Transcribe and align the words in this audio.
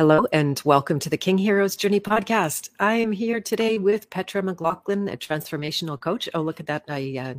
Hello 0.00 0.24
and 0.32 0.58
welcome 0.64 0.98
to 0.98 1.10
the 1.10 1.18
King 1.18 1.36
Heroes 1.36 1.76
Journey 1.76 2.00
podcast. 2.00 2.70
I 2.80 2.94
am 2.94 3.12
here 3.12 3.38
today 3.38 3.76
with 3.76 4.08
Petra 4.08 4.42
McLaughlin, 4.42 5.10
a 5.10 5.16
transformational 5.18 6.00
coach. 6.00 6.26
Oh, 6.32 6.40
look 6.40 6.58
at 6.58 6.64
that! 6.68 6.84
I 6.88 7.36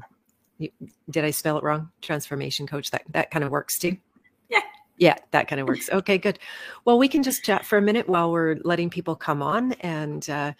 uh, 0.59 0.67
did 1.09 1.25
I 1.25 1.31
spell 1.31 1.57
it 1.57 1.63
wrong? 1.63 1.89
Transformation 2.03 2.67
coach. 2.67 2.91
That 2.91 3.01
that 3.13 3.31
kind 3.31 3.43
of 3.43 3.49
works 3.49 3.79
too. 3.79 3.97
Yeah, 4.47 4.59
yeah, 4.99 5.15
that 5.31 5.47
kind 5.47 5.59
of 5.59 5.67
works. 5.67 5.89
Okay, 5.91 6.19
good. 6.19 6.37
Well, 6.85 6.99
we 6.99 7.07
can 7.07 7.23
just 7.23 7.43
chat 7.43 7.65
for 7.65 7.79
a 7.79 7.81
minute 7.81 8.07
while 8.07 8.31
we're 8.31 8.57
letting 8.63 8.91
people 8.91 9.15
come 9.15 9.41
on 9.41 9.71
and 9.79 10.29
uh, 10.29 10.53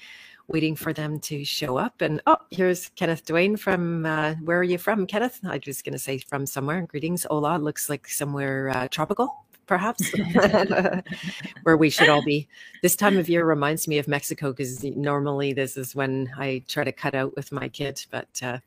waiting 0.48 0.76
for 0.76 0.94
them 0.94 1.20
to 1.20 1.46
show 1.46 1.78
up. 1.78 2.02
And 2.02 2.20
oh, 2.26 2.38
here's 2.50 2.90
Kenneth 2.90 3.28
Dwayne 3.28 3.60
from 3.60 4.08
uh, 4.08 4.34
where 4.44 4.58
are 4.58 4.64
you 4.64 4.80
from, 4.80 5.06
Kenneth? 5.06 5.40
I'm 5.44 5.60
just 5.60 5.86
going 5.86 5.94
to 5.94 6.00
say 6.00 6.18
from 6.18 6.48
somewhere. 6.48 6.82
Greetings, 6.82 7.28
hola. 7.30 7.60
Looks 7.60 7.90
like 7.90 8.08
somewhere 8.08 8.72
uh, 8.76 8.88
tropical 8.88 9.46
perhaps, 9.68 10.12
where 11.64 11.78
we 11.78 11.90
should 11.90 12.10
all 12.10 12.24
be. 12.24 12.48
This 12.82 12.96
time 12.96 13.18
of 13.18 13.30
year 13.30 13.46
reminds 13.46 13.88
me 13.88 13.98
of 13.98 14.08
Mexico 14.08 14.52
because 14.52 14.84
normally 14.84 15.54
this 15.54 15.78
is 15.78 15.96
when 15.96 16.32
I 16.38 16.64
try 16.68 16.84
to 16.84 16.92
cut 16.92 17.16
out 17.16 17.36
with 17.36 17.52
my 17.52 17.70
kid, 17.70 18.04
but 18.12 18.28
uh, 18.44 18.60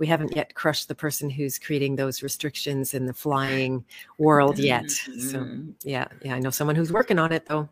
we 0.00 0.06
haven't 0.06 0.34
yet 0.34 0.54
crushed 0.54 0.88
the 0.88 0.94
person 0.94 1.28
who's 1.28 1.58
creating 1.58 1.96
those 1.96 2.22
restrictions 2.22 2.94
in 2.94 3.06
the 3.06 3.12
flying 3.12 3.84
world 4.18 4.58
yet. 4.58 4.90
So 4.90 5.40
mm-hmm. 5.40 5.70
yeah, 5.82 6.08
yeah, 6.22 6.34
I 6.34 6.38
know 6.38 6.50
someone 6.50 6.74
who's 6.74 6.90
working 6.90 7.18
on 7.18 7.32
it 7.32 7.46
though. 7.46 7.68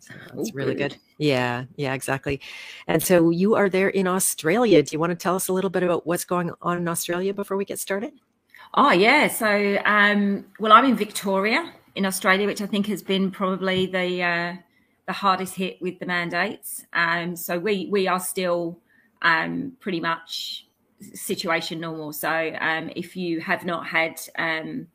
So 0.00 0.14
that's 0.34 0.54
really 0.54 0.74
good. 0.74 0.96
Yeah, 1.18 1.64
yeah, 1.76 1.94
exactly. 1.94 2.40
And 2.86 3.02
so 3.02 3.30
you 3.30 3.54
are 3.54 3.68
there 3.68 3.88
in 3.88 4.06
Australia. 4.06 4.82
Do 4.82 4.92
you 4.92 4.98
want 4.98 5.10
to 5.10 5.16
tell 5.16 5.36
us 5.36 5.48
a 5.48 5.52
little 5.52 5.70
bit 5.70 5.82
about 5.82 6.06
what's 6.06 6.24
going 6.24 6.50
on 6.62 6.78
in 6.78 6.88
Australia 6.88 7.32
before 7.32 7.56
we 7.56 7.64
get 7.64 7.78
started? 7.78 8.12
Oh 8.74 8.90
yeah. 8.90 9.28
So 9.28 9.78
um, 9.84 10.46
well, 10.58 10.72
I'm 10.72 10.84
in 10.84 10.96
Victoria, 10.96 11.72
in 11.98 12.06
Australia, 12.06 12.46
which 12.46 12.62
I 12.62 12.66
think 12.66 12.86
has 12.86 13.02
been 13.02 13.32
probably 13.32 13.86
the 13.86 14.22
uh, 14.22 14.54
the 15.06 15.12
hardest 15.12 15.56
hit 15.56 15.82
with 15.82 15.98
the 15.98 16.06
mandates. 16.06 16.86
Um, 16.92 17.34
so 17.34 17.58
we 17.58 17.88
we 17.90 18.06
are 18.06 18.20
still 18.20 18.78
um, 19.20 19.72
pretty 19.80 19.98
much 19.98 20.68
situation 21.12 21.80
normal. 21.80 22.12
So 22.12 22.52
um, 22.60 22.90
if 22.94 23.16
you 23.16 23.40
have 23.40 23.64
not 23.64 23.84
had 23.84 24.20
um, 24.38 24.86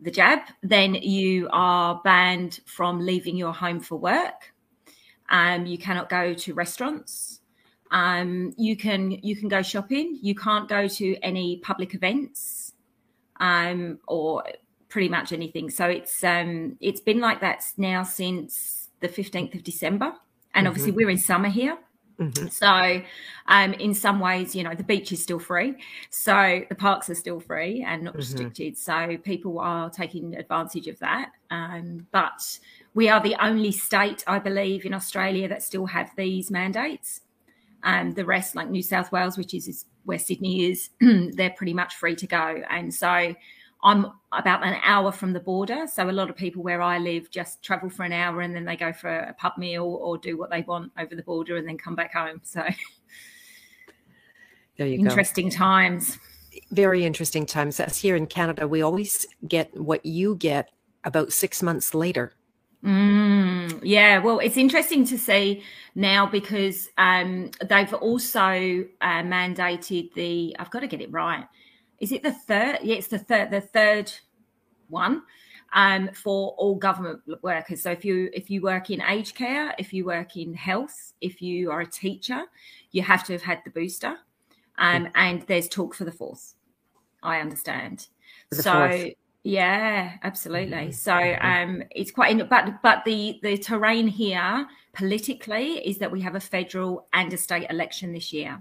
the 0.00 0.10
jab, 0.10 0.38
then 0.62 0.94
you 0.94 1.50
are 1.52 2.00
banned 2.02 2.60
from 2.64 3.04
leaving 3.04 3.36
your 3.36 3.52
home 3.52 3.78
for 3.78 3.96
work. 3.96 4.54
Um, 5.28 5.66
you 5.66 5.76
cannot 5.76 6.08
go 6.08 6.32
to 6.32 6.54
restaurants. 6.54 7.40
Um, 7.90 8.54
you 8.56 8.78
can 8.78 9.10
you 9.10 9.36
can 9.36 9.50
go 9.50 9.60
shopping. 9.60 10.18
You 10.22 10.34
can't 10.34 10.70
go 10.70 10.88
to 10.88 11.16
any 11.22 11.58
public 11.58 11.92
events 11.92 12.72
um, 13.40 13.98
or 14.08 14.42
pretty 14.92 15.08
much 15.08 15.32
anything. 15.32 15.70
So 15.70 15.86
it's 15.86 16.22
um, 16.22 16.76
it's 16.80 17.00
been 17.00 17.18
like 17.18 17.40
that 17.40 17.64
now 17.78 18.02
since 18.02 18.90
the 19.00 19.08
fifteenth 19.08 19.54
of 19.54 19.64
December, 19.64 20.12
and 20.54 20.64
mm-hmm. 20.64 20.66
obviously 20.68 20.92
we're 20.92 21.10
in 21.10 21.18
summer 21.18 21.48
here. 21.48 21.78
Mm-hmm. 22.18 22.48
So, 22.48 23.02
um, 23.46 23.72
in 23.74 23.94
some 23.94 24.20
ways, 24.20 24.54
you 24.54 24.62
know, 24.62 24.74
the 24.74 24.84
beach 24.84 25.12
is 25.12 25.22
still 25.22 25.38
free. 25.38 25.74
So 26.10 26.62
the 26.68 26.74
parks 26.74 27.08
are 27.10 27.14
still 27.14 27.40
free 27.40 27.82
and 27.82 28.02
not 28.02 28.12
mm-hmm. 28.12 28.18
restricted. 28.18 28.78
So 28.78 29.16
people 29.24 29.58
are 29.58 29.90
taking 29.90 30.36
advantage 30.36 30.86
of 30.88 30.98
that. 31.00 31.30
Um, 31.50 32.06
but 32.12 32.58
we 32.94 33.08
are 33.08 33.20
the 33.20 33.34
only 33.42 33.72
state, 33.72 34.22
I 34.26 34.38
believe, 34.38 34.84
in 34.84 34.94
Australia 34.94 35.48
that 35.48 35.62
still 35.62 35.86
have 35.86 36.10
these 36.14 36.50
mandates. 36.50 37.22
Um, 37.82 38.12
the 38.12 38.26
rest, 38.26 38.54
like 38.54 38.68
New 38.68 38.82
South 38.82 39.10
Wales, 39.10 39.36
which 39.36 39.54
is, 39.54 39.66
is 39.66 39.86
where 40.04 40.18
Sydney 40.18 40.66
is, 40.70 40.90
they're 41.00 41.50
pretty 41.56 41.74
much 41.74 41.96
free 41.96 42.14
to 42.16 42.26
go. 42.26 42.62
And 42.70 42.94
so 42.94 43.34
I'm 43.82 44.12
about 44.30 44.64
an 44.64 44.80
hour 44.84 45.10
from 45.10 45.32
the 45.32 45.40
border. 45.40 45.86
So 45.92 46.08
a 46.08 46.12
lot 46.12 46.30
of 46.30 46.36
people 46.36 46.62
where 46.62 46.80
I 46.80 46.98
live 46.98 47.30
just 47.30 47.62
travel 47.62 47.90
for 47.90 48.04
an 48.04 48.12
hour 48.12 48.40
and 48.40 48.54
then 48.54 48.64
they 48.64 48.76
go 48.76 48.92
for 48.92 49.08
a 49.08 49.34
pub 49.34 49.58
meal 49.58 49.84
or 49.84 50.18
do 50.18 50.38
what 50.38 50.50
they 50.50 50.62
want 50.62 50.92
over 50.98 51.14
the 51.14 51.22
border 51.22 51.56
and 51.56 51.66
then 51.66 51.78
come 51.78 51.96
back 51.96 52.14
home. 52.14 52.40
So 52.44 52.62
there 54.76 54.86
you 54.86 55.00
interesting 55.00 55.48
go. 55.48 55.56
times. 55.56 56.18
Very 56.70 57.04
interesting 57.04 57.44
times. 57.44 57.80
As 57.80 57.98
here 57.98 58.14
in 58.14 58.26
Canada, 58.26 58.68
we 58.68 58.82
always 58.82 59.26
get 59.48 59.76
what 59.78 60.06
you 60.06 60.36
get 60.36 60.70
about 61.04 61.32
six 61.32 61.62
months 61.62 61.92
later. 61.92 62.32
Mm, 62.84 63.80
yeah, 63.82 64.18
well, 64.18 64.38
it's 64.38 64.56
interesting 64.56 65.04
to 65.06 65.18
see 65.18 65.62
now 65.94 66.26
because 66.26 66.88
um, 66.98 67.50
they've 67.68 67.94
also 67.94 68.84
uh, 69.00 69.22
mandated 69.22 70.12
the. 70.14 70.56
I've 70.58 70.70
got 70.70 70.80
to 70.80 70.88
get 70.88 71.00
it 71.00 71.10
right 71.12 71.46
is 72.02 72.10
it 72.10 72.22
the 72.24 72.32
third? 72.32 72.80
Yeah, 72.82 72.96
it's 72.96 73.06
the 73.06 73.18
third. 73.18 73.52
The 73.52 73.60
third 73.60 74.12
one 74.88 75.22
um, 75.72 76.10
for 76.12 76.50
all 76.58 76.74
government 76.74 77.20
workers. 77.42 77.80
So 77.80 77.92
if 77.92 78.04
you 78.04 78.28
if 78.32 78.50
you 78.50 78.60
work 78.60 78.90
in 78.90 79.00
aged 79.00 79.36
care, 79.36 79.72
if 79.78 79.92
you 79.92 80.04
work 80.04 80.36
in 80.36 80.52
health, 80.52 81.12
if 81.20 81.40
you 81.40 81.70
are 81.70 81.80
a 81.80 81.86
teacher, 81.86 82.42
you 82.90 83.02
have 83.02 83.24
to 83.26 83.32
have 83.32 83.42
had 83.42 83.60
the 83.64 83.70
booster. 83.70 84.16
Um, 84.78 85.08
and 85.14 85.42
there's 85.42 85.68
talk 85.68 85.94
for 85.94 86.04
the 86.04 86.10
fourth. 86.10 86.54
I 87.22 87.38
understand. 87.38 88.08
so 88.52 88.88
fourth. 88.88 89.12
yeah, 89.44 90.14
absolutely. 90.24 90.76
Mm-hmm. 90.76 90.90
So 90.90 91.36
um, 91.40 91.84
it's 91.92 92.10
quite. 92.10 92.36
But 92.50 92.82
but 92.82 93.04
the 93.04 93.38
the 93.44 93.56
terrain 93.58 94.08
here 94.08 94.66
politically 94.92 95.86
is 95.88 95.98
that 95.98 96.10
we 96.10 96.20
have 96.22 96.34
a 96.34 96.40
federal 96.40 97.06
and 97.12 97.32
a 97.32 97.36
state 97.36 97.70
election 97.70 98.12
this 98.12 98.32
year. 98.32 98.60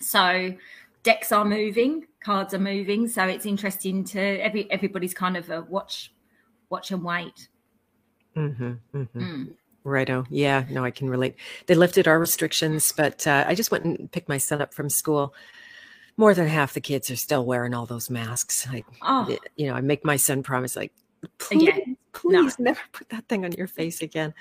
So 0.00 0.54
decks 1.02 1.32
are 1.32 1.44
moving, 1.44 2.06
cards 2.22 2.54
are 2.54 2.58
moving, 2.58 3.08
so 3.08 3.24
it's 3.24 3.46
interesting 3.46 4.04
to 4.04 4.20
every 4.20 4.70
everybody's 4.70 5.14
kind 5.14 5.36
of 5.36 5.50
a 5.50 5.62
watch, 5.62 6.12
watch 6.68 6.90
and 6.90 7.04
wait. 7.04 7.48
Mm-hmm, 8.36 8.72
mm-hmm. 8.94 9.20
Mm. 9.20 9.54
Righto. 9.82 10.26
Yeah, 10.28 10.64
no, 10.70 10.84
I 10.84 10.90
can 10.90 11.08
relate. 11.08 11.36
They 11.66 11.74
lifted 11.74 12.06
our 12.06 12.18
restrictions, 12.18 12.92
but 12.92 13.26
uh, 13.26 13.44
I 13.46 13.54
just 13.54 13.70
went 13.70 13.84
and 13.84 14.10
picked 14.12 14.28
my 14.28 14.38
son 14.38 14.60
up 14.60 14.74
from 14.74 14.90
school. 14.90 15.34
More 16.16 16.34
than 16.34 16.48
half 16.48 16.74
the 16.74 16.82
kids 16.82 17.10
are 17.10 17.16
still 17.16 17.46
wearing 17.46 17.72
all 17.72 17.86
those 17.86 18.10
masks. 18.10 18.66
Like, 18.70 18.84
oh. 19.00 19.34
you 19.56 19.66
know, 19.68 19.74
I 19.74 19.80
make 19.80 20.04
my 20.04 20.16
son 20.16 20.42
promise, 20.42 20.76
like, 20.76 20.92
please, 21.38 21.68
again, 21.68 21.96
please 22.12 22.58
no. 22.58 22.64
never 22.64 22.80
put 22.92 23.08
that 23.08 23.26
thing 23.26 23.46
on 23.46 23.52
your 23.52 23.66
face 23.66 24.02
again. 24.02 24.34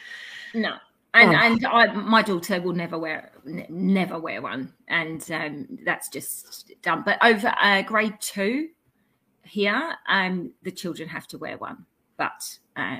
No, 0.53 0.75
and 1.13 1.31
oh. 1.31 1.39
and 1.39 1.65
I, 1.65 1.93
my 1.93 2.21
daughter 2.21 2.61
will 2.61 2.73
never 2.73 2.97
wear 2.97 3.31
n- 3.47 3.65
never 3.69 4.19
wear 4.19 4.41
one, 4.41 4.73
and 4.87 5.29
um, 5.31 5.67
that's 5.83 6.09
just 6.09 6.71
done. 6.81 7.03
But 7.05 7.23
over 7.23 7.53
uh, 7.59 7.81
grade 7.81 8.15
two 8.19 8.69
here, 9.43 9.95
um, 10.07 10.51
the 10.63 10.71
children 10.71 11.09
have 11.09 11.27
to 11.27 11.37
wear 11.37 11.57
one. 11.57 11.85
But 12.17 12.57
uh, 12.75 12.97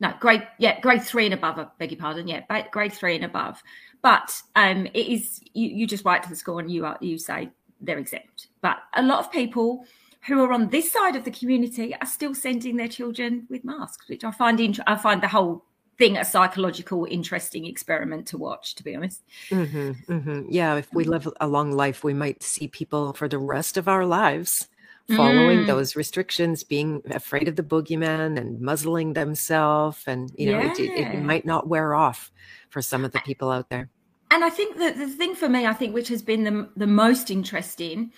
no, 0.00 0.12
grade 0.18 0.46
yeah, 0.58 0.80
grade 0.80 1.02
three 1.02 1.26
and 1.26 1.34
above. 1.34 1.58
I 1.58 1.66
beg 1.78 1.92
your 1.92 2.00
pardon. 2.00 2.26
Yeah, 2.26 2.42
grade 2.70 2.92
three 2.92 3.14
and 3.14 3.24
above. 3.24 3.62
But 4.02 4.42
um, 4.56 4.86
it 4.86 5.06
is 5.06 5.40
you, 5.54 5.68
you 5.68 5.86
just 5.86 6.04
write 6.04 6.24
to 6.24 6.28
the 6.28 6.36
school 6.36 6.58
and 6.58 6.70
you 6.70 6.84
are 6.84 6.98
you 7.00 7.18
say 7.18 7.50
they're 7.80 7.98
exempt. 7.98 8.48
But 8.62 8.78
a 8.94 9.02
lot 9.02 9.20
of 9.20 9.30
people 9.30 9.84
who 10.26 10.42
are 10.42 10.52
on 10.52 10.68
this 10.68 10.90
side 10.90 11.16
of 11.16 11.24
the 11.24 11.30
community 11.30 11.94
are 11.94 12.06
still 12.06 12.34
sending 12.34 12.76
their 12.76 12.88
children 12.88 13.46
with 13.48 13.64
masks, 13.64 14.08
which 14.08 14.24
I 14.24 14.32
find 14.32 14.58
int- 14.58 14.80
I 14.86 14.96
find 14.96 15.22
the 15.22 15.28
whole 15.28 15.64
thing 15.98 16.16
a 16.16 16.24
psychological 16.24 17.06
interesting 17.10 17.66
experiment 17.66 18.26
to 18.26 18.38
watch 18.38 18.74
to 18.74 18.82
be 18.82 18.94
honest 18.94 19.22
mm-hmm, 19.50 19.90
mm-hmm. 20.12 20.42
yeah 20.48 20.76
if 20.76 20.92
we 20.92 21.04
live 21.04 21.28
a 21.40 21.46
long 21.46 21.72
life 21.72 22.02
we 22.02 22.14
might 22.14 22.42
see 22.42 22.68
people 22.68 23.12
for 23.12 23.28
the 23.28 23.38
rest 23.38 23.76
of 23.76 23.88
our 23.88 24.06
lives 24.06 24.68
following 25.16 25.60
mm. 25.60 25.66
those 25.66 25.96
restrictions 25.96 26.62
being 26.62 27.02
afraid 27.10 27.48
of 27.48 27.56
the 27.56 27.62
boogeyman 27.62 28.38
and 28.38 28.60
muzzling 28.60 29.12
themselves 29.12 30.02
and 30.06 30.32
you 30.36 30.50
know 30.50 30.60
yeah. 30.60 30.72
it, 30.72 30.78
it, 30.78 31.14
it 31.14 31.22
might 31.22 31.44
not 31.44 31.68
wear 31.68 31.94
off 31.94 32.30
for 32.70 32.80
some 32.80 33.04
of 33.04 33.12
the 33.12 33.20
people 33.20 33.50
out 33.50 33.68
there 33.68 33.88
and 34.30 34.44
i 34.44 34.50
think 34.50 34.78
that 34.78 34.96
the 34.96 35.08
thing 35.08 35.34
for 35.34 35.48
me 35.48 35.66
i 35.66 35.72
think 35.72 35.92
which 35.92 36.08
has 36.08 36.22
been 36.22 36.44
the, 36.44 36.68
the 36.76 36.86
most 36.86 37.30
interesting 37.30 38.12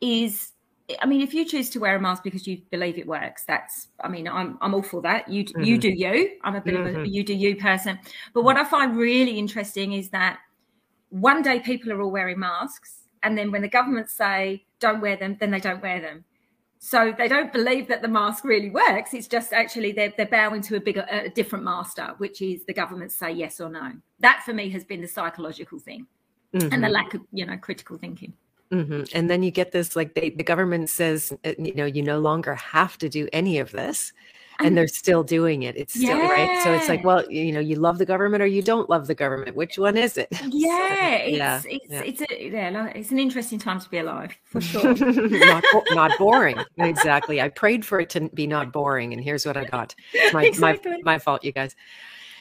is 0.00 0.52
I 1.00 1.06
mean, 1.06 1.20
if 1.20 1.34
you 1.34 1.44
choose 1.44 1.68
to 1.70 1.80
wear 1.80 1.96
a 1.96 2.00
mask 2.00 2.22
because 2.22 2.46
you 2.46 2.62
believe 2.70 2.96
it 2.96 3.06
works, 3.06 3.44
that's, 3.44 3.88
I 4.02 4.08
mean, 4.08 4.26
I'm, 4.26 4.56
I'm 4.62 4.74
all 4.74 4.82
for 4.82 5.02
that. 5.02 5.28
You, 5.28 5.44
mm-hmm. 5.44 5.62
you 5.62 5.78
do 5.78 5.90
you. 5.90 6.38
I'm 6.44 6.54
a 6.54 6.60
bit 6.60 6.74
mm-hmm. 6.74 6.86
of 6.86 6.94
a 6.94 6.98
mm-hmm. 6.98 7.12
you 7.12 7.24
do 7.24 7.34
you 7.34 7.56
person. 7.56 7.98
But 8.32 8.42
what 8.42 8.56
I 8.56 8.64
find 8.64 8.96
really 8.96 9.38
interesting 9.38 9.92
is 9.92 10.08
that 10.10 10.38
one 11.10 11.42
day 11.42 11.60
people 11.60 11.92
are 11.92 12.00
all 12.00 12.10
wearing 12.10 12.38
masks. 12.38 13.00
And 13.22 13.36
then 13.36 13.50
when 13.50 13.62
the 13.62 13.68
government 13.68 14.08
say 14.08 14.64
don't 14.80 15.00
wear 15.00 15.16
them, 15.16 15.36
then 15.40 15.50
they 15.50 15.60
don't 15.60 15.82
wear 15.82 16.00
them. 16.00 16.24
So 16.78 17.12
they 17.16 17.28
don't 17.28 17.52
believe 17.52 17.88
that 17.88 18.02
the 18.02 18.08
mask 18.08 18.44
really 18.44 18.70
works. 18.70 19.12
It's 19.12 19.26
just 19.26 19.52
actually 19.52 19.92
they're, 19.92 20.12
they're 20.16 20.26
bowing 20.26 20.62
to 20.62 20.76
a 20.76 20.80
bigger, 20.80 21.04
a 21.10 21.28
different 21.28 21.64
master, 21.64 22.14
which 22.18 22.40
is 22.40 22.64
the 22.64 22.72
government 22.72 23.10
say 23.12 23.32
yes 23.32 23.60
or 23.60 23.68
no. 23.68 23.92
That 24.20 24.42
for 24.44 24.54
me 24.54 24.70
has 24.70 24.84
been 24.84 25.00
the 25.00 25.08
psychological 25.08 25.80
thing 25.80 26.06
mm-hmm. 26.54 26.72
and 26.72 26.82
the 26.82 26.88
lack 26.88 27.14
of, 27.14 27.22
you 27.32 27.44
know, 27.44 27.56
critical 27.56 27.98
thinking. 27.98 28.32
Mm-hmm. 28.72 29.04
And 29.14 29.30
then 29.30 29.42
you 29.42 29.50
get 29.50 29.72
this 29.72 29.96
like 29.96 30.14
they, 30.14 30.30
the 30.30 30.42
government 30.44 30.90
says, 30.90 31.32
uh, 31.44 31.52
you 31.58 31.74
know, 31.74 31.86
you 31.86 32.02
no 32.02 32.18
longer 32.18 32.54
have 32.54 32.98
to 32.98 33.08
do 33.08 33.28
any 33.32 33.58
of 33.58 33.72
this. 33.72 34.12
and 34.60 34.76
they're 34.76 34.88
still 34.88 35.22
doing 35.22 35.62
it. 35.62 35.76
It's 35.76 35.94
still 35.94 36.18
yeah. 36.18 36.28
right. 36.28 36.62
So 36.64 36.72
it's 36.72 36.88
like, 36.88 37.04
well, 37.04 37.24
you 37.30 37.52
know, 37.52 37.60
you 37.60 37.76
love 37.76 37.98
the 37.98 38.04
government 38.04 38.42
or 38.42 38.46
you 38.46 38.60
don't 38.60 38.90
love 38.90 39.06
the 39.06 39.14
government. 39.14 39.54
Which 39.54 39.78
one 39.78 39.96
is 39.96 40.18
it? 40.18 40.28
Yeah, 40.50 41.18
so, 41.18 41.24
it's, 41.24 41.36
yeah, 41.38 41.62
it's 41.64 41.86
yeah. 41.88 42.02
it's 42.02 42.20
a, 42.22 42.50
yeah, 42.50 42.86
it's 42.86 43.10
an 43.12 43.18
interesting 43.18 43.58
time 43.58 43.78
to 43.80 43.88
be 43.88 43.98
alive 43.98 44.36
for 44.44 44.60
sure. 44.60 44.94
not 44.96 45.64
not 45.90 46.18
boring. 46.18 46.58
exactly. 46.78 47.40
I 47.40 47.48
prayed 47.50 47.84
for 47.84 48.00
it 48.00 48.10
to 48.10 48.28
be 48.30 48.46
not 48.46 48.72
boring, 48.72 49.12
and 49.12 49.22
here's 49.22 49.46
what 49.46 49.56
I 49.56 49.64
got. 49.64 49.94
It's 50.12 50.34
my 50.34 50.44
exactly. 50.44 50.92
my 51.02 51.12
my 51.12 51.18
fault, 51.18 51.44
you 51.44 51.52
guys. 51.52 51.76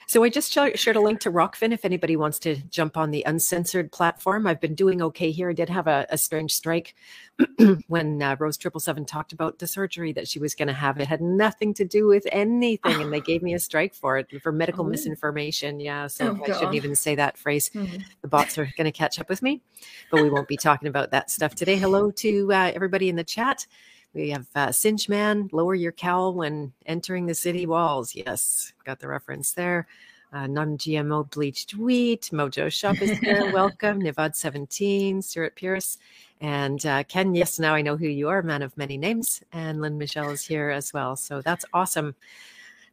So 0.10 0.24
I 0.24 0.30
just 0.30 0.54
shared 0.54 0.96
a 0.96 1.02
link 1.02 1.20
to 1.22 1.32
Rokfin 1.32 1.74
if 1.74 1.84
anybody 1.84 2.16
wants 2.16 2.40
to 2.40 2.56
jump 2.70 2.96
on 2.96 3.12
the 3.12 3.24
uncensored 3.26 3.92
platform. 3.92 4.48
I've 4.48 4.62
been 4.62 4.74
doing 4.74 5.02
okay 5.02 5.32
here. 5.32 5.50
I 5.50 5.54
did 5.54 5.68
have 5.68 5.86
a, 5.86 6.08
a 6.10 6.18
strange 6.18 6.54
strike 6.54 6.96
when 7.88 8.22
uh, 8.22 8.38
Rose 8.40 8.56
Triple 8.56 8.80
Seven 8.80 9.04
talked 9.04 9.34
about 9.34 9.60
the 9.60 9.68
surgery 9.68 10.14
that 10.14 10.30
she 10.30 10.40
was 10.40 10.56
going 10.56 10.70
to 10.70 10.74
have. 10.74 10.98
It 10.98 11.10
had 11.10 11.20
nothing 11.20 11.74
to 11.74 11.84
do 11.84 12.08
with 12.08 12.26
anything, 12.32 13.02
and 13.02 13.12
they 13.12 13.20
gave 13.20 13.44
me 13.44 13.54
a 13.54 13.60
strike 13.60 13.94
for 13.94 14.18
it 14.18 14.42
for 14.42 14.54
medical 14.54 14.86
oh. 14.86 14.90
misinformation. 14.90 15.82
Yeah, 15.82 16.08
so 16.08 16.40
oh, 16.40 16.44
I 16.46 16.54
shouldn't 16.54 16.76
even 16.76 16.96
say 16.96 17.16
that 17.16 17.38
phrase. 17.38 17.70
Mm-hmm. 17.74 17.98
The 18.22 18.28
bots 18.30 18.58
are 18.58 18.72
going 18.78 18.86
to 18.86 18.94
catch 18.94 19.20
up 19.20 19.28
with 19.28 19.42
me, 19.42 19.62
but 20.10 20.22
we 20.22 20.30
won't 20.30 20.48
be 20.48 20.56
talking 20.56 20.88
about 20.88 21.12
that 21.12 21.30
stuff 21.30 21.54
today. 21.54 21.76
Hello 21.76 22.12
to 22.12 22.54
uh, 22.54 22.72
everybody 22.74 23.10
in 23.10 23.18
the 23.18 23.26
chat. 23.26 23.68
We 24.14 24.30
have 24.32 24.48
uh, 24.56 24.72
Cinch 24.72 25.10
Man, 25.10 25.50
lower 25.52 25.76
your 25.76 25.92
cowl 25.92 26.34
when 26.34 26.74
entering 26.86 27.26
the 27.26 27.36
city 27.36 27.66
walls. 27.66 28.16
Yes, 28.16 28.74
got 28.84 29.00
the 29.00 29.08
reference 29.08 29.52
there. 29.54 29.88
Uh, 30.34 30.48
non-GMO 30.48 31.30
bleached 31.32 31.76
wheat. 31.76 32.30
Mojo 32.34 32.72
Shop 32.72 33.02
is 33.02 33.18
here. 33.20 33.52
Welcome. 33.54 34.02
Nivad 34.02 34.36
17, 34.36 35.22
Stuart 35.22 35.56
Pierce. 35.56 35.98
And 36.42 36.86
uh, 36.86 37.04
Ken, 37.04 37.34
yes, 37.34 37.60
now 37.60 37.74
I 37.74 37.82
know 37.82 37.96
who 37.96 38.08
you 38.08 38.28
are, 38.28 38.42
man 38.42 38.62
of 38.62 38.78
many 38.78 38.98
names. 38.98 39.42
And 39.54 39.82
Lynn 39.82 39.98
Michelle 39.98 40.30
is 40.32 40.46
here 40.46 40.70
as 40.70 40.94
well. 40.94 41.16
So 41.16 41.42
that's 41.42 41.66
awesome. 41.74 42.16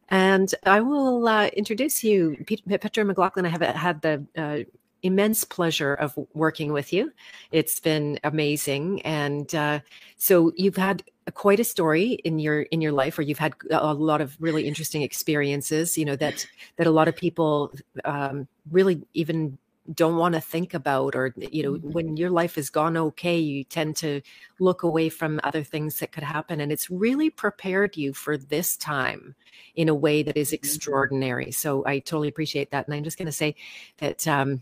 And 0.09 0.53
I 0.65 0.81
will 0.81 1.27
uh, 1.27 1.47
introduce 1.47 2.03
you, 2.03 2.37
Petra 2.67 3.03
McLaughlin. 3.03 3.45
I 3.45 3.49
have 3.49 3.61
had 3.61 4.01
the 4.01 4.25
uh, 4.37 4.59
immense 5.05 5.43
pleasure 5.43 5.93
of 5.93 6.17
working 6.33 6.73
with 6.73 6.91
you. 6.91 7.11
It's 7.51 7.79
been 7.79 8.19
amazing, 8.23 9.01
and 9.03 9.53
uh, 9.53 9.79
so 10.17 10.51
you've 10.55 10.77
had 10.77 11.03
quite 11.33 11.59
a 11.59 11.63
story 11.63 12.13
in 12.23 12.39
your 12.39 12.63
in 12.63 12.81
your 12.81 12.91
life, 12.91 13.19
or 13.19 13.21
you've 13.21 13.39
had 13.39 13.53
a 13.69 13.93
lot 13.93 14.19
of 14.19 14.35
really 14.39 14.67
interesting 14.67 15.03
experiences. 15.03 15.97
You 15.97 16.05
know 16.05 16.15
that 16.15 16.47
that 16.77 16.87
a 16.87 16.91
lot 16.91 17.07
of 17.07 17.15
people 17.15 17.71
um, 18.03 18.47
really 18.71 19.01
even 19.13 19.57
don't 19.93 20.17
want 20.17 20.33
to 20.33 20.41
think 20.41 20.73
about 20.73 21.15
or 21.15 21.33
you 21.37 21.61
know 21.61 21.73
mm-hmm. 21.73 21.91
when 21.91 22.17
your 22.17 22.31
life 22.31 22.55
has 22.55 22.71
gone 22.71 22.97
okay 22.97 23.37
you 23.37 23.63
tend 23.63 23.95
to 23.95 24.19
look 24.59 24.81
away 24.81 25.09
from 25.09 25.39
other 25.43 25.63
things 25.63 25.99
that 25.99 26.11
could 26.11 26.23
happen 26.23 26.59
and 26.59 26.71
it's 26.71 26.89
really 26.89 27.29
prepared 27.29 27.95
you 27.95 28.11
for 28.11 28.35
this 28.35 28.75
time 28.75 29.35
in 29.75 29.87
a 29.87 29.93
way 29.93 30.23
that 30.23 30.35
is 30.35 30.47
mm-hmm. 30.47 30.55
extraordinary 30.55 31.51
so 31.51 31.85
i 31.85 31.99
totally 31.99 32.27
appreciate 32.27 32.71
that 32.71 32.87
and 32.87 32.95
i'm 32.95 33.03
just 33.03 33.17
going 33.17 33.27
to 33.27 33.31
say 33.31 33.53
that 33.99 34.27
um, 34.27 34.59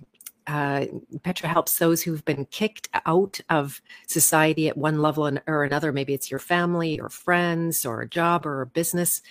uh, 0.48 0.86
Petra 1.24 1.50
helps 1.50 1.78
those 1.78 2.02
who've 2.02 2.24
been 2.26 2.46
kicked 2.46 2.90
out 3.06 3.40
of 3.50 3.82
society 4.08 4.68
at 4.68 4.78
one 4.78 5.02
level 5.02 5.30
or 5.48 5.64
another. 5.64 5.92
Maybe 5.92 6.14
it's 6.14 6.30
your 6.30 6.40
family 6.40 7.00
or 7.00 7.10
friends 7.10 7.86
or 7.86 8.02
a 8.02 8.10
job 8.10 8.46
or 8.46 8.62
a 8.62 8.66
business. 8.66 9.22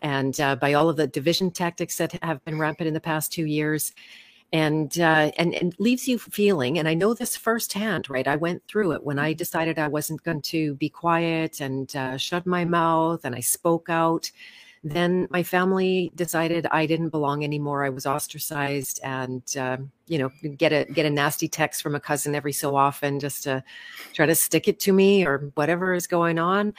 And 0.00 0.40
uh, 0.40 0.56
by 0.56 0.72
all 0.72 0.88
of 0.88 0.96
the 0.96 1.06
division 1.06 1.50
tactics 1.50 1.96
that 1.98 2.12
have 2.22 2.44
been 2.44 2.58
rampant 2.58 2.88
in 2.88 2.94
the 2.94 3.00
past 3.00 3.32
two 3.32 3.46
years, 3.46 3.92
and 4.52 4.98
uh, 4.98 5.30
and 5.36 5.54
and 5.54 5.74
leaves 5.78 6.08
you 6.08 6.18
feeling. 6.18 6.78
And 6.78 6.88
I 6.88 6.94
know 6.94 7.14
this 7.14 7.36
firsthand, 7.36 8.10
right? 8.10 8.26
I 8.26 8.36
went 8.36 8.66
through 8.66 8.92
it 8.92 9.04
when 9.04 9.18
I 9.18 9.32
decided 9.32 9.78
I 9.78 9.88
wasn't 9.88 10.22
going 10.24 10.42
to 10.42 10.74
be 10.74 10.88
quiet 10.88 11.60
and 11.60 11.94
uh, 11.94 12.16
shut 12.16 12.46
my 12.46 12.64
mouth, 12.64 13.24
and 13.24 13.34
I 13.34 13.40
spoke 13.40 13.88
out 13.88 14.30
then 14.82 15.28
my 15.30 15.42
family 15.42 16.10
decided 16.14 16.66
I 16.70 16.86
didn't 16.86 17.10
belong 17.10 17.44
anymore. 17.44 17.84
I 17.84 17.90
was 17.90 18.06
ostracized, 18.06 18.98
and 19.02 19.42
uh, 19.56 19.76
you 20.06 20.18
know, 20.18 20.30
get 20.56 20.72
a 20.72 20.90
get 20.90 21.04
a 21.04 21.10
nasty 21.10 21.48
text 21.48 21.82
from 21.82 21.94
a 21.94 22.00
cousin 22.00 22.34
every 22.34 22.52
so 22.52 22.76
often 22.76 23.20
just 23.20 23.42
to 23.42 23.62
try 24.14 24.24
to 24.24 24.34
stick 24.34 24.68
it 24.68 24.80
to 24.80 24.92
me 24.92 25.26
or 25.26 25.50
whatever 25.54 25.92
is 25.92 26.06
going 26.06 26.38
on. 26.38 26.72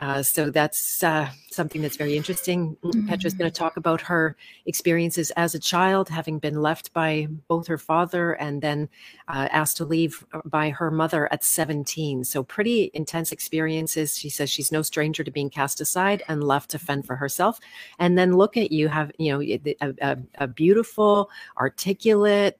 Uh, 0.00 0.22
so 0.22 0.50
that's 0.50 1.02
uh, 1.02 1.28
something 1.50 1.82
that's 1.82 1.96
very 1.96 2.16
interesting. 2.16 2.76
Mm-hmm. 2.82 3.06
Petra's 3.06 3.34
going 3.34 3.50
to 3.50 3.56
talk 3.56 3.76
about 3.76 4.00
her 4.00 4.36
experiences 4.66 5.30
as 5.32 5.54
a 5.54 5.58
child, 5.58 6.08
having 6.08 6.38
been 6.38 6.62
left 6.62 6.92
by 6.92 7.26
both 7.48 7.66
her 7.66 7.76
father 7.76 8.32
and 8.32 8.62
then 8.62 8.88
uh, 9.28 9.48
asked 9.50 9.76
to 9.78 9.84
leave 9.84 10.24
by 10.44 10.70
her 10.70 10.90
mother 10.90 11.30
at 11.32 11.44
17. 11.44 12.24
So 12.24 12.42
pretty 12.42 12.90
intense 12.94 13.30
experiences. 13.30 14.16
She 14.16 14.30
says 14.30 14.48
she's 14.48 14.72
no 14.72 14.82
stranger 14.82 15.22
to 15.22 15.30
being 15.30 15.50
cast 15.50 15.80
aside 15.80 16.22
and 16.28 16.42
left 16.42 16.70
to 16.70 16.78
fend 16.78 17.06
for 17.06 17.16
herself. 17.16 17.60
And 17.98 18.16
then 18.16 18.36
look 18.36 18.56
at 18.56 18.72
you, 18.72 18.88
have 18.88 19.12
you 19.18 19.32
know 19.32 19.42
a, 19.42 19.94
a, 20.00 20.18
a 20.36 20.46
beautiful, 20.48 21.30
articulate 21.58 22.58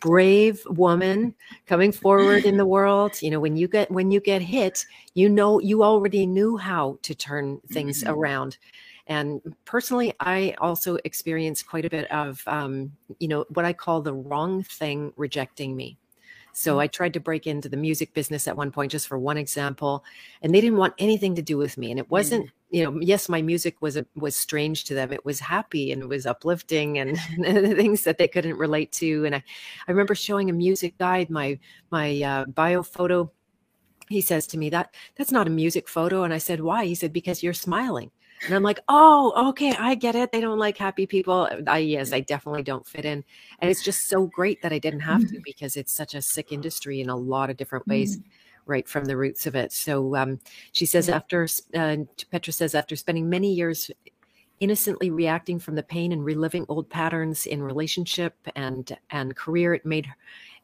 brave 0.00 0.62
woman 0.66 1.34
coming 1.66 1.92
forward 1.92 2.44
in 2.44 2.56
the 2.56 2.66
world 2.66 3.20
you 3.22 3.30
know 3.30 3.40
when 3.40 3.56
you 3.56 3.66
get 3.66 3.90
when 3.90 4.10
you 4.10 4.20
get 4.20 4.42
hit 4.42 4.84
you 5.14 5.28
know 5.28 5.58
you 5.60 5.82
already 5.82 6.26
knew 6.26 6.56
how 6.56 6.98
to 7.02 7.14
turn 7.14 7.58
things 7.72 8.02
mm-hmm. 8.02 8.12
around 8.12 8.58
and 9.06 9.40
personally 9.64 10.12
i 10.20 10.54
also 10.58 10.98
experienced 11.04 11.66
quite 11.66 11.86
a 11.86 11.90
bit 11.90 12.10
of 12.10 12.42
um, 12.46 12.92
you 13.18 13.28
know 13.28 13.46
what 13.50 13.64
i 13.64 13.72
call 13.72 14.02
the 14.02 14.12
wrong 14.12 14.62
thing 14.62 15.12
rejecting 15.16 15.74
me 15.74 15.96
so 16.52 16.72
mm-hmm. 16.72 16.80
I 16.80 16.86
tried 16.88 17.12
to 17.14 17.20
break 17.20 17.46
into 17.46 17.68
the 17.68 17.76
music 17.76 18.14
business 18.14 18.48
at 18.48 18.56
one 18.56 18.72
point, 18.72 18.90
just 18.90 19.06
for 19.06 19.16
one 19.16 19.36
example, 19.36 20.04
and 20.42 20.52
they 20.52 20.60
didn't 20.60 20.78
want 20.78 20.94
anything 20.98 21.36
to 21.36 21.42
do 21.42 21.56
with 21.56 21.78
me. 21.78 21.92
And 21.92 22.00
it 22.00 22.10
wasn't, 22.10 22.46
mm. 22.46 22.50
You 22.70 22.84
know, 22.84 23.00
yes, 23.00 23.28
my 23.28 23.40
music 23.40 23.76
was 23.80 23.98
was 24.14 24.36
strange 24.36 24.84
to 24.84 24.94
them. 24.94 25.12
It 25.12 25.24
was 25.24 25.40
happy 25.40 25.90
and 25.92 26.02
it 26.02 26.08
was 26.08 26.26
uplifting 26.26 26.98
and, 26.98 27.18
and 27.44 27.76
things 27.76 28.04
that 28.04 28.18
they 28.18 28.28
couldn't 28.28 28.58
relate 28.58 28.92
to. 28.92 29.24
And 29.24 29.34
I, 29.34 29.42
I 29.86 29.90
remember 29.90 30.14
showing 30.14 30.50
a 30.50 30.52
music 30.52 30.98
guide 30.98 31.30
my 31.30 31.58
my 31.90 32.22
uh, 32.22 32.44
bio 32.46 32.82
photo. 32.82 33.30
He 34.08 34.20
says 34.20 34.46
to 34.48 34.58
me 34.58 34.70
that 34.70 34.94
that's 35.16 35.32
not 35.32 35.46
a 35.46 35.50
music 35.50 35.88
photo, 35.88 36.24
and 36.24 36.34
I 36.34 36.38
said 36.38 36.60
why? 36.60 36.84
He 36.84 36.94
said 36.94 37.12
because 37.12 37.42
you're 37.42 37.54
smiling. 37.54 38.10
And 38.46 38.54
I'm 38.54 38.62
like, 38.62 38.78
oh, 38.88 39.48
okay, 39.48 39.74
I 39.76 39.96
get 39.96 40.14
it. 40.14 40.30
They 40.30 40.40
don't 40.40 40.60
like 40.60 40.76
happy 40.76 41.06
people. 41.06 41.48
I 41.66 41.78
yes, 41.78 42.12
I 42.12 42.20
definitely 42.20 42.62
don't 42.62 42.86
fit 42.86 43.04
in. 43.04 43.24
And 43.58 43.70
it's 43.70 43.82
just 43.82 44.08
so 44.08 44.26
great 44.26 44.62
that 44.62 44.72
I 44.72 44.78
didn't 44.78 45.00
have 45.00 45.22
to 45.22 45.26
mm-hmm. 45.26 45.42
because 45.44 45.76
it's 45.76 45.92
such 45.92 46.14
a 46.14 46.22
sick 46.22 46.52
industry 46.52 47.00
in 47.00 47.08
a 47.08 47.16
lot 47.16 47.50
of 47.50 47.56
different 47.56 47.86
ways. 47.88 48.18
Mm-hmm. 48.18 48.28
Right 48.68 48.86
from 48.86 49.06
the 49.06 49.16
roots 49.16 49.46
of 49.46 49.56
it. 49.56 49.72
So 49.72 50.14
um, 50.14 50.38
she 50.72 50.86
says, 50.86 51.08
after 51.08 51.48
uh, 51.74 51.96
Petra 52.30 52.52
says, 52.52 52.74
after 52.74 52.94
spending 52.96 53.28
many 53.28 53.52
years 53.52 53.90
innocently 54.60 55.10
reacting 55.10 55.58
from 55.58 55.74
the 55.74 55.82
pain 55.82 56.12
and 56.12 56.24
reliving 56.24 56.66
old 56.68 56.90
patterns 56.90 57.46
in 57.46 57.62
relationship 57.62 58.34
and 58.54 58.96
and 59.10 59.34
career, 59.34 59.74
it 59.74 59.86
made 59.86 60.06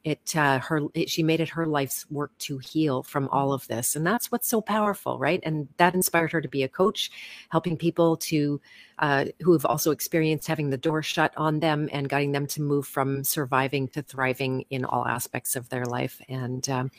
it 0.04 0.36
uh, 0.36 0.58
her 0.58 0.82
it, 0.92 1.08
she 1.08 1.22
made 1.22 1.40
it 1.40 1.48
her 1.48 1.66
life's 1.66 2.08
work 2.10 2.36
to 2.38 2.58
heal 2.58 3.02
from 3.02 3.26
all 3.28 3.52
of 3.54 3.66
this. 3.68 3.96
And 3.96 4.06
that's 4.06 4.30
what's 4.30 4.46
so 4.48 4.60
powerful 4.60 5.18
right? 5.18 5.40
And 5.42 5.68
that 5.78 5.94
inspired 5.94 6.32
her 6.32 6.42
to 6.42 6.48
be 6.48 6.62
a 6.62 6.68
coach 6.68 7.10
helping 7.48 7.76
people 7.76 8.16
to 8.18 8.60
uh, 8.98 9.24
who 9.40 9.52
have 9.52 9.64
also 9.64 9.90
experienced 9.90 10.46
having 10.46 10.70
the 10.70 10.76
door 10.76 11.02
shut 11.02 11.32
on 11.36 11.58
them 11.60 11.88
and 11.90 12.08
guiding 12.08 12.32
them 12.32 12.46
to 12.48 12.62
move 12.62 12.86
from 12.86 13.24
surviving 13.24 13.88
to 13.88 14.02
thriving 14.02 14.64
in 14.70 14.84
all 14.84 15.06
aspects 15.06 15.56
of 15.56 15.68
their 15.70 15.86
life. 15.86 16.20
And 16.28 16.68
um, 16.68 16.90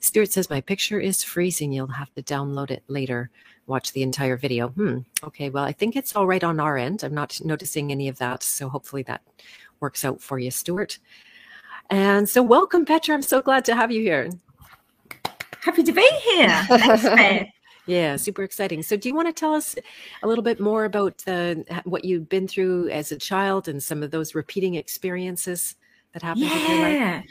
stuart 0.00 0.32
says 0.32 0.50
my 0.50 0.62
picture 0.62 0.98
is 0.98 1.22
freezing. 1.22 1.70
You'll 1.70 1.86
have 1.88 2.12
to 2.14 2.22
download 2.22 2.70
it 2.70 2.82
later. 2.88 3.30
Watch 3.66 3.92
the 3.92 4.02
entire 4.02 4.36
video. 4.36 4.68
Hmm. 4.68 4.98
Okay. 5.22 5.50
Well 5.50 5.64
i 5.64 5.72
think 5.72 5.96
it's 5.96 6.16
all 6.16 6.26
right 6.26 6.42
on 6.42 6.60
our 6.60 6.78
end. 6.78 7.04
I'm 7.04 7.14
not 7.14 7.38
noticing 7.44 7.92
any 7.92 8.08
of 8.08 8.18
that. 8.18 8.42
So 8.42 8.70
hopefully 8.70 9.02
that 9.02 9.22
works 9.80 10.04
out 10.04 10.22
for 10.22 10.38
you 10.38 10.50
stuart 10.50 10.98
and 11.90 12.28
so, 12.28 12.42
welcome, 12.42 12.84
Petra. 12.84 13.14
I'm 13.14 13.22
so 13.22 13.42
glad 13.42 13.64
to 13.66 13.74
have 13.74 13.90
you 13.90 14.00
here. 14.00 14.30
Happy 15.60 15.82
to 15.82 15.92
be 15.92 16.08
here. 16.22 16.64
Thanks, 16.68 17.50
yeah, 17.86 18.16
super 18.16 18.42
exciting. 18.42 18.82
So, 18.82 18.96
do 18.96 19.08
you 19.08 19.14
want 19.14 19.28
to 19.28 19.32
tell 19.32 19.54
us 19.54 19.76
a 20.22 20.28
little 20.28 20.44
bit 20.44 20.60
more 20.60 20.84
about 20.84 21.24
what 21.84 22.04
you've 22.04 22.28
been 22.28 22.48
through 22.48 22.88
as 22.90 23.12
a 23.12 23.16
child 23.16 23.68
and 23.68 23.82
some 23.82 24.02
of 24.02 24.10
those 24.10 24.34
repeating 24.34 24.74
experiences 24.74 25.76
that 26.12 26.22
happened? 26.22 26.44
Yeah. 26.46 27.22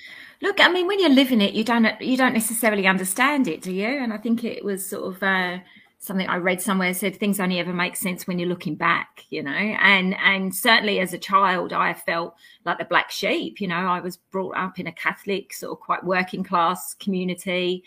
Look, 0.42 0.60
I 0.60 0.70
mean, 0.70 0.88
when 0.88 1.00
you're 1.00 1.10
living 1.10 1.42
it, 1.42 1.54
you 1.54 1.64
don't 1.64 2.00
you 2.02 2.18
don't 2.18 2.34
necessarily 2.34 2.88
understand 2.88 3.48
it, 3.48 3.62
do 3.62 3.72
you? 3.72 3.88
And 3.88 4.14
I 4.14 4.18
think 4.18 4.44
it 4.44 4.64
was 4.64 4.86
sort 4.86 5.16
of. 5.16 5.24
Uh, 5.24 5.60
something 6.04 6.28
I 6.28 6.36
read 6.36 6.62
somewhere 6.62 6.94
said 6.94 7.16
things 7.16 7.40
only 7.40 7.60
ever 7.60 7.72
make 7.72 7.96
sense 7.96 8.28
when 8.28 8.38
you're 8.38 8.50
looking 8.50 8.76
back, 8.76 9.24
you 9.30 9.42
know. 9.42 9.52
And 9.52 10.16
and 10.16 10.54
certainly 10.54 11.00
as 11.00 11.14
a 11.14 11.18
child, 11.18 11.72
I 11.72 11.94
felt 11.94 12.36
like 12.66 12.78
the 12.78 12.86
black 12.86 13.10
sheep. 13.10 13.62
You 13.62 13.70
know, 13.70 13.78
I 13.78 14.02
was 14.02 14.18
brought 14.18 14.58
up 14.58 14.80
in 14.80 14.88
a 14.88 14.92
Catholic 14.92 15.54
sort 15.54 15.72
of 15.72 15.80
quite 15.80 16.04
working 16.04 16.44
class 16.44 16.94
community. 16.96 17.86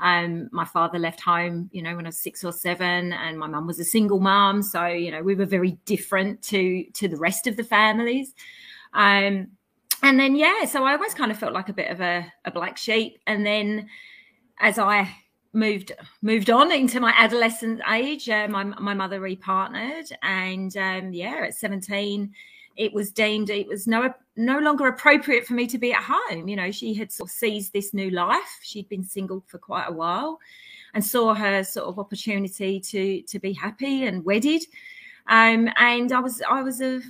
Um, 0.00 0.48
my 0.50 0.64
father 0.64 0.98
left 0.98 1.20
home, 1.20 1.68
you 1.70 1.82
know, 1.82 1.94
when 1.94 2.06
I 2.06 2.08
was 2.08 2.18
six 2.18 2.42
or 2.42 2.52
seven, 2.52 3.12
and 3.12 3.38
my 3.38 3.46
mum 3.46 3.66
was 3.66 3.78
a 3.78 3.84
single 3.84 4.20
mum. 4.20 4.62
So 4.62 4.86
you 4.86 5.10
know, 5.10 5.22
we 5.22 5.34
were 5.34 5.44
very 5.44 5.72
different 5.84 6.40
to 6.44 6.84
to 6.94 7.06
the 7.06 7.18
rest 7.18 7.46
of 7.46 7.56
the 7.58 7.64
families. 7.64 8.34
Um, 8.94 9.48
and 10.02 10.18
then 10.18 10.36
yeah, 10.36 10.64
so 10.64 10.84
I 10.84 10.92
always 10.92 11.12
kind 11.12 11.30
of 11.30 11.38
felt 11.38 11.52
like 11.52 11.68
a 11.68 11.74
bit 11.74 11.90
of 11.90 12.00
a, 12.00 12.32
a 12.46 12.50
black 12.50 12.78
sheep. 12.78 13.18
And 13.26 13.44
then 13.44 13.88
as 14.58 14.78
I 14.78 15.14
moved 15.52 15.92
moved 16.22 16.50
on 16.50 16.72
into 16.72 17.00
my 17.00 17.12
adolescent 17.16 17.80
age. 17.90 18.28
Uh, 18.28 18.48
my 18.48 18.64
my 18.64 18.94
mother 18.94 19.20
repartnered, 19.20 20.10
and 20.22 20.76
um, 20.76 21.12
yeah, 21.12 21.44
at 21.44 21.54
seventeen, 21.54 22.32
it 22.76 22.92
was 22.92 23.10
deemed 23.10 23.50
it 23.50 23.66
was 23.66 23.86
no 23.86 24.12
no 24.36 24.58
longer 24.58 24.86
appropriate 24.86 25.46
for 25.46 25.54
me 25.54 25.66
to 25.66 25.78
be 25.78 25.92
at 25.92 26.02
home. 26.02 26.48
You 26.48 26.56
know, 26.56 26.70
she 26.70 26.94
had 26.94 27.10
sort 27.10 27.28
of 27.28 27.34
seized 27.34 27.72
this 27.72 27.92
new 27.92 28.10
life. 28.10 28.60
She'd 28.62 28.88
been 28.88 29.04
single 29.04 29.42
for 29.46 29.58
quite 29.58 29.88
a 29.88 29.92
while, 29.92 30.38
and 30.94 31.04
saw 31.04 31.34
her 31.34 31.64
sort 31.64 31.88
of 31.88 31.98
opportunity 31.98 32.80
to 32.80 33.22
to 33.22 33.38
be 33.38 33.52
happy 33.52 34.06
and 34.06 34.24
wedded. 34.24 34.62
Um, 35.26 35.68
and 35.76 36.12
I 36.12 36.20
was 36.20 36.42
I 36.48 36.62
was 36.62 36.80
a 36.80 37.00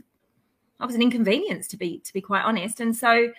I 0.80 0.86
was 0.86 0.94
an 0.94 1.02
inconvenience 1.02 1.68
to 1.68 1.76
be 1.76 1.98
to 2.00 2.12
be 2.12 2.20
quite 2.20 2.44
honest, 2.44 2.80
and 2.80 2.96
so 2.96 3.30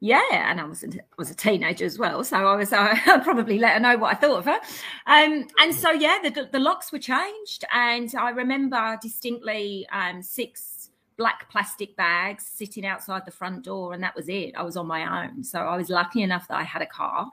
yeah, 0.00 0.50
and 0.50 0.60
I 0.60 0.64
was 0.64 0.84
a, 0.84 0.88
was 1.16 1.30
a 1.30 1.34
teenager 1.34 1.84
as 1.84 1.98
well, 1.98 2.22
so 2.22 2.36
I 2.36 2.54
was 2.54 2.72
uh, 2.72 2.94
probably 3.24 3.58
let 3.58 3.74
her 3.74 3.80
know 3.80 3.96
what 3.96 4.14
I 4.14 4.18
thought 4.18 4.38
of 4.38 4.44
her. 4.44 4.60
Um, 5.06 5.48
and 5.58 5.74
so 5.74 5.90
yeah, 5.90 6.18
the, 6.22 6.48
the 6.50 6.60
locks 6.60 6.92
were 6.92 6.98
changed, 6.98 7.64
and 7.72 8.12
I 8.14 8.30
remember 8.30 8.98
distinctly 9.02 9.86
um, 9.92 10.22
six 10.22 10.90
black 11.16 11.50
plastic 11.50 11.96
bags 11.96 12.46
sitting 12.46 12.86
outside 12.86 13.26
the 13.26 13.32
front 13.32 13.64
door, 13.64 13.92
and 13.92 14.02
that 14.02 14.14
was 14.14 14.28
it. 14.28 14.54
I 14.56 14.62
was 14.62 14.76
on 14.76 14.86
my 14.86 15.24
own, 15.24 15.42
so 15.42 15.58
I 15.58 15.76
was 15.76 15.88
lucky 15.88 16.22
enough 16.22 16.46
that 16.48 16.56
I 16.56 16.62
had 16.62 16.82
a 16.82 16.86
car. 16.86 17.30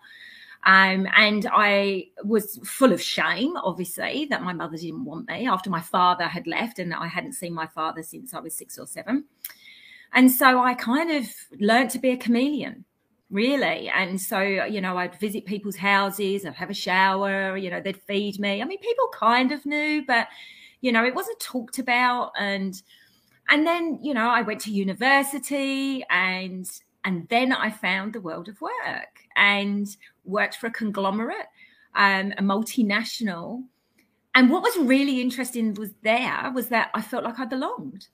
Um, 0.65 1.07
and 1.15 1.47
I 1.53 2.07
was 2.23 2.59
full 2.63 2.91
of 2.91 2.99
shame, 2.99 3.55
obviously, 3.57 4.25
that 4.31 4.41
my 4.41 4.51
mother 4.51 4.77
didn't 4.77 5.05
want 5.05 5.27
me 5.27 5.47
after 5.47 5.69
my 5.69 5.81
father 5.81 6.23
had 6.23 6.47
left, 6.47 6.79
and 6.79 6.91
I 6.95 7.05
hadn't 7.05 7.33
seen 7.33 7.53
my 7.53 7.67
father 7.67 8.01
since 8.01 8.33
I 8.33 8.39
was 8.39 8.55
six 8.55 8.79
or 8.79 8.87
seven. 8.87 9.25
And 10.15 10.31
so 10.31 10.61
I 10.61 10.73
kind 10.73 11.11
of 11.11 11.27
learned 11.59 11.89
to 11.91 11.99
be 11.99 12.11
a 12.11 12.17
chameleon, 12.17 12.85
really. 13.29 13.89
And 13.89 14.19
so, 14.19 14.39
you 14.39 14.79
know, 14.79 14.97
I'd 14.97 15.19
visit 15.19 15.45
people's 15.45 15.75
houses, 15.75 16.45
I'd 16.45 16.55
have 16.55 16.69
a 16.69 16.73
shower, 16.73 17.57
you 17.57 17.69
know, 17.69 17.81
they'd 17.81 18.01
feed 18.01 18.39
me. 18.39 18.61
I 18.61 18.65
mean, 18.65 18.79
people 18.79 19.09
kind 19.13 19.51
of 19.51 19.65
knew, 19.65 20.05
but, 20.07 20.29
you 20.79 20.93
know, 20.93 21.03
it 21.05 21.13
wasn't 21.13 21.41
talked 21.41 21.79
about. 21.79 22.31
And, 22.39 22.81
and 23.49 23.67
then, 23.67 23.99
you 24.01 24.13
know, 24.13 24.29
I 24.29 24.41
went 24.41 24.61
to 24.61 24.71
university 24.71 26.05
and, 26.09 26.65
and 27.03 27.27
then 27.27 27.51
I 27.51 27.69
found 27.69 28.13
the 28.13 28.21
world 28.21 28.47
of 28.47 28.61
work 28.61 29.19
and 29.35 29.85
worked 30.23 30.55
for 30.55 30.67
a 30.67 30.71
conglomerate, 30.71 31.47
um, 31.93 32.31
a 32.37 32.41
multinational. 32.41 33.65
And 34.33 34.49
what 34.49 34.63
was 34.63 34.77
really 34.77 35.19
interesting 35.19 35.73
was 35.73 35.91
there 36.03 36.53
was 36.55 36.69
that 36.69 36.89
I 36.93 37.01
felt 37.01 37.25
like 37.25 37.39
I 37.39 37.45
belonged 37.45 38.07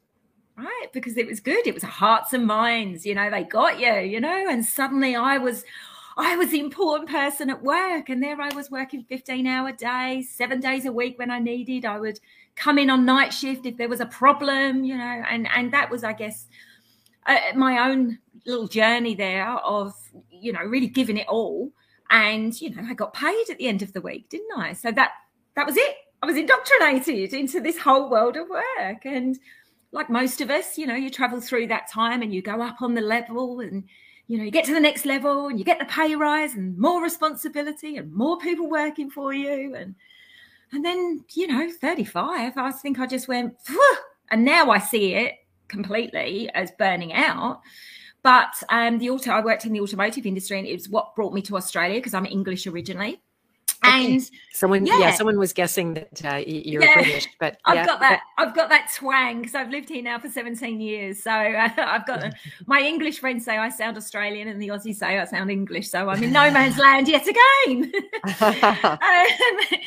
right? 0.57 0.87
Because 0.93 1.17
it 1.17 1.27
was 1.27 1.39
good. 1.39 1.67
It 1.67 1.73
was 1.73 1.83
hearts 1.83 2.33
and 2.33 2.45
minds, 2.45 3.05
you 3.05 3.15
know, 3.15 3.29
they 3.29 3.43
got 3.43 3.79
you, 3.79 3.93
you 3.93 4.19
know, 4.19 4.45
and 4.49 4.65
suddenly 4.65 5.15
I 5.15 5.37
was 5.37 5.63
I 6.17 6.35
was 6.35 6.49
the 6.49 6.59
important 6.59 7.09
person 7.09 7.49
at 7.49 7.63
work. 7.63 8.09
And 8.09 8.21
there 8.21 8.39
I 8.39 8.53
was 8.53 8.69
working 8.69 9.03
15 9.03 9.47
hour 9.47 9.71
days, 9.71 10.29
seven 10.29 10.59
days 10.59 10.85
a 10.85 10.91
week 10.91 11.17
when 11.17 11.31
I 11.31 11.39
needed. 11.39 11.85
I 11.85 11.99
would 11.99 12.19
come 12.55 12.77
in 12.77 12.89
on 12.89 13.05
night 13.05 13.33
shift 13.33 13.65
if 13.65 13.77
there 13.77 13.89
was 13.89 14.01
a 14.01 14.05
problem, 14.05 14.83
you 14.83 14.97
know, 14.97 15.23
and 15.29 15.47
and 15.55 15.71
that 15.73 15.89
was, 15.89 16.03
I 16.03 16.13
guess, 16.13 16.47
uh, 17.25 17.37
my 17.55 17.89
own 17.89 18.19
little 18.45 18.67
journey 18.67 19.15
there 19.15 19.49
of, 19.49 19.93
you 20.29 20.51
know, 20.51 20.63
really 20.63 20.87
giving 20.87 21.17
it 21.17 21.27
all. 21.27 21.71
And, 22.09 22.59
you 22.59 22.75
know, 22.75 22.83
I 22.87 22.93
got 22.93 23.13
paid 23.13 23.45
at 23.49 23.57
the 23.57 23.67
end 23.67 23.81
of 23.81 23.93
the 23.93 24.01
week, 24.01 24.29
didn't 24.29 24.57
I? 24.57 24.73
So 24.73 24.91
that 24.91 25.11
that 25.55 25.65
was 25.65 25.77
it. 25.77 25.95
I 26.21 26.27
was 26.27 26.37
indoctrinated 26.37 27.33
into 27.33 27.61
this 27.61 27.79
whole 27.79 28.09
world 28.09 28.35
of 28.37 28.47
work. 28.49 29.05
And 29.05 29.39
like 29.91 30.09
most 30.09 30.41
of 30.41 30.49
us, 30.49 30.77
you 30.77 30.87
know, 30.87 30.95
you 30.95 31.09
travel 31.09 31.41
through 31.41 31.67
that 31.67 31.89
time 31.89 32.21
and 32.21 32.33
you 32.33 32.41
go 32.41 32.61
up 32.61 32.81
on 32.81 32.93
the 32.93 33.01
level 33.01 33.59
and 33.59 33.83
you 34.27 34.37
know, 34.37 34.45
you 34.45 34.51
get 34.51 34.63
to 34.65 34.73
the 34.73 34.79
next 34.79 35.05
level 35.05 35.47
and 35.47 35.59
you 35.59 35.65
get 35.65 35.79
the 35.79 35.85
pay 35.85 36.15
rise 36.15 36.55
and 36.55 36.77
more 36.77 37.03
responsibility 37.03 37.97
and 37.97 38.13
more 38.13 38.37
people 38.37 38.69
working 38.69 39.09
for 39.09 39.33
you 39.33 39.75
and 39.75 39.95
and 40.73 40.85
then, 40.85 41.25
you 41.33 41.47
know, 41.47 41.69
35, 41.69 42.57
I 42.57 42.71
think 42.71 42.97
I 42.97 43.05
just 43.05 43.27
went 43.27 43.59
Phew! 43.65 43.97
and 44.29 44.45
now 44.45 44.71
I 44.71 44.79
see 44.79 45.15
it 45.15 45.35
completely 45.67 46.49
as 46.53 46.71
burning 46.71 47.13
out. 47.13 47.61
But 48.23 48.53
um, 48.69 48.99
the 48.99 49.09
auto, 49.09 49.31
I 49.31 49.43
worked 49.43 49.65
in 49.65 49.73
the 49.73 49.81
automotive 49.81 50.27
industry, 50.27 50.59
and 50.59 50.67
it 50.67 50.73
was 50.73 50.89
what 50.89 51.15
brought 51.15 51.33
me 51.33 51.41
to 51.43 51.57
Australia 51.57 51.95
because 51.95 52.13
I'm 52.13 52.27
English 52.27 52.67
originally. 52.67 53.19
Okay. 53.83 54.13
And 54.13 54.29
someone, 54.51 54.85
yeah. 54.85 54.99
yeah. 54.99 55.11
someone 55.15 55.39
was 55.39 55.53
guessing 55.53 55.95
that 55.95 56.23
uh, 56.23 56.43
you're 56.45 56.83
yeah. 56.83 56.93
British, 56.93 57.27
but 57.39 57.57
I've 57.65 57.75
yeah. 57.75 57.85
got 57.87 57.99
that. 58.01 58.21
I've 58.37 58.53
got 58.53 58.69
that 58.69 58.91
twang 58.95 59.39
because 59.39 59.55
I've 59.55 59.71
lived 59.71 59.89
here 59.89 60.03
now 60.03 60.19
for 60.19 60.29
17 60.29 60.79
years. 60.79 61.23
So 61.23 61.31
uh, 61.31 61.69
I've 61.77 62.05
got 62.05 62.31
my 62.67 62.79
English 62.81 63.19
friends 63.19 63.43
say 63.43 63.57
I 63.57 63.69
sound 63.69 63.97
Australian, 63.97 64.47
and 64.47 64.61
the 64.61 64.67
Aussies 64.67 64.95
say 64.95 65.17
I 65.17 65.25
sound 65.25 65.49
English. 65.49 65.89
So 65.89 66.09
I'm 66.09 66.23
in 66.23 66.31
no 66.31 66.51
man's 66.51 66.77
land 66.77 67.07
yet 67.07 67.25
again. 67.27 67.91
um, 68.41 69.79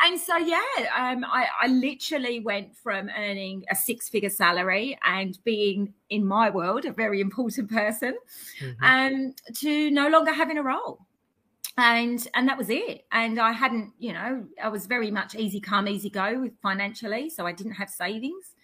and 0.00 0.18
so 0.18 0.38
yeah, 0.38 0.60
um, 0.96 1.24
I, 1.24 1.46
I 1.60 1.66
literally 1.66 2.40
went 2.40 2.74
from 2.74 3.10
earning 3.14 3.66
a 3.70 3.74
six-figure 3.74 4.30
salary 4.30 4.98
and 5.04 5.38
being 5.44 5.92
in 6.08 6.24
my 6.24 6.48
world 6.48 6.86
a 6.86 6.92
very 6.92 7.20
important 7.20 7.70
person, 7.70 8.16
mm-hmm. 8.58 8.84
um, 8.84 9.34
to 9.56 9.90
no 9.90 10.08
longer 10.08 10.32
having 10.32 10.56
a 10.56 10.62
role 10.62 11.00
and 11.76 12.28
and 12.34 12.48
that 12.48 12.56
was 12.56 12.70
it 12.70 13.04
and 13.10 13.40
i 13.40 13.50
hadn't 13.50 13.90
you 13.98 14.12
know 14.12 14.44
i 14.62 14.68
was 14.68 14.86
very 14.86 15.10
much 15.10 15.34
easy 15.34 15.60
come 15.60 15.88
easy 15.88 16.08
go 16.08 16.48
financially 16.62 17.28
so 17.28 17.46
i 17.46 17.52
didn't 17.52 17.72
have 17.72 17.90
savings 17.90 18.54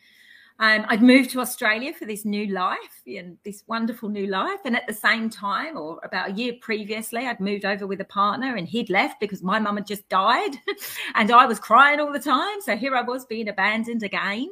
um, 0.60 0.84
I'd 0.88 1.02
moved 1.02 1.30
to 1.30 1.40
Australia 1.40 1.94
for 1.94 2.04
this 2.04 2.26
new 2.26 2.48
life 2.48 3.00
and 3.06 3.38
this 3.46 3.64
wonderful 3.66 4.10
new 4.10 4.26
life. 4.26 4.60
And 4.66 4.76
at 4.76 4.86
the 4.86 4.92
same 4.92 5.30
time, 5.30 5.78
or 5.78 5.98
about 6.04 6.28
a 6.28 6.32
year 6.34 6.52
previously, 6.60 7.26
I'd 7.26 7.40
moved 7.40 7.64
over 7.64 7.86
with 7.86 8.02
a 8.02 8.04
partner 8.04 8.56
and 8.56 8.68
he'd 8.68 8.90
left 8.90 9.20
because 9.20 9.42
my 9.42 9.58
mum 9.58 9.76
had 9.78 9.86
just 9.86 10.06
died 10.10 10.50
and 11.14 11.32
I 11.32 11.46
was 11.46 11.58
crying 11.58 11.98
all 11.98 12.12
the 12.12 12.18
time. 12.18 12.60
So 12.60 12.76
here 12.76 12.94
I 12.94 13.00
was 13.00 13.24
being 13.24 13.48
abandoned 13.48 14.02
again. 14.02 14.50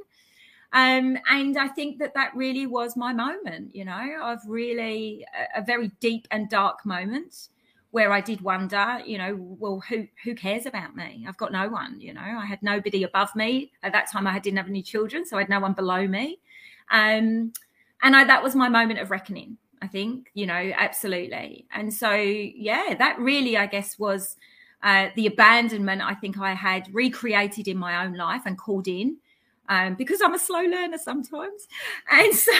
Um, 0.72 1.18
and 1.30 1.58
I 1.58 1.68
think 1.68 1.98
that 1.98 2.14
that 2.14 2.34
really 2.34 2.66
was 2.66 2.96
my 2.96 3.12
moment, 3.12 3.74
you 3.74 3.84
know, 3.84 4.18
of 4.22 4.38
really 4.46 5.26
a, 5.54 5.60
a 5.60 5.62
very 5.62 5.90
deep 6.00 6.26
and 6.30 6.48
dark 6.48 6.86
moment 6.86 7.48
where 7.98 8.12
I 8.12 8.20
did 8.20 8.42
wonder, 8.42 9.00
you 9.04 9.18
know, 9.18 9.34
well, 9.58 9.82
who 9.88 10.06
who 10.22 10.36
cares 10.36 10.66
about 10.66 10.94
me? 10.94 11.26
I've 11.26 11.36
got 11.36 11.50
no 11.50 11.68
one, 11.68 12.00
you 12.00 12.14
know. 12.14 12.20
I 12.20 12.46
had 12.46 12.62
nobody 12.62 13.02
above 13.02 13.34
me 13.34 13.72
at 13.82 13.90
that 13.90 14.08
time. 14.08 14.24
I 14.28 14.38
didn't 14.38 14.58
have 14.58 14.68
any 14.68 14.82
children, 14.82 15.26
so 15.26 15.36
I 15.36 15.40
had 15.40 15.48
no 15.48 15.58
one 15.58 15.72
below 15.72 16.06
me, 16.06 16.38
um, 16.92 17.52
and 18.00 18.14
I, 18.14 18.22
that 18.22 18.44
was 18.44 18.54
my 18.54 18.68
moment 18.68 19.00
of 19.00 19.10
reckoning. 19.10 19.56
I 19.82 19.88
think, 19.88 20.30
you 20.32 20.46
know, 20.46 20.72
absolutely. 20.76 21.66
And 21.72 21.92
so, 21.92 22.12
yeah, 22.12 22.94
that 22.96 23.18
really, 23.18 23.56
I 23.56 23.66
guess, 23.66 23.98
was 23.98 24.36
uh, 24.84 25.08
the 25.16 25.26
abandonment 25.26 26.00
I 26.00 26.14
think 26.14 26.38
I 26.38 26.54
had 26.54 26.88
recreated 26.92 27.66
in 27.66 27.78
my 27.78 28.04
own 28.04 28.14
life 28.14 28.42
and 28.46 28.56
called 28.56 28.86
in. 28.86 29.16
Um, 29.68 29.96
because 29.96 30.22
I'm 30.22 30.34
a 30.34 30.38
slow 30.38 30.62
learner 30.62 30.98
sometimes. 30.98 31.68
And 32.10 32.34
so 32.34 32.52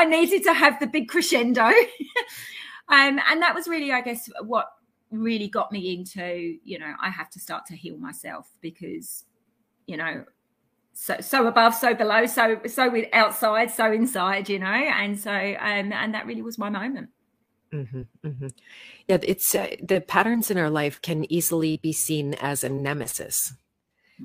I 0.00 0.06
needed 0.08 0.44
to 0.44 0.52
have 0.52 0.78
the 0.78 0.86
big 0.86 1.08
crescendo 1.08 1.68
Um, 2.90 3.20
and 3.30 3.40
that 3.42 3.54
was 3.54 3.68
really, 3.68 3.92
I 3.92 4.00
guess, 4.00 4.28
what 4.42 4.66
really 5.10 5.48
got 5.48 5.72
me 5.72 5.94
into, 5.94 6.56
you 6.64 6.78
know, 6.78 6.92
I 7.00 7.10
have 7.10 7.30
to 7.30 7.40
start 7.40 7.66
to 7.66 7.76
heal 7.76 7.96
myself 7.98 8.48
because, 8.60 9.24
you 9.86 9.96
know, 9.96 10.24
so 10.92 11.16
so 11.20 11.46
above, 11.46 11.74
so 11.74 11.94
below, 11.94 12.26
so 12.26 12.60
so 12.66 12.90
with 12.90 13.08
outside, 13.12 13.70
so 13.70 13.92
inside, 13.92 14.48
you 14.48 14.58
know, 14.58 14.66
and 14.66 15.18
so 15.18 15.30
um, 15.30 15.92
and 15.92 16.14
that 16.14 16.26
really 16.26 16.42
was 16.42 16.58
my 16.58 16.68
moment. 16.68 17.10
Mm-hmm, 17.72 18.02
mm-hmm. 18.26 18.46
Yeah, 19.06 19.18
it's 19.22 19.54
uh, 19.54 19.76
the 19.82 20.00
patterns 20.00 20.50
in 20.50 20.58
our 20.58 20.70
life 20.70 21.00
can 21.00 21.30
easily 21.32 21.76
be 21.76 21.92
seen 21.92 22.34
as 22.34 22.64
a 22.64 22.68
nemesis. 22.68 23.54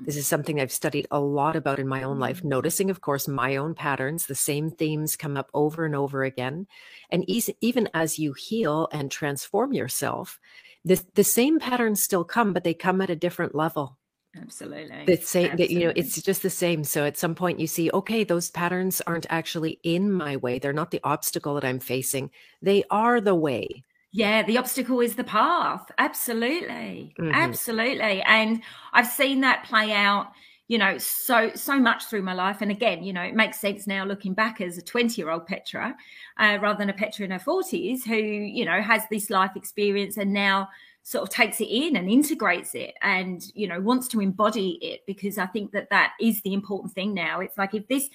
This 0.04 0.16
is 0.16 0.26
something 0.26 0.60
I've 0.60 0.72
studied 0.72 1.06
a 1.10 1.20
lot 1.20 1.56
about 1.56 1.78
in 1.78 1.88
my 1.88 2.02
own 2.02 2.18
life, 2.18 2.38
mm-hmm. 2.38 2.48
noticing, 2.48 2.90
of 2.90 3.00
course, 3.00 3.26
my 3.26 3.56
own 3.56 3.74
patterns. 3.74 4.26
The 4.26 4.34
same 4.34 4.70
themes 4.70 5.16
come 5.16 5.36
up 5.36 5.50
over 5.54 5.84
and 5.84 5.94
over 5.94 6.24
again. 6.24 6.66
And 7.10 7.24
even 7.60 7.88
as 7.94 8.18
you 8.18 8.34
heal 8.34 8.88
and 8.92 9.10
transform 9.10 9.72
yourself, 9.72 10.38
the, 10.84 11.02
the 11.14 11.24
same 11.24 11.58
patterns 11.58 12.02
still 12.02 12.24
come, 12.24 12.52
but 12.52 12.64
they 12.64 12.74
come 12.74 13.00
at 13.00 13.10
a 13.10 13.16
different 13.16 13.54
level. 13.54 13.98
Absolutely. 14.40 15.04
The 15.06 15.16
same, 15.16 15.52
Absolutely. 15.52 15.74
you 15.74 15.86
know, 15.86 15.92
it's 15.96 16.20
just 16.20 16.42
the 16.42 16.50
same. 16.50 16.84
So 16.84 17.04
at 17.04 17.16
some 17.16 17.34
point 17.34 17.58
you 17.58 17.66
see, 17.66 17.90
okay, 17.90 18.22
those 18.22 18.50
patterns 18.50 19.00
aren't 19.06 19.26
actually 19.30 19.80
in 19.82 20.12
my 20.12 20.36
way. 20.36 20.58
They're 20.58 20.72
not 20.72 20.90
the 20.90 21.00
obstacle 21.04 21.54
that 21.54 21.64
I'm 21.64 21.80
facing. 21.80 22.30
They 22.60 22.84
are 22.90 23.20
the 23.20 23.34
way 23.34 23.82
yeah 24.12 24.42
the 24.42 24.58
obstacle 24.58 25.00
is 25.00 25.14
the 25.14 25.24
path. 25.24 25.90
Absolutely. 25.98 27.14
Mm-hmm. 27.18 27.32
absolutely. 27.32 28.22
And 28.22 28.62
i've 28.92 29.06
seen 29.06 29.40
that 29.42 29.64
play 29.64 29.92
out 29.92 30.32
you 30.68 30.78
know 30.78 30.98
so 30.98 31.50
so 31.54 31.78
much 31.78 32.06
through 32.06 32.22
my 32.22 32.34
life. 32.34 32.58
And 32.60 32.70
again 32.70 33.02
you 33.02 33.12
know 33.12 33.22
it 33.22 33.34
makes 33.34 33.60
sense 33.60 33.86
now 33.86 34.04
looking 34.04 34.34
back 34.34 34.60
as 34.60 34.78
a 34.78 34.82
20 34.82 35.20
year 35.20 35.30
old 35.30 35.46
petra 35.46 35.94
uh, 36.38 36.58
rather 36.60 36.78
than 36.78 36.90
a 36.90 36.94
petra 36.94 37.24
in 37.24 37.30
her 37.30 37.38
40s 37.38 38.04
who 38.04 38.16
you 38.16 38.64
know 38.64 38.80
has 38.80 39.02
this 39.10 39.30
life 39.30 39.52
experience 39.56 40.16
and 40.16 40.32
now 40.32 40.68
sort 41.06 41.22
of 41.22 41.32
takes 41.32 41.60
it 41.60 41.68
in 41.68 41.94
and 41.94 42.10
integrates 42.10 42.74
it 42.74 42.94
and 43.00 43.52
you 43.54 43.68
know 43.68 43.80
wants 43.80 44.08
to 44.08 44.20
embody 44.20 44.76
it 44.82 45.02
because 45.06 45.38
i 45.38 45.46
think 45.46 45.70
that 45.70 45.88
that 45.88 46.14
is 46.20 46.42
the 46.42 46.52
important 46.52 46.92
thing 46.92 47.14
now. 47.14 47.38
It's 47.38 47.56
like 47.56 47.74
if 47.74 47.86
this 47.86 48.10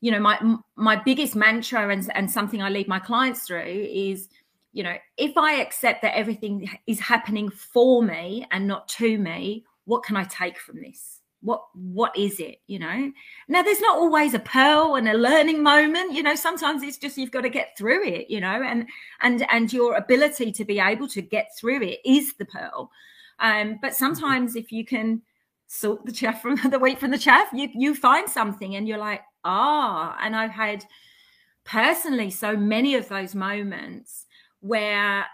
you 0.00 0.12
know 0.12 0.20
my 0.20 0.38
my 0.76 0.94
biggest 0.94 1.34
mantra 1.34 1.88
and, 1.88 2.08
and 2.14 2.30
something 2.30 2.62
i 2.62 2.68
lead 2.68 2.86
my 2.86 2.98
clients 2.98 3.46
through 3.46 3.88
is 3.90 4.28
you 4.72 4.82
know, 4.82 4.96
if 5.18 5.36
I 5.36 5.54
accept 5.54 6.02
that 6.02 6.16
everything 6.16 6.68
is 6.86 6.98
happening 6.98 7.50
for 7.50 8.02
me 8.02 8.46
and 8.50 8.66
not 8.66 8.88
to 8.88 9.18
me, 9.18 9.64
what 9.84 10.02
can 10.02 10.16
I 10.16 10.24
take 10.24 10.58
from 10.58 10.80
this? 10.80 11.20
What 11.42 11.62
what 11.74 12.16
is 12.16 12.38
it? 12.38 12.58
You 12.68 12.78
know. 12.78 13.12
Now 13.48 13.62
there's 13.62 13.80
not 13.80 13.98
always 13.98 14.32
a 14.32 14.38
pearl 14.38 14.94
and 14.94 15.08
a 15.08 15.14
learning 15.14 15.62
moment. 15.62 16.12
You 16.12 16.22
know, 16.22 16.36
sometimes 16.36 16.82
it's 16.82 16.98
just 16.98 17.18
you've 17.18 17.32
got 17.32 17.40
to 17.40 17.50
get 17.50 17.76
through 17.76 18.04
it. 18.06 18.30
You 18.30 18.40
know, 18.40 18.62
and 18.62 18.86
and 19.20 19.44
and 19.50 19.72
your 19.72 19.96
ability 19.96 20.52
to 20.52 20.64
be 20.64 20.78
able 20.78 21.08
to 21.08 21.20
get 21.20 21.48
through 21.58 21.82
it 21.82 21.98
is 22.04 22.34
the 22.34 22.44
pearl. 22.44 22.90
Um, 23.40 23.78
but 23.82 23.88
mm-hmm. 23.88 24.04
sometimes 24.04 24.56
if 24.56 24.70
you 24.70 24.84
can 24.84 25.20
sort 25.66 26.06
the 26.06 26.12
chaff 26.12 26.40
from 26.40 26.56
the 26.70 26.78
wheat 26.78 27.00
from 27.00 27.10
the 27.10 27.18
chaff, 27.18 27.48
you 27.52 27.68
you 27.74 27.94
find 27.94 28.30
something 28.30 28.76
and 28.76 28.86
you're 28.86 28.98
like, 28.98 29.22
ah. 29.44 30.16
And 30.22 30.36
I've 30.36 30.52
had 30.52 30.84
personally 31.64 32.30
so 32.30 32.56
many 32.56 32.94
of 32.94 33.08
those 33.08 33.34
moments 33.34 34.26
where 34.62 35.26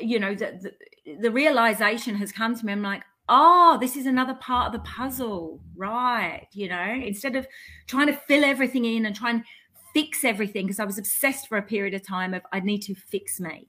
you 0.00 0.18
know 0.18 0.34
the, 0.34 0.72
the, 1.04 1.16
the 1.20 1.30
realization 1.30 2.14
has 2.16 2.32
come 2.32 2.56
to 2.56 2.66
me. 2.66 2.72
I'm 2.72 2.82
like 2.82 3.02
oh 3.28 3.78
this 3.80 3.96
is 3.96 4.06
another 4.06 4.34
part 4.34 4.66
of 4.66 4.72
the 4.72 4.88
puzzle. 4.88 5.60
Right 5.76 6.48
you 6.52 6.68
know 6.68 7.00
instead 7.04 7.36
of 7.36 7.46
trying 7.86 8.06
to 8.08 8.14
fill 8.14 8.44
everything 8.44 8.84
in 8.84 9.06
and 9.06 9.14
try 9.14 9.30
and 9.30 9.44
fix 9.92 10.24
everything 10.24 10.66
because 10.66 10.80
i 10.80 10.84
was 10.84 10.98
obsessed 10.98 11.48
for 11.48 11.58
a 11.58 11.62
period 11.62 11.94
of 11.94 12.06
time 12.06 12.34
of 12.34 12.42
i 12.52 12.60
need 12.60 12.78
to 12.78 12.94
fix 12.94 13.40
me 13.40 13.68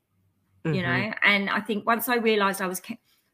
mm-hmm. 0.65 0.73
you 0.73 0.81
know? 0.81 1.13
And 1.23 1.49
i 1.49 1.59
think 1.59 1.85
once 1.85 2.09
i 2.09 2.15
realized 2.15 2.61
i 2.61 2.67
was 2.67 2.81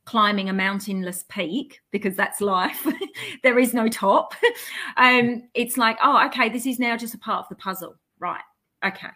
climbing 0.05 0.49
a 0.49 0.53
mountainless 0.53 1.23
peak 1.29 1.81
because 1.91 2.15
that's 2.15 2.41
life 2.41 2.87
there 3.43 3.59
is 3.59 3.73
no 3.73 3.87
top 3.87 4.33
um 4.97 5.43
it's 5.53 5.77
like 5.77 5.97
oh 6.01 6.25
okay 6.25 6.49
this 6.49 6.65
is 6.65 6.79
now 6.79 6.97
just 6.97 7.13
a 7.13 7.19
part 7.19 7.43
of 7.43 7.49
the 7.49 7.55
puzzle. 7.55 7.95
Right 8.19 8.41
okay 8.83 9.09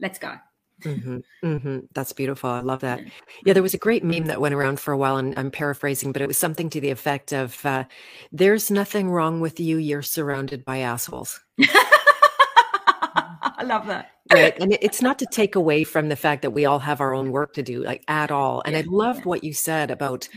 let's 0.00 0.18
go 0.18 0.34
Mm-hmm, 0.80 1.18
mm-hmm. 1.44 1.78
That's 1.92 2.12
beautiful. 2.12 2.50
I 2.50 2.60
love 2.60 2.80
that. 2.80 3.00
Yeah, 3.44 3.52
there 3.52 3.62
was 3.62 3.74
a 3.74 3.78
great 3.78 4.04
meme 4.04 4.26
that 4.26 4.40
went 4.40 4.54
around 4.54 4.80
for 4.80 4.92
a 4.92 4.98
while, 4.98 5.16
and 5.16 5.38
I'm 5.38 5.50
paraphrasing, 5.50 6.12
but 6.12 6.22
it 6.22 6.28
was 6.28 6.38
something 6.38 6.70
to 6.70 6.80
the 6.80 6.90
effect 6.90 7.32
of 7.32 7.64
uh, 7.66 7.84
There's 8.32 8.70
nothing 8.70 9.10
wrong 9.10 9.40
with 9.40 9.60
you. 9.60 9.76
You're 9.76 10.02
surrounded 10.02 10.64
by 10.64 10.78
assholes. 10.78 11.40
I 13.60 13.62
love 13.62 13.86
that. 13.88 14.12
Right. 14.32 14.56
And 14.58 14.76
it's 14.80 15.02
not 15.02 15.18
to 15.18 15.26
take 15.26 15.54
away 15.54 15.84
from 15.84 16.08
the 16.08 16.16
fact 16.16 16.42
that 16.42 16.52
we 16.52 16.64
all 16.64 16.78
have 16.78 17.00
our 17.00 17.12
own 17.12 17.32
work 17.32 17.52
to 17.54 17.62
do, 17.62 17.82
like 17.82 18.04
at 18.08 18.30
all. 18.30 18.62
And 18.64 18.76
I 18.76 18.84
loved 18.86 19.24
what 19.24 19.44
you 19.44 19.52
said 19.52 19.90
about 19.90 20.28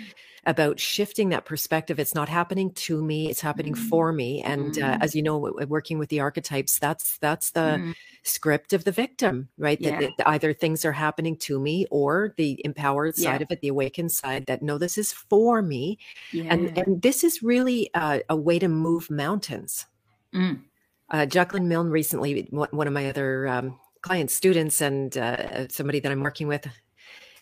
about 0.45 0.79
shifting 0.79 1.29
that 1.29 1.45
perspective. 1.45 1.99
It's 1.99 2.15
not 2.15 2.29
happening 2.29 2.71
to 2.73 3.01
me; 3.01 3.29
it's 3.29 3.41
happening 3.41 3.73
mm-hmm. 3.73 3.87
for 3.87 4.11
me. 4.11 4.41
And 4.41 4.77
uh, 4.77 4.81
mm-hmm. 4.81 5.01
as 5.01 5.15
you 5.15 5.21
know, 5.21 5.37
working 5.67 5.99
with 5.99 6.09
the 6.09 6.19
archetypes, 6.19 6.79
that's 6.79 7.17
that's 7.19 7.51
the 7.51 7.77
mm-hmm. 7.77 7.91
script 8.23 8.73
of 8.73 8.83
the 8.83 8.91
victim, 8.91 9.49
right? 9.57 9.79
Yeah. 9.79 9.99
That, 10.01 10.11
that, 10.17 10.27
either 10.29 10.53
things 10.53 10.85
are 10.85 10.91
happening 10.91 11.37
to 11.37 11.59
me, 11.59 11.85
or 11.91 12.33
the 12.37 12.59
empowered 12.63 13.15
side 13.15 13.41
yeah. 13.41 13.45
of 13.45 13.51
it, 13.51 13.61
the 13.61 13.69
awakened 13.69 14.11
side, 14.11 14.45
that 14.47 14.61
no, 14.61 14.77
this 14.77 14.97
is 14.97 15.13
for 15.13 15.61
me, 15.61 15.97
yeah. 16.31 16.45
and 16.49 16.77
and 16.77 17.01
this 17.01 17.23
is 17.23 17.43
really 17.43 17.89
uh, 17.93 18.19
a 18.29 18.35
way 18.35 18.59
to 18.59 18.67
move 18.67 19.09
mountains. 19.09 19.85
Mm. 20.33 20.61
Uh, 21.09 21.25
Jacqueline 21.25 21.67
Milne 21.67 21.89
recently, 21.89 22.47
one 22.51 22.87
of 22.87 22.93
my 22.93 23.07
other 23.07 23.47
um, 23.47 23.79
clients, 24.01 24.33
students, 24.33 24.81
and 24.81 25.17
uh, 25.17 25.67
somebody 25.67 25.99
that 25.99 26.11
I'm 26.11 26.21
working 26.21 26.47
with 26.47 26.67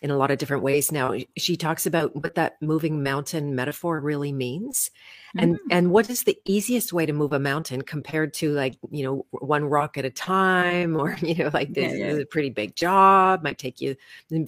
in 0.02 0.10
a 0.10 0.16
lot 0.16 0.32
of 0.32 0.38
different 0.38 0.64
ways 0.64 0.90
now. 0.90 1.14
She 1.38 1.56
talks 1.56 1.86
about 1.86 2.14
what 2.16 2.34
that 2.34 2.60
moving 2.60 3.04
mountain 3.04 3.54
metaphor 3.54 4.00
really 4.00 4.32
means. 4.32 4.90
And 5.38 5.54
mm-hmm. 5.54 5.68
and 5.70 5.90
what 5.92 6.10
is 6.10 6.24
the 6.24 6.36
easiest 6.44 6.92
way 6.92 7.06
to 7.06 7.12
move 7.12 7.32
a 7.32 7.38
mountain 7.38 7.82
compared 7.82 8.34
to 8.34 8.50
like, 8.52 8.74
you 8.90 9.04
know, 9.04 9.26
one 9.30 9.64
rock 9.64 9.96
at 9.96 10.04
a 10.04 10.10
time 10.10 10.96
or, 10.96 11.16
you 11.22 11.36
know, 11.36 11.50
like 11.54 11.72
this 11.72 11.96
yeah, 11.96 12.12
yeah. 12.12 12.20
a 12.20 12.26
pretty 12.26 12.50
big 12.50 12.74
job, 12.74 13.42
might 13.42 13.58
take 13.58 13.80
you 13.80 13.96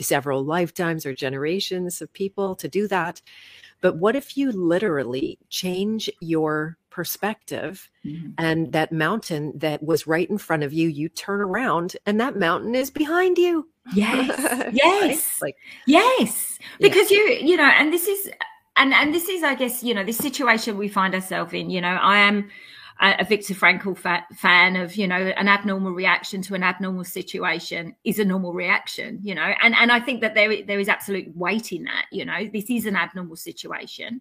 several 0.01 0.45
lifetimes 0.45 1.07
or 1.07 1.15
generations 1.15 2.03
of 2.03 2.13
people 2.13 2.57
to 2.57 2.69
do 2.69 2.89
that. 2.89 3.23
But 3.85 3.99
what 3.99 4.17
if 4.17 4.39
you 4.39 4.51
literally 4.51 5.39
change 5.51 6.09
your 6.21 6.79
perspective 6.89 7.91
mm-hmm. 8.03 8.31
and 8.39 8.73
that 8.73 8.93
mountain 8.93 9.53
that 9.57 9.83
was 9.83 10.07
right 10.07 10.31
in 10.31 10.39
front 10.39 10.63
of 10.63 10.73
you, 10.73 10.89
you 10.89 11.11
turn 11.11 11.43
around 11.43 11.95
and 12.07 12.19
that 12.19 12.39
mountain 12.39 12.75
is 12.75 12.91
behind 12.91 13.37
you. 13.37 13.69
Yes. 13.93 14.71
Yes. 14.73 15.43
Like 15.43 15.57
yes. 15.87 16.59
Because 16.81 17.11
yeah. 17.11 17.19
you, 17.19 17.25
you 17.43 17.57
know, 17.59 17.71
and 17.77 17.93
this 17.93 18.09
is 18.09 18.31
and 18.77 18.95
and 18.95 19.15
this 19.15 19.29
is 19.29 19.43
I 19.43 19.55
guess, 19.55 19.83
you 19.83 19.93
know, 19.93 20.03
this 20.03 20.17
situation 20.17 20.79
we 20.79 20.89
find 20.89 21.15
ourselves 21.15 21.53
in, 21.53 21.69
you 21.69 21.83
know, 21.83 21.99
I 22.01 22.21
am 22.21 22.49
a 23.01 23.25
Viktor 23.25 23.55
Frankl 23.55 23.97
fa- 23.97 24.27
fan 24.37 24.77
of, 24.77 24.95
you 24.95 25.07
know, 25.07 25.17
an 25.17 25.49
abnormal 25.49 25.93
reaction 25.93 26.43
to 26.43 26.55
an 26.55 26.63
abnormal 26.63 27.05
situation 27.05 27.95
is 28.05 28.19
a 28.19 28.25
normal 28.25 28.53
reaction, 28.53 29.19
you 29.23 29.35
know, 29.35 29.53
and 29.63 29.75
and 29.75 29.91
I 29.91 30.01
think 30.01 30.21
that 30.21 30.35
there 30.35 30.63
there 30.65 30.79
is 30.79 30.89
absolute 30.89 31.37
weight 31.37 31.73
in 31.73 31.85
that, 31.85 32.07
you 32.13 32.25
know, 32.25 32.49
this 32.53 32.71
is 32.71 32.87
an 32.87 32.97
abnormal 32.97 33.37
situation, 33.37 34.21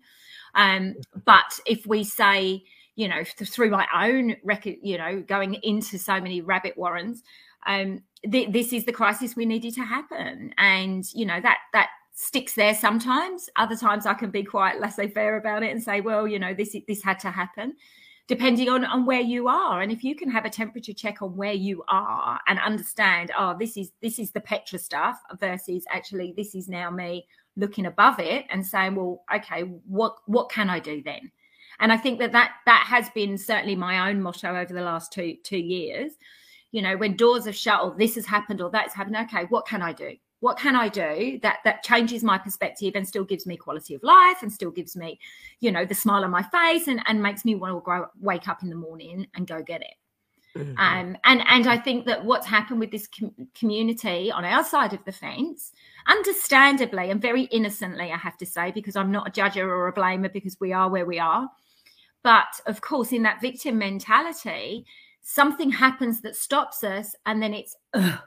um, 0.56 0.95
but 1.24 1.60
if 1.65 1.86
we 1.86 2.04
say, 2.04 2.63
you 2.95 3.08
know, 3.08 3.24
through 3.24 3.69
my 3.69 3.88
own 3.93 4.36
record, 4.43 4.76
you 4.82 4.97
know, 4.97 5.21
going 5.21 5.56
into 5.56 6.00
so 6.00 6.19
many 6.19 6.41
rabbit 6.41 6.76
warrens, 6.76 7.24
um, 7.67 8.02
th- 8.30 8.52
this 8.52 8.74
is 8.74 8.86
the 8.86 8.91
crisis 8.91 9.36
we 9.36 9.45
needed 9.45 9.76
to 9.76 9.84
happen, 9.84 10.54
and 10.58 11.06
you 11.13 11.28
know 11.28 11.39
that 11.41 11.60
that 11.74 11.89
sticks 12.15 12.54
there 12.54 12.74
sometimes. 12.74 13.50
Other 13.56 13.76
times 13.76 14.08
I 14.08 14.15
can 14.15 14.32
be 14.32 14.43
quite 14.43 14.82
laissez-faire 14.82 15.38
about 15.38 15.63
it 15.63 15.71
and 15.71 15.82
say, 15.82 16.02
well, 16.02 16.28
you 16.28 16.39
know, 16.39 16.56
this 16.56 16.76
this 16.88 17.04
had 17.04 17.19
to 17.19 17.30
happen 17.30 17.76
depending 18.27 18.69
on, 18.69 18.86
on 18.86 19.05
where 19.05 19.21
you 19.21 19.47
are. 19.47 19.81
And 19.81 19.91
if 19.91 20.03
you 20.03 20.15
can 20.15 20.29
have 20.29 20.45
a 20.45 20.49
temperature 20.49 20.93
check 20.93 21.21
on 21.21 21.36
where 21.36 21.53
you 21.53 21.83
are 21.89 22.39
and 22.47 22.59
understand, 22.59 23.31
oh, 23.38 23.55
this 23.57 23.77
is 23.77 23.91
this 24.01 24.19
is 24.19 24.31
the 24.31 24.41
Petra 24.41 24.79
stuff 24.79 25.19
versus 25.39 25.86
actually 25.89 26.33
this 26.38 26.55
is 26.55 26.67
now 26.67 26.89
me 26.89 27.27
looking 27.55 27.86
above 27.86 28.19
it 28.19 28.45
and 28.49 28.65
saying, 28.65 28.95
well, 28.95 29.23
okay, 29.33 29.62
what 29.88 30.15
what 30.25 30.49
can 30.49 30.69
I 30.69 30.79
do 30.79 31.01
then? 31.03 31.31
And 31.79 31.91
I 31.91 31.97
think 31.97 32.19
that 32.19 32.31
that 32.31 32.51
that 32.65 32.86
has 32.88 33.09
been 33.09 33.38
certainly 33.38 33.75
my 33.75 34.09
own 34.09 34.21
motto 34.21 34.55
over 34.55 34.73
the 34.73 34.81
last 34.81 35.12
two 35.12 35.36
two 35.43 35.57
years. 35.57 36.13
You 36.71 36.81
know, 36.81 36.97
when 36.97 37.15
doors 37.15 37.45
have 37.45 37.55
shut 37.55 37.81
or 37.83 37.95
this 37.97 38.15
has 38.15 38.25
happened 38.25 38.62
or 38.62 38.69
that's 38.71 38.95
happened, 38.95 39.17
okay, 39.17 39.45
what 39.49 39.67
can 39.67 39.81
I 39.81 39.93
do? 39.93 40.15
What 40.43 40.58
can 40.58 40.75
i 40.75 40.89
do 40.89 41.39
that 41.41 41.60
that 41.63 41.82
changes 41.84 42.21
my 42.21 42.38
perspective 42.38 42.91
and 42.95 43.08
still 43.08 43.23
gives 43.23 43.45
me 43.47 43.56
quality 43.56 43.95
of 43.95 44.03
life 44.03 44.41
and 44.41 44.51
still 44.51 44.71
gives 44.71 44.93
me 44.93 45.17
you 45.62 45.71
know 45.71 45.86
the 45.86 45.95
smile 45.95 46.25
on 46.25 46.32
my 46.32 46.43
face 46.43 46.89
and, 46.89 47.01
and 47.06 47.23
makes 47.23 47.45
me 47.45 47.56
want 47.56 47.73
to 47.73 47.79
grow, 47.79 48.06
wake 48.19 48.49
up 48.49 48.62
in 48.62 48.69
the 48.69 48.75
morning 48.75 49.25
and 49.36 49.47
go 49.47 49.63
get 49.63 49.79
it. 49.79 49.93
Mm-hmm. 50.58 50.77
um, 50.77 51.17
and 51.23 51.43
and 51.49 51.65
i 51.65 51.77
think 51.77 52.06
that 52.06 52.25
what's 52.25 52.45
happened 52.45 52.82
with 52.82 52.91
this 52.91 53.08
com- 53.08 53.34
community 53.56 54.34
on 54.34 54.43
our 54.43 54.65
side 54.65 54.91
of 54.91 55.03
the 55.06 55.13
fence 55.13 55.71
understandably 56.08 57.10
and 57.10 57.21
very 57.21 57.43
innocently 57.43 58.12
i 58.12 58.17
have 58.17 58.38
to 58.38 58.45
say 58.45 58.69
because 58.71 58.97
i'm 58.97 59.12
not 59.12 59.27
a 59.29 59.32
judger 59.32 59.65
or 59.65 59.88
a 59.88 59.93
blamer 59.93 60.32
because 60.32 60.60
we 60.60 60.73
are 60.73 60.89
where 60.89 61.06
we 61.06 61.19
are. 61.19 61.49
But 62.21 62.60
of 62.65 62.82
course 62.82 63.13
in 63.13 63.23
that 63.23 63.41
victim 63.41 63.77
mentality 63.77 64.86
something 65.21 65.71
happens 65.71 66.19
that 66.21 66.36
stops 66.36 66.84
us 66.84 67.15
and 67.25 67.41
then 67.41 67.53
it's 67.53 67.77
Ugh 67.93 68.19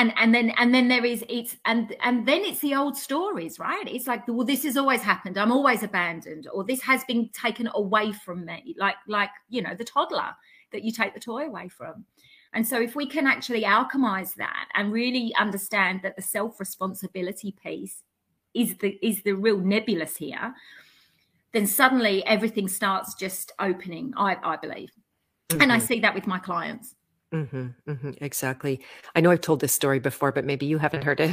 and 0.00 0.12
and 0.16 0.34
then 0.34 0.50
and 0.56 0.74
then 0.74 0.88
there 0.88 1.04
is 1.04 1.22
it's 1.28 1.56
and 1.66 1.94
and 2.02 2.26
then 2.26 2.42
it's 2.42 2.60
the 2.60 2.74
old 2.74 2.96
stories 2.96 3.58
right? 3.58 3.86
It's 3.86 4.06
like 4.06 4.26
well 4.26 4.46
this 4.46 4.64
has 4.64 4.76
always 4.76 5.02
happened. 5.02 5.36
I'm 5.36 5.52
always 5.52 5.82
abandoned. 5.82 6.48
Or 6.52 6.64
this 6.64 6.80
has 6.82 7.04
been 7.04 7.28
taken 7.30 7.68
away 7.74 8.12
from 8.12 8.44
me. 8.44 8.74
Like 8.78 8.96
like 9.06 9.30
you 9.50 9.62
know 9.62 9.74
the 9.74 9.84
toddler 9.84 10.34
that 10.72 10.84
you 10.84 10.92
take 10.92 11.14
the 11.14 11.20
toy 11.20 11.46
away 11.46 11.68
from. 11.68 12.04
And 12.52 12.66
so 12.66 12.80
if 12.80 12.96
we 12.96 13.06
can 13.06 13.26
actually 13.26 13.62
alchemize 13.62 14.34
that 14.36 14.68
and 14.74 14.92
really 14.92 15.32
understand 15.38 16.00
that 16.02 16.16
the 16.16 16.22
self 16.22 16.58
responsibility 16.58 17.54
piece 17.62 18.02
is 18.54 18.76
the 18.78 18.98
is 19.02 19.22
the 19.22 19.32
real 19.32 19.58
nebulous 19.58 20.16
here 20.16 20.54
then 21.52 21.66
suddenly 21.66 22.24
everything 22.26 22.68
starts 22.68 23.14
just 23.14 23.52
opening 23.58 24.12
i 24.16 24.36
i 24.42 24.56
believe. 24.56 24.90
Mm-hmm. 25.48 25.62
and 25.62 25.72
i 25.72 25.78
mm-hmm. 25.78 25.86
see 25.86 26.00
that 26.00 26.14
with 26.14 26.26
my 26.26 26.38
clients 26.38 26.94
Mm-hmm, 27.32 27.66
mm-hmm, 27.88 28.10
exactly. 28.20 28.80
I 29.14 29.20
know 29.20 29.30
I've 29.30 29.40
told 29.40 29.60
this 29.60 29.72
story 29.72 30.00
before, 30.00 30.32
but 30.32 30.44
maybe 30.44 30.66
you 30.66 30.78
haven't 30.78 31.04
heard 31.04 31.20
it. 31.20 31.30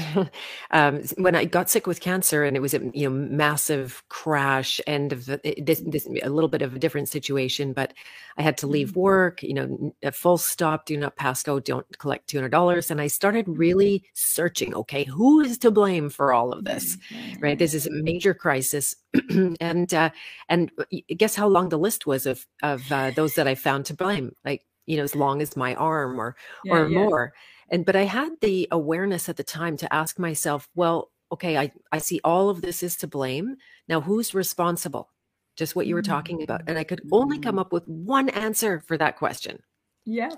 um, 0.71 1.01
when 1.17 1.36
I 1.36 1.45
got 1.45 1.71
sick 1.71 1.88
with 1.88 2.01
cancer, 2.01 2.43
and 2.43 2.55
it 2.55 2.60
was 2.60 2.75
a 2.75 2.91
you 2.93 3.10
know 3.10 3.15
massive 3.15 4.03
crash, 4.10 4.79
end 4.86 5.12
of 5.12 5.25
the, 5.25 5.39
this, 5.57 5.81
this 5.88 6.07
a 6.21 6.29
little 6.29 6.49
bit 6.49 6.62
of 6.62 6.75
a 6.75 6.79
different 6.79 7.10
situation, 7.10 7.73
but 7.73 7.93
I 8.38 8.43
had 8.43 8.60
to 8.60 8.67
leave 8.67 8.91
mm-hmm. 8.91 8.99
work. 8.99 9.41
You 9.41 9.55
know, 9.55 9.95
a 10.03 10.12
full 10.12 10.38
stop. 10.38 10.86
Do 10.86 10.97
not 10.97 11.15
pass 11.15 11.41
go. 11.41 11.60
Don't 11.60 11.97
collect 11.97 12.27
two 12.27 12.38
hundred 12.38 12.51
dollars. 12.51 12.91
And 12.91 13.01
I 13.01 13.07
started 13.07 13.45
mm-hmm. 13.45 13.57
really 13.57 14.03
searching. 14.13 14.75
Okay, 14.75 15.03
who 15.03 15.39
is 15.39 15.57
to 15.60 15.71
blame 15.71 16.12
for 16.12 16.31
all 16.31 16.53
of 16.53 16.63
this? 16.63 16.95
Right. 17.39 17.57
This 17.57 17.73
is 17.73 17.88
a 17.88 17.91
major 17.91 18.36
crisis, 18.36 18.95
and 19.60 19.91
uh, 19.95 20.12
and 20.47 20.71
uh, 20.77 20.83
guess 21.17 21.33
how 21.33 21.47
long 21.47 21.69
the 21.69 21.79
list 21.79 22.05
was 22.05 22.27
of 22.27 22.45
of 22.62 22.91
uh, 22.91 23.10
those 23.15 23.33
that 23.33 23.47
I 23.47 23.55
found 23.55 23.88
to 23.88 23.95
blame? 23.95 24.36
Like 24.45 24.63
you 24.88 24.97
know 24.97 25.04
as 25.04 25.15
long 25.15 25.41
as 25.41 25.56
my 25.56 25.76
arm 25.76 26.19
or 26.19 26.36
yeah, 26.65 26.73
or 26.73 26.88
yeah. 26.89 26.97
more 26.97 27.34
and 27.69 27.86
but 27.86 27.95
i 27.95 28.04
had 28.04 28.32
the 28.41 28.67
awareness 28.71 29.30
at 29.30 29.38
the 29.38 29.43
time 29.43 29.78
to 29.78 29.93
ask 29.93 30.17
myself 30.17 30.67
well 30.73 31.12
okay 31.32 31.58
i 31.58 31.71
i 31.91 32.00
see 32.00 32.19
all 32.23 32.50
of 32.50 32.62
this 32.62 32.82
is 32.82 32.95
to 32.95 33.08
blame 33.08 33.56
now 33.88 34.02
who's 34.02 34.34
responsible 34.34 35.10
just 35.56 35.76
what 35.76 35.88
you 35.88 35.93
were 35.93 36.02
talking 36.02 36.41
about 36.41 36.62
and 36.67 36.80
i 36.80 36.84
could 36.84 37.02
only 37.12 37.38
come 37.38 37.56
mm. 37.58 37.62
up 37.62 37.71
with 37.71 37.88
one 37.88 38.30
answer 38.30 38.80
for 38.80 38.97
that 38.97 39.17
question 39.17 39.60
yeah 40.06 40.32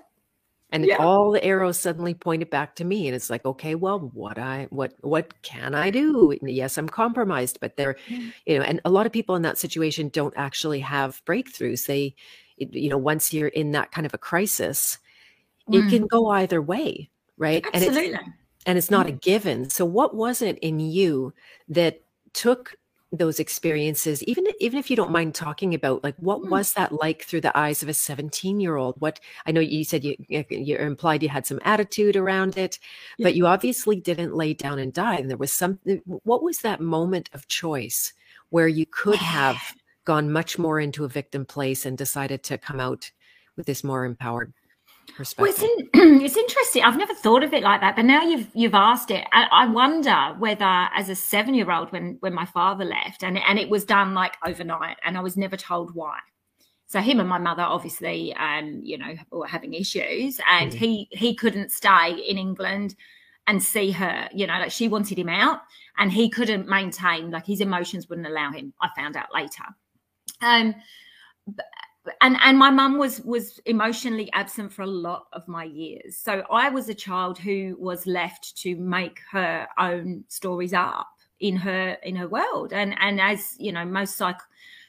and 0.71 0.85
yeah. 0.85 0.97
all 0.97 1.31
the 1.31 1.43
arrows 1.43 1.79
suddenly 1.79 2.13
pointed 2.13 2.49
back 2.49 2.75
to 2.75 2.85
me 2.85 3.07
and 3.07 3.15
it's 3.15 3.29
like 3.29 3.45
okay 3.45 3.75
well 3.75 4.11
what 4.13 4.37
i 4.37 4.67
what 4.69 4.93
what 5.01 5.41
can 5.41 5.75
i 5.75 5.89
do 5.89 6.35
yes 6.41 6.77
i'm 6.77 6.89
compromised 6.89 7.59
but 7.59 7.75
there 7.75 7.95
mm. 8.07 8.31
you 8.45 8.57
know 8.57 8.63
and 8.63 8.81
a 8.85 8.89
lot 8.89 9.05
of 9.05 9.11
people 9.11 9.35
in 9.35 9.41
that 9.41 9.57
situation 9.57 10.09
don't 10.09 10.33
actually 10.37 10.79
have 10.79 11.21
breakthroughs 11.25 11.85
they 11.85 12.15
you 12.59 12.89
know 12.89 12.97
once 12.97 13.33
you're 13.33 13.47
in 13.49 13.71
that 13.71 13.91
kind 13.91 14.05
of 14.05 14.13
a 14.13 14.17
crisis 14.17 14.97
mm. 15.69 15.85
it 15.85 15.89
can 15.89 16.07
go 16.07 16.27
either 16.27 16.61
way 16.61 17.09
right 17.37 17.65
Absolutely. 17.73 18.07
and 18.07 18.15
it's 18.15 18.23
and 18.65 18.77
it's 18.77 18.91
not 18.91 19.05
mm. 19.05 19.09
a 19.09 19.13
given 19.13 19.69
so 19.69 19.85
what 19.85 20.15
was 20.15 20.41
it 20.41 20.57
in 20.59 20.79
you 20.79 21.33
that 21.67 22.01
took 22.33 22.75
those 23.11 23.39
experiences 23.39 24.23
even 24.25 24.45
even 24.59 24.77
if 24.77 24.89
you 24.89 24.95
don't 24.95 25.11
mind 25.11 25.33
talking 25.33 25.73
about 25.73 26.03
like 26.03 26.15
what 26.17 26.41
mm. 26.41 26.49
was 26.49 26.73
that 26.73 26.91
like 26.91 27.23
through 27.23 27.41
the 27.41 27.57
eyes 27.57 27.81
of 27.81 27.89
a 27.89 27.93
17 27.93 28.59
year 28.59 28.75
old 28.75 28.93
what 28.99 29.19
i 29.47 29.51
know 29.51 29.59
you 29.59 29.83
said 29.83 30.03
you 30.03 30.15
you 30.27 30.77
implied 30.77 31.23
you 31.23 31.29
had 31.29 31.47
some 31.47 31.59
attitude 31.65 32.15
around 32.15 32.55
it 32.55 32.77
yeah. 33.17 33.23
but 33.23 33.33
you 33.33 33.47
obviously 33.47 33.95
didn't 33.95 34.35
lay 34.35 34.53
down 34.53 34.77
and 34.77 34.93
die 34.93 35.15
and 35.15 35.27
there 35.27 35.37
was 35.37 35.51
some 35.51 35.79
what 36.05 36.43
was 36.43 36.59
that 36.59 36.81
moment 36.81 37.31
of 37.33 37.47
choice 37.47 38.13
where 38.49 38.67
you 38.67 38.85
could 38.85 39.15
have 39.15 39.57
gone 40.09 40.31
much 40.31 40.57
more 40.57 40.79
into 40.79 41.05
a 41.05 41.07
victim 41.07 41.45
place 41.45 41.85
and 41.85 41.95
decided 41.95 42.41
to 42.41 42.57
come 42.57 42.79
out 42.79 43.11
with 43.55 43.67
this 43.67 43.83
more 43.83 44.05
empowered 44.05 44.51
perspective. 45.15 45.61
Well, 45.61 45.69
it's, 45.71 45.93
in, 45.93 46.21
it's 46.25 46.35
interesting. 46.35 46.81
I've 46.81 46.97
never 46.97 47.13
thought 47.13 47.43
of 47.43 47.53
it 47.53 47.61
like 47.61 47.79
that, 47.81 47.95
but 47.95 48.05
now 48.05 48.23
you've 48.23 48.47
you've 48.55 48.73
asked 48.73 49.11
it. 49.11 49.23
I, 49.31 49.45
I 49.51 49.67
wonder 49.67 50.33
whether, 50.39 50.65
as 50.65 51.09
a 51.09 51.15
seven 51.15 51.53
year 51.53 51.71
old, 51.71 51.91
when 51.91 52.17
when 52.21 52.33
my 52.33 52.45
father 52.45 52.85
left, 52.85 53.23
and 53.23 53.37
and 53.37 53.59
it 53.59 53.69
was 53.69 53.85
done 53.85 54.15
like 54.15 54.33
overnight, 54.43 54.97
and 55.05 55.15
I 55.15 55.21
was 55.21 55.37
never 55.37 55.55
told 55.55 55.93
why. 55.93 56.17
So 56.87 57.01
him 57.01 57.19
and 57.19 57.29
my 57.29 57.37
mother, 57.37 57.61
obviously, 57.61 58.33
um, 58.33 58.81
you 58.83 58.97
know, 58.97 59.13
were 59.31 59.45
having 59.45 59.75
issues, 59.75 60.41
and 60.49 60.71
mm. 60.71 60.75
he 60.75 61.07
he 61.11 61.35
couldn't 61.35 61.71
stay 61.71 62.13
in 62.13 62.39
England 62.39 62.95
and 63.45 63.61
see 63.61 63.91
her. 63.91 64.27
You 64.33 64.47
know, 64.47 64.57
like 64.57 64.71
she 64.71 64.87
wanted 64.87 65.19
him 65.19 65.29
out, 65.29 65.59
and 65.99 66.11
he 66.11 66.31
couldn't 66.31 66.67
maintain. 66.67 67.29
Like 67.29 67.45
his 67.45 67.61
emotions 67.61 68.09
wouldn't 68.09 68.27
allow 68.27 68.51
him. 68.51 68.73
I 68.81 68.89
found 68.97 69.15
out 69.15 69.27
later. 69.31 69.65
Um, 70.41 70.75
and 72.21 72.37
and 72.41 72.57
my 72.57 72.69
mum 72.69 72.97
was 72.97 73.21
was 73.21 73.59
emotionally 73.65 74.31
absent 74.33 74.71
for 74.71 74.83
a 74.83 74.87
lot 74.87 75.27
of 75.33 75.47
my 75.47 75.63
years. 75.63 76.17
So 76.17 76.43
i 76.49 76.69
was 76.69 76.89
a 76.89 76.93
child 76.93 77.37
who 77.37 77.75
was 77.79 78.07
left 78.07 78.55
to 78.57 78.75
make 78.75 79.19
her 79.31 79.67
own 79.77 80.23
stories 80.27 80.73
up 80.73 81.07
in 81.39 81.55
her 81.57 81.97
in 82.03 82.15
her 82.15 82.27
world. 82.27 82.73
And 82.73 82.95
and 82.99 83.19
as 83.21 83.55
you 83.59 83.71
know 83.71 83.85
most 83.85 84.17
psych 84.17 84.39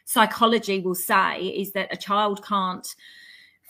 psychology 0.04 0.80
will 0.80 0.94
say 0.94 1.40
is 1.40 1.72
that 1.72 1.92
a 1.92 1.96
child 1.96 2.44
can't 2.44 2.86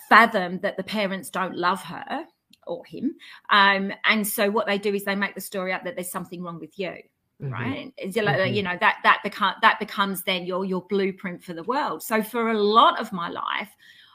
fathom 0.09 0.59
that 0.61 0.77
the 0.77 0.83
parents 0.83 1.31
don't 1.31 1.57
love 1.57 1.83
her 1.83 2.25
or 2.67 2.85
him. 2.87 3.15
Um, 3.51 3.93
and 4.05 4.27
so 4.27 4.51
what 4.51 4.67
they 4.67 4.79
do 4.79 4.95
is 4.95 5.05
they 5.05 5.15
make 5.15 5.35
the 5.35 5.41
story 5.41 5.73
up 5.73 5.85
that 5.85 5.97
there's 5.97 6.11
something 6.11 6.43
wrong 6.43 6.59
with 6.59 6.79
you 6.79 6.95
mm-hmm. 7.41 7.53
right 7.53 7.93
mm-hmm. 7.99 8.55
you 8.55 8.63
know 8.63 8.77
that 8.81 8.97
that 9.03 9.21
become 9.23 9.55
that 9.63 9.79
becomes 9.79 10.23
then 10.23 10.45
your 10.45 10.65
your 10.65 10.83
blueprint 10.89 11.43
for 11.43 11.55
the 11.55 11.63
world 11.65 12.03
so 12.03 12.23
for 12.23 12.51
a 12.51 12.59
lot 12.59 13.01
of 13.01 13.13
my 13.13 13.29
life 13.29 13.71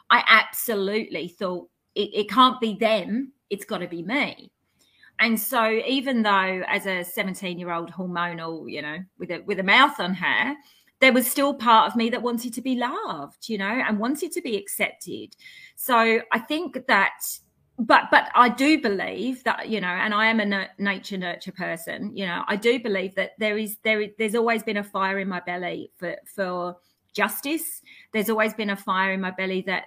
i 0.09 0.23
absolutely 0.27 1.27
thought 1.27 1.67
it, 1.95 2.09
it 2.13 2.29
can't 2.29 2.59
be 2.59 2.75
them 2.75 3.31
it's 3.49 3.65
got 3.65 3.79
to 3.79 3.87
be 3.87 4.03
me 4.03 4.51
and 5.19 5.39
so 5.39 5.69
even 5.85 6.21
though 6.23 6.63
as 6.67 6.85
a 6.85 7.03
17 7.03 7.57
year 7.57 7.71
old 7.71 7.91
hormonal 7.91 8.69
you 8.69 8.81
know 8.81 8.97
with 9.17 9.31
a 9.31 9.39
with 9.41 9.59
a 9.59 9.63
mouth 9.63 9.99
on 9.99 10.13
her 10.13 10.55
there 11.01 11.13
was 11.13 11.29
still 11.29 11.53
part 11.53 11.89
of 11.89 11.95
me 11.95 12.09
that 12.09 12.21
wanted 12.21 12.53
to 12.53 12.61
be 12.61 12.75
loved 12.75 13.49
you 13.49 13.57
know 13.57 13.65
and 13.65 13.99
wanted 13.99 14.31
to 14.31 14.41
be 14.41 14.57
accepted 14.57 15.35
so 15.75 16.19
i 16.31 16.39
think 16.39 16.85
that 16.87 17.13
but 17.77 18.03
but 18.09 18.29
I 18.33 18.49
do 18.49 18.81
believe 18.81 19.43
that 19.43 19.67
you 19.67 19.81
know, 19.81 19.87
and 19.87 20.13
I 20.13 20.27
am 20.27 20.39
a 20.39 20.67
nature 20.77 21.17
nurture 21.17 21.51
person. 21.51 22.15
You 22.15 22.25
know, 22.25 22.43
I 22.47 22.55
do 22.55 22.79
believe 22.79 23.15
that 23.15 23.31
there 23.37 23.57
is 23.57 23.77
there 23.83 24.07
there's 24.17 24.35
always 24.35 24.63
been 24.63 24.77
a 24.77 24.83
fire 24.83 25.19
in 25.19 25.27
my 25.27 25.41
belly 25.41 25.91
for 25.97 26.15
for 26.25 26.77
justice. 27.13 27.81
There's 28.13 28.29
always 28.29 28.53
been 28.53 28.69
a 28.69 28.77
fire 28.77 29.11
in 29.11 29.21
my 29.21 29.31
belly 29.31 29.61
that 29.67 29.85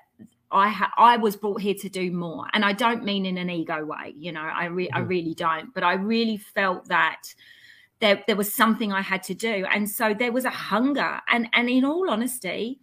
I 0.51 0.69
ha- 0.69 0.93
I 0.99 1.17
was 1.17 1.37
brought 1.37 1.63
here 1.63 1.75
to 1.75 1.89
do 1.89 2.11
more, 2.13 2.47
and 2.53 2.65
I 2.65 2.75
don't 2.75 3.05
mean 3.05 3.25
in 3.25 3.39
an 3.39 3.49
ego 3.49 3.85
way. 3.85 4.15
You 4.17 4.33
know, 4.33 4.43
I 4.43 4.67
re- 4.67 4.87
mm-hmm. 4.89 4.97
I 4.97 5.01
really 5.01 5.35
don't. 5.35 5.73
But 5.73 5.83
I 5.83 5.95
really 5.95 6.37
felt 6.37 6.89
that 6.89 7.35
there 8.01 8.23
there 8.27 8.37
was 8.37 8.53
something 8.53 8.93
I 8.93 9.01
had 9.01 9.23
to 9.25 9.35
do, 9.35 9.67
and 9.73 9.89
so 9.89 10.13
there 10.13 10.33
was 10.33 10.45
a 10.45 10.51
hunger. 10.51 11.21
And 11.29 11.49
and 11.55 11.71
in 11.71 11.87
all 11.87 12.11
honesty, 12.11 12.81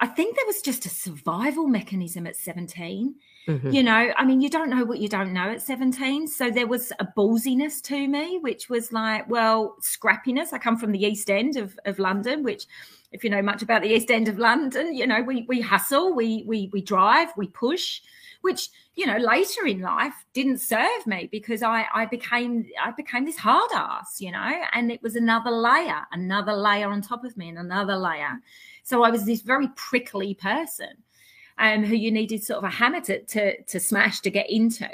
I 0.00 0.06
think 0.06 0.34
there 0.34 0.46
was 0.46 0.62
just 0.62 0.84
a 0.84 0.90
survival 0.90 1.68
mechanism 1.68 2.26
at 2.26 2.34
17 2.34 3.14
Mm-hmm. 3.46 3.70
You 3.70 3.82
know, 3.82 4.12
I 4.16 4.24
mean, 4.24 4.40
you 4.40 4.50
don't 4.50 4.68
know 4.68 4.84
what 4.84 4.98
you 4.98 5.08
don't 5.08 5.32
know 5.32 5.50
at 5.50 5.62
17. 5.62 6.26
So 6.26 6.50
there 6.50 6.66
was 6.66 6.92
a 6.98 7.06
ballsiness 7.16 7.80
to 7.84 8.06
me, 8.06 8.38
which 8.38 8.68
was 8.68 8.92
like, 8.92 9.28
well, 9.30 9.76
scrappiness. 9.80 10.52
I 10.52 10.58
come 10.58 10.76
from 10.76 10.92
the 10.92 11.02
East 11.02 11.30
End 11.30 11.56
of, 11.56 11.78
of 11.86 11.98
London, 11.98 12.42
which 12.42 12.66
if 13.10 13.24
you 13.24 13.30
know 13.30 13.40
much 13.40 13.62
about 13.62 13.82
the 13.82 13.88
East 13.88 14.10
End 14.10 14.28
of 14.28 14.38
London, 14.38 14.94
you 14.94 15.06
know, 15.06 15.22
we 15.22 15.46
we 15.48 15.60
hustle, 15.60 16.14
we 16.14 16.44
we 16.46 16.68
we 16.72 16.82
drive, 16.82 17.28
we 17.36 17.48
push, 17.48 18.02
which, 18.42 18.68
you 18.96 19.06
know, 19.06 19.16
later 19.16 19.66
in 19.66 19.80
life 19.80 20.26
didn't 20.34 20.58
serve 20.58 21.06
me 21.06 21.28
because 21.32 21.62
I 21.62 21.86
I 21.94 22.04
became 22.04 22.66
I 22.82 22.90
became 22.90 23.24
this 23.24 23.38
hard 23.38 23.70
ass, 23.72 24.20
you 24.20 24.30
know, 24.30 24.62
and 24.74 24.92
it 24.92 25.02
was 25.02 25.16
another 25.16 25.50
layer, 25.50 26.02
another 26.12 26.52
layer 26.52 26.90
on 26.90 27.00
top 27.00 27.24
of 27.24 27.36
me 27.36 27.48
and 27.48 27.58
another 27.58 27.96
layer. 27.96 28.40
So 28.82 29.02
I 29.02 29.10
was 29.10 29.24
this 29.24 29.40
very 29.40 29.68
prickly 29.68 30.34
person 30.34 31.02
um, 31.58 31.84
who 31.84 31.94
you 31.94 32.10
needed 32.10 32.42
sort 32.42 32.58
of 32.58 32.64
a 32.64 32.70
hammer 32.70 33.00
to, 33.02 33.22
to, 33.22 33.62
to 33.62 33.80
smash 33.80 34.20
to 34.20 34.30
get 34.30 34.50
into. 34.50 34.88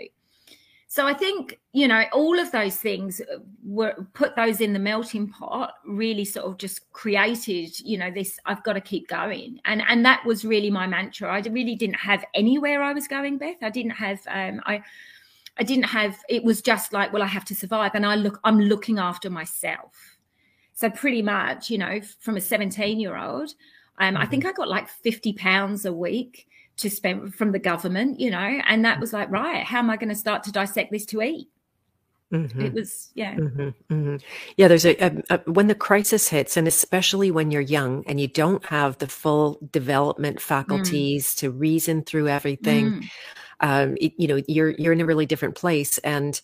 So 0.94 1.09
I 1.09 1.12
think, 1.12 1.59
you 1.72 1.88
know, 1.88 2.05
all 2.12 2.38
of 2.38 2.53
those 2.53 2.77
things 2.77 3.20
were 3.64 3.94
put 4.12 4.37
those 4.37 4.61
in 4.61 4.72
the 4.72 4.79
melting 4.79 5.27
pot, 5.27 5.74
really 5.85 6.24
sort 6.24 6.46
of 6.46 6.57
just 6.57 6.92
created, 6.92 7.81
you 7.81 7.98
know, 7.98 8.12
this 8.12 8.38
I've 8.46 8.62
got 8.62 8.74
to 8.74 8.81
keep 8.81 9.09
going. 9.09 9.59
And 9.64 9.83
and 9.88 10.05
that 10.05 10.24
was 10.24 10.44
really 10.44 10.70
my 10.70 10.87
mantra. 10.87 11.29
I 11.35 11.40
really 11.40 11.74
didn't 11.74 11.96
have 11.96 12.24
anywhere 12.33 12.81
I 12.81 12.92
was 12.92 13.09
going, 13.09 13.38
Beth. 13.38 13.57
I 13.61 13.70
didn't 13.70 13.90
have 13.90 14.20
um 14.29 14.61
I 14.66 14.85
I 15.59 15.64
didn't 15.64 15.87
have 15.87 16.16
it 16.29 16.44
was 16.44 16.62
just 16.62 16.92
like, 16.92 17.12
well, 17.12 17.24
I 17.24 17.27
have 17.27 17.44
to 17.46 17.57
survive. 17.57 17.90
And 17.94 18.07
I 18.07 18.14
look 18.14 18.38
I'm 18.44 18.61
looking 18.61 19.00
after 19.00 19.29
myself. 19.31 20.16
So 20.74 20.90
pretty 20.90 21.22
much, 21.22 21.70
you 21.70 21.79
know, 21.79 22.00
from 22.20 22.37
a 22.37 22.40
17 22.40 23.00
year 23.00 23.16
old, 23.16 23.53
um, 23.98 24.14
mm-hmm. 24.14 24.22
I 24.22 24.27
think 24.27 24.46
I 24.46 24.53
got 24.53 24.68
like 24.68 24.88
50 24.88 25.33
pounds 25.33 25.87
a 25.87 25.92
week 25.92 26.46
to 26.76 26.90
spend 26.90 27.34
from 27.34 27.52
the 27.52 27.58
government, 27.58 28.18
you 28.18 28.30
know, 28.30 28.60
and 28.66 28.84
that 28.84 29.00
was 29.00 29.12
like, 29.12 29.30
right, 29.30 29.64
how 29.64 29.78
am 29.78 29.90
I 29.90 29.96
going 29.96 30.08
to 30.08 30.14
start 30.14 30.42
to 30.44 30.52
dissect 30.52 30.90
this 30.90 31.06
to 31.06 31.22
eat? 31.22 31.48
Mm-hmm. 32.32 32.60
It 32.62 32.72
was, 32.72 33.10
yeah. 33.14 33.34
Mm-hmm, 33.34 33.94
mm-hmm. 33.94 34.16
Yeah, 34.56 34.66
there's 34.66 34.84
a, 34.84 34.96
a, 34.96 35.22
a, 35.30 35.50
when 35.50 35.68
the 35.68 35.74
crisis 35.74 36.28
hits, 36.28 36.56
and 36.56 36.66
especially 36.66 37.30
when 37.30 37.52
you're 37.52 37.60
young 37.60 38.02
and 38.06 38.20
you 38.20 38.26
don't 38.26 38.64
have 38.66 38.98
the 38.98 39.06
full 39.06 39.60
development 39.70 40.40
faculties 40.40 41.28
mm. 41.28 41.37
to 41.38 41.50
reason 41.50 42.02
through 42.02 42.28
everything, 42.28 42.90
mm. 42.90 43.10
um, 43.60 43.96
it, 44.00 44.14
you 44.16 44.26
know, 44.26 44.42
you're 44.48 44.70
you're 44.70 44.92
in 44.92 45.00
a 45.00 45.06
really 45.06 45.26
different 45.26 45.54
place, 45.54 45.98
and 45.98 46.40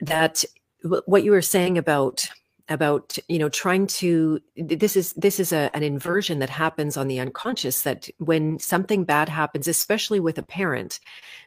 that 0.00 0.44
what 0.82 1.22
you 1.22 1.30
were 1.30 1.42
saying 1.42 1.78
about 1.78 2.28
about 2.68 3.16
you 3.28 3.38
know 3.38 3.48
trying 3.48 3.86
to 3.86 4.40
this 4.56 4.96
is 4.96 5.12
this 5.12 5.38
is 5.38 5.52
a, 5.52 5.70
an 5.74 5.82
inversion 5.82 6.40
that 6.40 6.50
happens 6.50 6.96
on 6.96 7.06
the 7.06 7.20
unconscious 7.20 7.82
that 7.82 8.08
when 8.18 8.58
something 8.58 9.04
bad 9.04 9.28
happens 9.28 9.68
especially 9.68 10.18
with 10.18 10.36
a 10.36 10.42
parent 10.42 10.98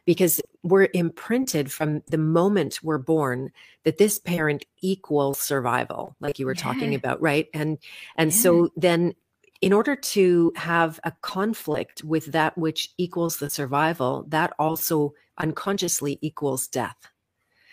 because 0.06 0.40
we're 0.62 0.88
imprinted 0.94 1.70
from 1.70 2.02
the 2.08 2.18
moment 2.18 2.80
we're 2.82 2.98
born 2.98 3.50
that 3.84 3.98
this 3.98 4.18
parent 4.18 4.64
equals 4.80 5.38
survival 5.38 6.16
like 6.20 6.38
you 6.38 6.46
were 6.46 6.54
yeah. 6.54 6.62
talking 6.62 6.94
about 6.94 7.20
right 7.20 7.48
and 7.52 7.78
and 8.16 8.32
yeah. 8.32 8.38
so 8.38 8.68
then 8.76 9.14
in 9.60 9.74
order 9.74 9.94
to 9.94 10.52
have 10.56 10.98
a 11.04 11.12
conflict 11.20 12.02
with 12.02 12.32
that 12.32 12.56
which 12.56 12.94
equals 12.96 13.36
the 13.36 13.50
survival 13.50 14.24
that 14.28 14.52
also 14.58 15.12
unconsciously 15.36 16.18
equals 16.22 16.66
death 16.66 17.09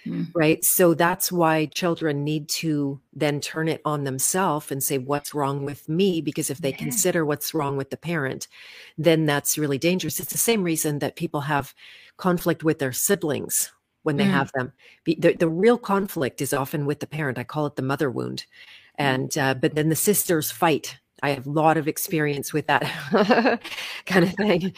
Mm. 0.06 0.32
Right. 0.34 0.64
So 0.64 0.94
that's 0.94 1.32
why 1.32 1.66
children 1.66 2.24
need 2.24 2.48
to 2.50 3.00
then 3.14 3.42
turn 3.42 3.68
it 3.68 3.82
on 3.84 4.04
themselves 4.04 4.72
and 4.72 4.82
say, 4.82 4.98
What's 4.98 5.34
wrong 5.34 5.66
with 5.66 5.88
me? 5.90 6.22
Because 6.22 6.50
if 6.50 6.60
they 6.60 6.70
yeah. 6.72 6.78
consider 6.78 7.26
what's 7.26 7.54
wrong 7.54 7.78
with 7.78 7.90
the 7.90 7.98
parent, 7.98 8.48
then 8.98 9.26
that's 9.26 9.58
really 9.58 9.78
dangerous. 9.78 10.20
It's 10.20 10.32
the 10.32 10.38
same 10.38 10.64
reason 10.64 11.00
that 11.00 11.16
people 11.16 11.42
have 11.42 11.74
conflict 12.18 12.64
with 12.64 12.80
their 12.80 12.94
siblings 12.94 13.72
when 14.04 14.18
they 14.18 14.26
mm. 14.26 14.32
have 14.32 14.52
them. 14.54 14.72
The, 15.06 15.36
the 15.38 15.50
real 15.50 15.78
conflict 15.78 16.42
is 16.42 16.54
often 16.54 16.86
with 16.86 17.00
the 17.00 17.08
parent. 17.08 17.38
I 17.38 17.44
call 17.44 17.66
it 17.66 17.76
the 17.76 17.82
mother 17.82 18.10
wound. 18.10 18.46
Mm. 19.00 19.04
And, 19.04 19.38
uh, 19.38 19.54
but 19.56 19.76
then 19.76 19.90
the 19.90 19.96
sisters 19.96 20.52
fight 20.52 20.98
I 21.24 21.32
have 21.32 21.48
a 21.48 21.52
lot 21.52 21.78
of 21.78 21.88
experience 21.88 22.54
with 22.54 22.68
that 22.68 22.84
kind 24.06 24.26
of 24.26 24.34
thing. 24.36 24.74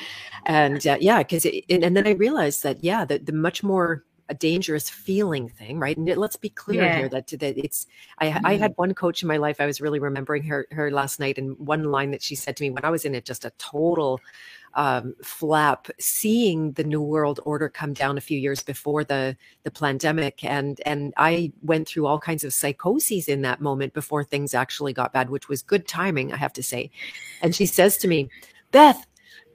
And 0.45 0.85
uh, 0.87 0.97
yeah, 0.99 1.19
because, 1.19 1.45
and 1.69 1.95
then 1.95 2.07
I 2.07 2.11
realized 2.11 2.63
that, 2.63 2.83
yeah, 2.83 3.03
the, 3.03 3.19
the 3.19 3.33
much 3.33 3.61
more 3.61 4.05
a 4.29 4.33
dangerous 4.33 4.89
feeling 4.89 5.49
thing, 5.49 5.79
right? 5.79 5.97
And 5.97 6.07
let's 6.17 6.35
be 6.35 6.49
clear 6.49 6.83
yeah. 6.83 6.97
here 6.97 7.09
that, 7.09 7.27
that 7.27 7.57
it's. 7.57 7.87
I, 8.19 8.29
mm. 8.29 8.41
I 8.43 8.55
had 8.55 8.73
one 8.75 8.93
coach 8.93 9.21
in 9.21 9.27
my 9.27 9.37
life. 9.37 9.59
I 9.59 9.65
was 9.65 9.81
really 9.81 9.99
remembering 9.99 10.43
her 10.43 10.67
her 10.71 10.91
last 10.91 11.19
night, 11.19 11.37
and 11.37 11.57
one 11.57 11.85
line 11.85 12.11
that 12.11 12.21
she 12.21 12.35
said 12.35 12.55
to 12.57 12.63
me 12.63 12.69
when 12.69 12.85
I 12.85 12.89
was 12.89 13.05
in 13.05 13.15
it, 13.15 13.25
just 13.25 13.45
a 13.45 13.51
total 13.57 14.21
um, 14.75 15.15
flap 15.23 15.87
seeing 15.99 16.73
the 16.73 16.83
new 16.83 17.01
world 17.01 17.39
order 17.43 17.69
come 17.69 17.93
down 17.93 18.17
a 18.17 18.21
few 18.21 18.37
years 18.37 18.61
before 18.61 19.03
the 19.03 19.35
the 19.63 19.71
pandemic 19.71 20.43
and 20.43 20.79
and 20.85 21.13
i 21.17 21.51
went 21.63 21.87
through 21.87 22.05
all 22.05 22.19
kinds 22.19 22.43
of 22.43 22.53
psychoses 22.53 23.27
in 23.27 23.41
that 23.41 23.61
moment 23.61 23.93
before 23.93 24.23
things 24.23 24.53
actually 24.53 24.93
got 24.93 25.13
bad 25.13 25.29
which 25.29 25.49
was 25.49 25.61
good 25.61 25.87
timing 25.87 26.31
i 26.31 26.37
have 26.37 26.53
to 26.53 26.63
say 26.63 26.89
and 27.41 27.55
she 27.55 27.65
says 27.65 27.97
to 27.97 28.07
me 28.07 28.29
beth 28.71 29.07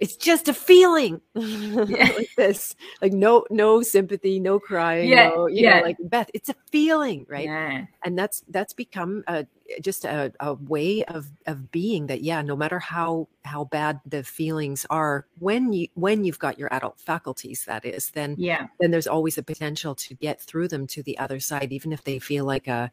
it's 0.05 0.17
just 0.17 0.49
a 0.49 0.53
feeling 0.53 1.19
yeah. 1.35 2.13
like 2.15 2.29
this 2.37 2.77
like 3.01 3.15
no 3.15 3.43
no 3.49 3.81
sympathy 3.81 4.39
no 4.39 4.61
crying 4.61 5.09
yeah 5.09 5.31
no, 5.31 5.47
you 5.47 5.63
yeah. 5.63 5.79
know 5.79 5.83
like 5.83 5.97
beth 6.03 6.31
it's 6.35 6.51
a 6.51 6.55
feeling 6.71 7.25
right 7.27 7.47
yeah. 7.47 7.87
and 8.05 8.19
that's 8.19 8.45
that's 8.49 8.75
become 8.75 9.25
a 9.29 9.47
just 9.81 10.05
a, 10.05 10.31
a 10.41 10.53
way 10.53 11.03
of 11.05 11.27
of 11.47 11.71
being 11.71 12.07
that 12.07 12.21
yeah 12.21 12.43
no 12.43 12.55
matter 12.55 12.79
how 12.79 13.27
how 13.47 13.65
bad 13.65 13.99
the 14.05 14.23
feelings 14.23 14.85
are 14.91 15.27
when 15.39 15.73
you 15.73 15.89
when 15.95 16.23
you've 16.23 16.39
got 16.39 16.59
your 16.59 16.69
adult 16.71 17.01
faculties 17.01 17.65
that 17.65 17.83
is 17.87 18.11
then 18.11 18.35
yeah 18.37 18.67
then 18.81 18.91
there's 18.91 19.07
always 19.07 19.39
a 19.39 19.43
potential 19.43 19.95
to 19.95 20.15
get 20.17 20.39
through 20.39 20.69
them 20.69 20.87
to 20.87 21.03
the 21.03 21.17
other 21.17 21.41
side 21.41 21.73
even 21.73 21.95
if 21.95 22.05
they 22.05 22.19
feel 22.19 22.45
like 22.45 22.69
a 22.69 22.93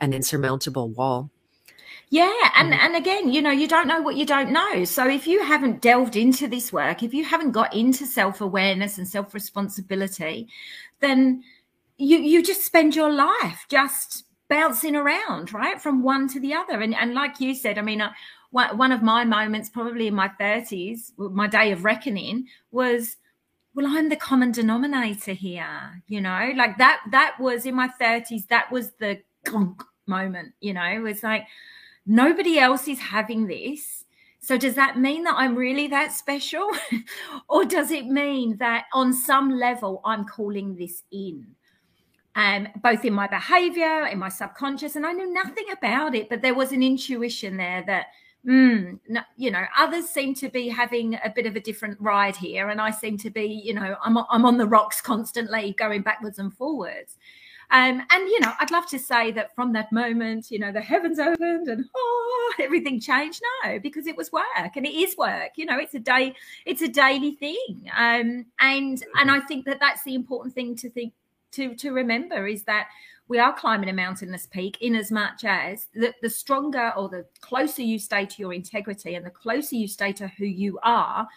an 0.00 0.12
insurmountable 0.12 0.88
wall 0.88 1.30
yeah, 2.10 2.32
and 2.56 2.72
mm. 2.72 2.78
and 2.78 2.96
again, 2.96 3.32
you 3.32 3.42
know, 3.42 3.50
you 3.50 3.68
don't 3.68 3.86
know 3.86 4.00
what 4.00 4.16
you 4.16 4.26
don't 4.26 4.50
know. 4.50 4.84
So 4.84 5.08
if 5.08 5.26
you 5.26 5.42
haven't 5.42 5.80
delved 5.80 6.16
into 6.16 6.48
this 6.48 6.72
work, 6.72 7.02
if 7.02 7.12
you 7.12 7.24
haven't 7.24 7.52
got 7.52 7.74
into 7.74 8.06
self-awareness 8.06 8.98
and 8.98 9.06
self-responsibility, 9.06 10.48
then 11.00 11.42
you 11.96 12.18
you 12.18 12.42
just 12.42 12.64
spend 12.64 12.96
your 12.96 13.12
life 13.12 13.66
just 13.68 14.24
bouncing 14.48 14.96
around, 14.96 15.52
right, 15.52 15.80
from 15.80 16.02
one 16.02 16.28
to 16.28 16.40
the 16.40 16.54
other. 16.54 16.80
And 16.80 16.94
and 16.94 17.14
like 17.14 17.40
you 17.40 17.54
said, 17.54 17.78
I 17.78 17.82
mean, 17.82 18.00
uh, 18.00 18.12
one 18.50 18.92
of 18.92 19.02
my 19.02 19.24
moments, 19.24 19.68
probably 19.68 20.06
in 20.06 20.14
my 20.14 20.28
thirties, 20.28 21.12
my 21.18 21.46
day 21.46 21.72
of 21.72 21.84
reckoning 21.84 22.46
was 22.70 23.16
well 23.78 23.86
i'm 23.86 24.08
the 24.08 24.16
common 24.16 24.50
denominator 24.50 25.32
here 25.32 26.02
you 26.08 26.20
know 26.20 26.50
like 26.56 26.76
that 26.78 27.00
that 27.12 27.36
was 27.38 27.64
in 27.64 27.74
my 27.76 27.88
30s 28.00 28.46
that 28.48 28.70
was 28.72 28.90
the 28.98 29.18
moment 30.06 30.52
you 30.60 30.72
know 30.72 30.84
it 30.84 30.98
was 30.98 31.22
like 31.22 31.46
nobody 32.08 32.58
else 32.58 32.88
is 32.88 32.98
having 32.98 33.46
this. 33.46 34.04
So, 34.40 34.56
does 34.56 34.74
that 34.74 34.98
mean 34.98 35.24
that 35.24 35.34
I'm 35.36 35.54
really 35.54 35.86
that 35.88 36.12
special? 36.12 36.70
or 37.48 37.64
does 37.64 37.90
it 37.90 38.06
mean 38.06 38.56
that 38.56 38.86
on 38.92 39.12
some 39.12 39.50
level 39.50 40.00
I'm 40.04 40.24
calling 40.24 40.74
this 40.74 41.02
in? 41.12 41.46
Um, 42.34 42.68
both 42.82 43.04
in 43.04 43.12
my 43.12 43.26
behavior, 43.26 44.06
in 44.06 44.18
my 44.18 44.28
subconscious, 44.28 44.96
and 44.96 45.04
I 45.04 45.12
knew 45.12 45.32
nothing 45.32 45.66
about 45.72 46.14
it, 46.14 46.28
but 46.28 46.40
there 46.40 46.54
was 46.54 46.70
an 46.70 46.84
intuition 46.84 47.56
there 47.56 47.82
that, 47.86 48.06
mm, 48.46 48.96
no, 49.08 49.22
you 49.36 49.50
know, 49.50 49.64
others 49.76 50.08
seem 50.08 50.34
to 50.34 50.48
be 50.48 50.68
having 50.68 51.14
a 51.24 51.32
bit 51.34 51.46
of 51.46 51.56
a 51.56 51.60
different 51.60 52.00
ride 52.00 52.36
here, 52.36 52.68
and 52.68 52.80
I 52.80 52.92
seem 52.92 53.18
to 53.18 53.30
be, 53.30 53.44
you 53.44 53.74
know, 53.74 53.96
I'm 54.04 54.16
I'm 54.16 54.44
on 54.44 54.56
the 54.56 54.68
rocks 54.68 55.00
constantly, 55.00 55.74
going 55.76 56.02
backwards 56.02 56.38
and 56.38 56.54
forwards. 56.54 57.16
Um, 57.70 58.02
and 58.10 58.28
you 58.28 58.40
know, 58.40 58.52
I'd 58.60 58.70
love 58.70 58.86
to 58.88 58.98
say 58.98 59.30
that 59.32 59.54
from 59.54 59.72
that 59.74 59.92
moment, 59.92 60.50
you 60.50 60.58
know, 60.58 60.72
the 60.72 60.80
heavens 60.80 61.18
opened 61.18 61.68
and 61.68 61.84
oh, 61.94 62.54
everything 62.58 62.98
changed. 62.98 63.42
No, 63.62 63.78
because 63.78 64.06
it 64.06 64.16
was 64.16 64.32
work, 64.32 64.76
and 64.76 64.86
it 64.86 64.94
is 64.94 65.16
work. 65.18 65.52
You 65.56 65.66
know, 65.66 65.78
it's 65.78 65.94
a 65.94 65.98
day, 65.98 66.34
it's 66.64 66.80
a 66.82 66.88
daily 66.88 67.32
thing. 67.32 67.90
Um, 67.94 68.46
and 68.60 69.02
and 69.20 69.30
I 69.30 69.40
think 69.40 69.66
that 69.66 69.80
that's 69.80 70.02
the 70.04 70.14
important 70.14 70.54
thing 70.54 70.76
to 70.76 70.88
think 70.88 71.12
to 71.52 71.74
to 71.74 71.92
remember 71.92 72.46
is 72.46 72.62
that 72.64 72.88
we 73.28 73.38
are 73.38 73.52
climbing 73.52 73.90
a 73.90 73.92
mountainous 73.92 74.46
peak 74.46 74.78
in 74.80 74.96
as 74.96 75.12
much 75.12 75.44
as 75.44 75.86
the, 75.94 76.14
the 76.22 76.30
stronger 76.30 76.92
or 76.96 77.08
the 77.10 77.26
closer 77.40 77.82
you 77.82 77.98
stay 77.98 78.24
to 78.24 78.36
your 78.38 78.54
integrity 78.54 79.14
and 79.14 79.24
the 79.24 79.30
closer 79.30 79.76
you 79.76 79.86
stay 79.86 80.12
to 80.12 80.28
who 80.28 80.46
you 80.46 80.78
are 80.82 81.28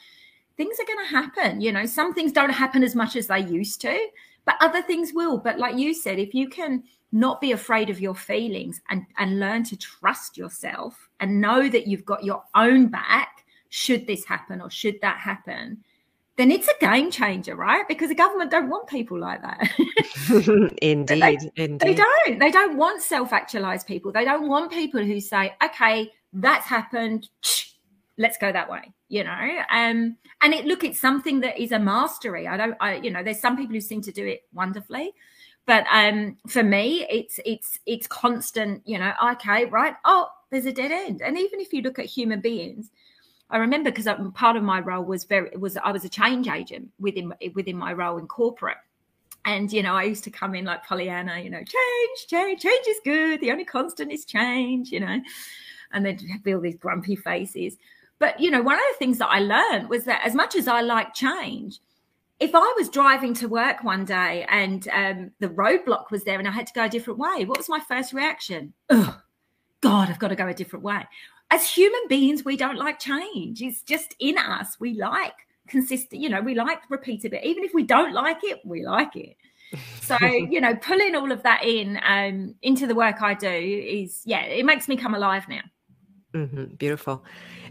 things 0.58 0.78
are 0.80 0.86
going 0.86 1.06
to 1.06 1.12
happen 1.12 1.62
you 1.62 1.72
know 1.72 1.86
some 1.86 2.14
things 2.14 2.32
don't 2.32 2.50
happen 2.50 2.84
as 2.84 2.96
much 2.96 3.16
as 3.16 3.28
they 3.28 3.40
used 3.40 3.82
to 3.82 4.08
but 4.46 4.56
other 4.62 4.82
things 4.82 5.12
will. 5.14 5.38
But 5.38 5.60
like 5.60 5.78
you 5.78 5.94
said 5.94 6.20
if 6.20 6.34
you 6.34 6.50
can 6.50 6.84
not 7.12 7.42
be 7.42 7.52
afraid 7.52 7.90
of 7.90 8.00
your 8.00 8.16
feelings 8.16 8.82
and 8.90 9.06
and 9.18 9.40
learn 9.40 9.64
to 9.66 9.78
trust 9.78 10.38
yourself 10.38 11.10
and 11.20 11.42
know 11.42 11.68
that 11.70 11.88
you've 11.88 12.06
got 12.06 12.24
your 12.24 12.44
own 12.56 12.88
back 12.88 13.46
should 13.70 14.08
this 14.08 14.26
happen 14.26 14.62
or 14.62 14.70
should 14.70 15.00
that 15.02 15.18
happen 15.18 15.78
then 16.38 16.50
it's 16.50 16.68
a 16.68 16.74
game 16.80 17.12
changer 17.12 17.56
right? 17.56 17.88
Because 17.88 18.10
the 18.10 18.16
government 18.16 18.50
don't 18.50 18.70
want 18.70 18.88
people 18.88 19.20
like 19.20 19.42
that. 19.42 19.70
Indeed 20.82 21.22
they, 21.22 21.38
indeed 21.56 21.80
they 21.80 21.94
don't. 21.94 22.40
They 22.40 22.52
don't 22.52 22.78
want 22.78 23.02
self-actualized 23.02 23.86
people. 23.86 24.12
They 24.12 24.26
don't 24.26 24.48
want 24.48 24.72
people 24.72 25.04
who 25.04 25.20
say 25.20 25.54
okay 25.64 26.12
that's 26.34 26.66
happened 26.66 27.30
let's 28.18 28.38
go 28.38 28.52
that 28.52 28.70
way 28.70 28.94
you 29.12 29.26
know? 29.26 29.62
Um 29.70 30.16
and 30.42 30.54
it 30.54 30.66
look 30.66 30.86
it's 30.86 31.00
something 31.00 31.42
that 31.42 31.62
is 31.62 31.74
a 31.74 31.80
mastery. 31.80 32.48
I 32.48 32.58
don't 32.58 32.76
i 32.80 32.96
you 32.96 33.12
know 33.12 33.24
there's 33.24 33.42
some 33.42 33.58
people 33.58 33.76
who 33.76 33.82
seem 33.82 34.02
to 34.04 34.12
do 34.12 34.26
it 34.26 34.44
wonderfully 34.54 35.14
but 35.68 35.86
um 35.92 36.38
for 36.48 36.64
me 36.64 37.06
it's 37.10 37.40
it's 37.46 37.80
it's 37.86 38.08
constant 38.08 38.82
you 38.86 38.98
know 38.98 39.12
okay 39.32 39.66
right 39.66 39.96
oh 40.06 40.30
there's 40.50 40.66
a 40.66 40.72
dead 40.72 40.92
end. 40.92 41.22
And 41.22 41.38
even 41.38 41.60
if 41.62 41.72
you 41.72 41.82
look 41.82 42.00
at 42.00 42.06
human 42.06 42.40
beings 42.40 42.90
i 43.50 43.58
remember 43.58 43.92
because 43.92 44.08
part 44.34 44.56
of 44.56 44.64
my 44.64 44.80
role 44.80 45.04
was 45.04 45.26
very 45.26 45.56
was 45.58 45.76
i 45.78 45.92
was 45.92 46.06
a 46.06 46.10
change 46.10 46.48
agent 46.48 46.90
within 47.00 47.34
within 47.54 47.78
my 47.78 47.92
role 47.92 48.18
in 48.18 48.28
corporate. 48.28 48.78
And 49.44 49.72
you 49.74 49.84
know 49.84 49.94
i 49.94 50.04
used 50.04 50.24
to 50.24 50.32
come 50.32 50.56
in 50.56 50.64
like 50.64 50.86
pollyanna 50.86 51.40
you 51.40 51.50
know 51.50 51.64
change 51.76 52.28
change 52.28 52.62
change 52.62 52.88
is 52.88 53.02
good. 53.04 53.42
The 53.42 53.52
only 53.52 53.66
constant 53.66 54.10
is 54.10 54.24
change 54.24 54.90
you 54.90 55.02
know? 55.02 55.20
And 55.94 56.06
then 56.06 56.18
all 56.48 56.62
these 56.62 56.78
grumpy 56.78 57.18
faces 57.18 57.76
but, 58.22 58.40
you 58.40 58.52
know, 58.52 58.62
one 58.62 58.76
of 58.76 58.82
the 58.92 59.00
things 59.00 59.18
that 59.18 59.30
I 59.30 59.40
learned 59.40 59.90
was 59.90 60.04
that 60.04 60.22
as 60.24 60.36
much 60.36 60.56
as 60.56 60.68
I 60.68 60.82
like 60.82 61.16
change, 61.16 61.80
if 62.40 62.52
I 62.54 62.74
was 62.78 62.88
driving 62.88 63.34
to 63.34 63.48
work 63.48 63.84
one 63.84 64.06
day 64.06 64.46
and 64.48 64.88
um, 64.94 65.32
the 65.40 65.50
roadblock 65.50 66.12
was 66.12 66.24
there 66.24 66.38
and 66.38 66.48
I 66.48 66.52
had 66.52 66.68
to 66.68 66.74
go 66.74 66.86
a 66.86 66.90
different 66.90 67.18
way, 67.18 67.46
what 67.46 67.58
was 67.58 67.68
my 67.68 67.80
first 67.80 68.14
reaction? 68.14 68.74
Oh, 68.92 69.20
God, 69.82 70.10
I've 70.10 70.20
got 70.20 70.28
to 70.28 70.36
go 70.36 70.48
a 70.48 70.54
different 70.54 70.86
way. 70.86 71.04
As 71.50 71.68
human 71.68 72.02
beings, 72.10 72.46
we 72.46 72.56
don't 72.56 72.78
like 72.78 73.00
change. 73.00 73.64
It's 73.64 73.82
just 73.82 74.16
in 74.20 74.38
us. 74.38 74.80
We 74.80 74.94
like 74.94 75.34
consistent, 75.68 76.22
you 76.22 76.30
know, 76.30 76.42
we 76.42 76.54
like 76.54 76.88
repeatability. 76.90 77.44
Even 77.44 77.64
if 77.64 77.74
we 77.74 77.82
don't 77.82 78.14
like 78.14 78.44
it, 78.44 78.62
we 78.64 78.86
like 78.86 79.16
it. 79.16 79.36
So, 80.02 80.18
you 80.26 80.60
know, 80.60 80.76
pulling 80.76 81.16
all 81.16 81.32
of 81.32 81.44
that 81.44 81.64
in 81.64 81.98
um, 82.06 82.56
into 82.62 82.88
the 82.88 82.96
work 82.96 83.22
I 83.22 83.34
do 83.34 83.48
is, 83.48 84.22
yeah, 84.26 84.42
it 84.42 84.66
makes 84.66 84.90
me 84.90 84.98
come 84.98 85.16
alive 85.16 85.48
now. 85.48 85.62
Mm-hmm. 86.34 86.76
Beautiful. 86.76 87.24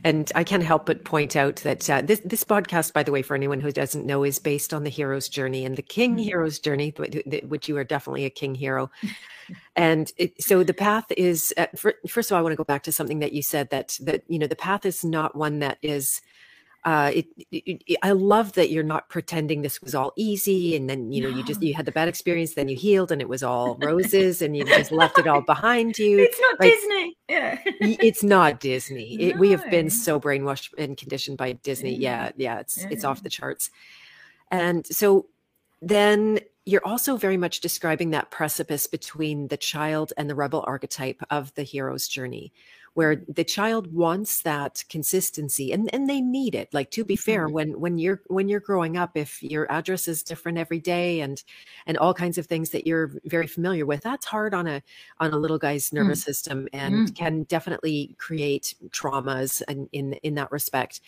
And 0.04 0.30
I 0.34 0.44
can't 0.44 0.62
help 0.62 0.86
but 0.86 1.04
point 1.04 1.34
out 1.34 1.56
that 1.56 1.88
uh, 1.88 2.02
this 2.02 2.20
this 2.24 2.44
podcast, 2.44 2.92
by 2.92 3.02
the 3.02 3.12
way, 3.12 3.22
for 3.22 3.34
anyone 3.34 3.60
who 3.60 3.72
doesn't 3.72 4.04
know, 4.04 4.22
is 4.22 4.38
based 4.38 4.74
on 4.74 4.84
the 4.84 4.90
hero's 4.90 5.28
journey 5.28 5.64
and 5.64 5.76
the 5.76 5.82
king 5.82 6.12
mm-hmm. 6.12 6.24
hero's 6.24 6.58
journey, 6.58 6.92
which 7.46 7.68
you 7.68 7.76
are 7.78 7.84
definitely 7.84 8.26
a 8.26 8.30
king 8.30 8.54
hero. 8.54 8.90
and 9.76 10.12
it, 10.18 10.42
so 10.42 10.62
the 10.62 10.74
path 10.74 11.06
is. 11.16 11.54
Uh, 11.56 11.66
for, 11.74 11.94
first 12.06 12.30
of 12.30 12.34
all, 12.34 12.40
I 12.40 12.42
want 12.42 12.52
to 12.52 12.56
go 12.56 12.64
back 12.64 12.82
to 12.84 12.92
something 12.92 13.20
that 13.20 13.32
you 13.32 13.42
said 13.42 13.70
that 13.70 13.98
that 14.02 14.24
you 14.28 14.38
know 14.38 14.46
the 14.46 14.56
path 14.56 14.84
is 14.84 15.04
not 15.04 15.36
one 15.36 15.60
that 15.60 15.78
is 15.80 16.20
uh, 16.84 17.10
it, 17.14 17.26
it, 17.50 17.82
it, 17.86 17.98
I 18.02 18.12
love 18.12 18.54
that 18.54 18.70
you're 18.70 18.82
not 18.82 19.10
pretending 19.10 19.60
this 19.60 19.82
was 19.82 19.94
all 19.94 20.12
easy, 20.16 20.74
and 20.74 20.88
then 20.88 21.12
you 21.12 21.22
know 21.22 21.30
no. 21.30 21.36
you 21.36 21.44
just 21.44 21.62
you 21.62 21.74
had 21.74 21.84
the 21.84 21.92
bad 21.92 22.08
experience, 22.08 22.54
then 22.54 22.68
you 22.68 22.76
healed, 22.76 23.12
and 23.12 23.20
it 23.20 23.28
was 23.28 23.42
all 23.42 23.76
roses, 23.80 24.40
and 24.40 24.56
you 24.56 24.64
just 24.64 24.90
left 24.90 25.18
it 25.18 25.26
all 25.26 25.42
behind 25.42 25.98
you. 25.98 26.18
It's 26.18 26.40
not 26.40 26.58
like, 26.58 26.72
Disney. 26.72 27.16
Yeah, 27.28 27.58
it's 27.64 28.22
not 28.22 28.60
Disney. 28.60 29.16
No. 29.30 29.38
we 29.38 29.50
have 29.50 29.68
been 29.70 29.90
so 29.90 30.18
brainwashed 30.18 30.70
and 30.78 30.96
conditioned 30.96 31.36
by 31.36 31.52
Disney. 31.52 31.94
Yeah, 31.94 32.30
yeah, 32.36 32.60
it's 32.60 32.78
yeah. 32.78 32.88
it's 32.90 33.04
off 33.04 33.22
the 33.22 33.28
charts. 33.28 33.70
And 34.50 34.86
so 34.86 35.26
then 35.82 36.40
you're 36.64 36.86
also 36.86 37.16
very 37.16 37.36
much 37.36 37.60
describing 37.60 38.10
that 38.10 38.30
precipice 38.30 38.86
between 38.86 39.48
the 39.48 39.56
child 39.56 40.12
and 40.16 40.30
the 40.30 40.34
rebel 40.34 40.64
archetype 40.66 41.20
of 41.30 41.54
the 41.54 41.62
hero's 41.62 42.08
journey 42.08 42.52
where 42.94 43.22
the 43.28 43.44
child 43.44 43.92
wants 43.92 44.42
that 44.42 44.84
consistency 44.88 45.72
and, 45.72 45.92
and 45.94 46.08
they 46.08 46.20
need 46.20 46.54
it 46.54 46.72
like 46.72 46.90
to 46.90 47.04
be 47.04 47.16
fair 47.16 47.46
mm-hmm. 47.46 47.54
when 47.54 47.80
when 47.80 47.98
you're 47.98 48.20
when 48.26 48.48
you're 48.48 48.60
growing 48.60 48.96
up 48.96 49.16
if 49.16 49.42
your 49.42 49.70
address 49.70 50.08
is 50.08 50.22
different 50.22 50.58
every 50.58 50.80
day 50.80 51.20
and 51.20 51.44
and 51.86 51.96
all 51.98 52.12
kinds 52.12 52.36
of 52.38 52.46
things 52.46 52.70
that 52.70 52.86
you're 52.86 53.12
very 53.24 53.46
familiar 53.46 53.86
with 53.86 54.02
that's 54.02 54.26
hard 54.26 54.54
on 54.54 54.66
a 54.66 54.82
on 55.18 55.32
a 55.32 55.38
little 55.38 55.58
guy's 55.58 55.92
nervous 55.92 56.20
mm. 56.22 56.24
system 56.24 56.68
and 56.72 57.08
mm. 57.08 57.14
can 57.14 57.44
definitely 57.44 58.14
create 58.18 58.74
traumas 58.88 59.62
and 59.68 59.88
in 59.92 60.14
in 60.14 60.34
that 60.34 60.50
respect 60.50 61.00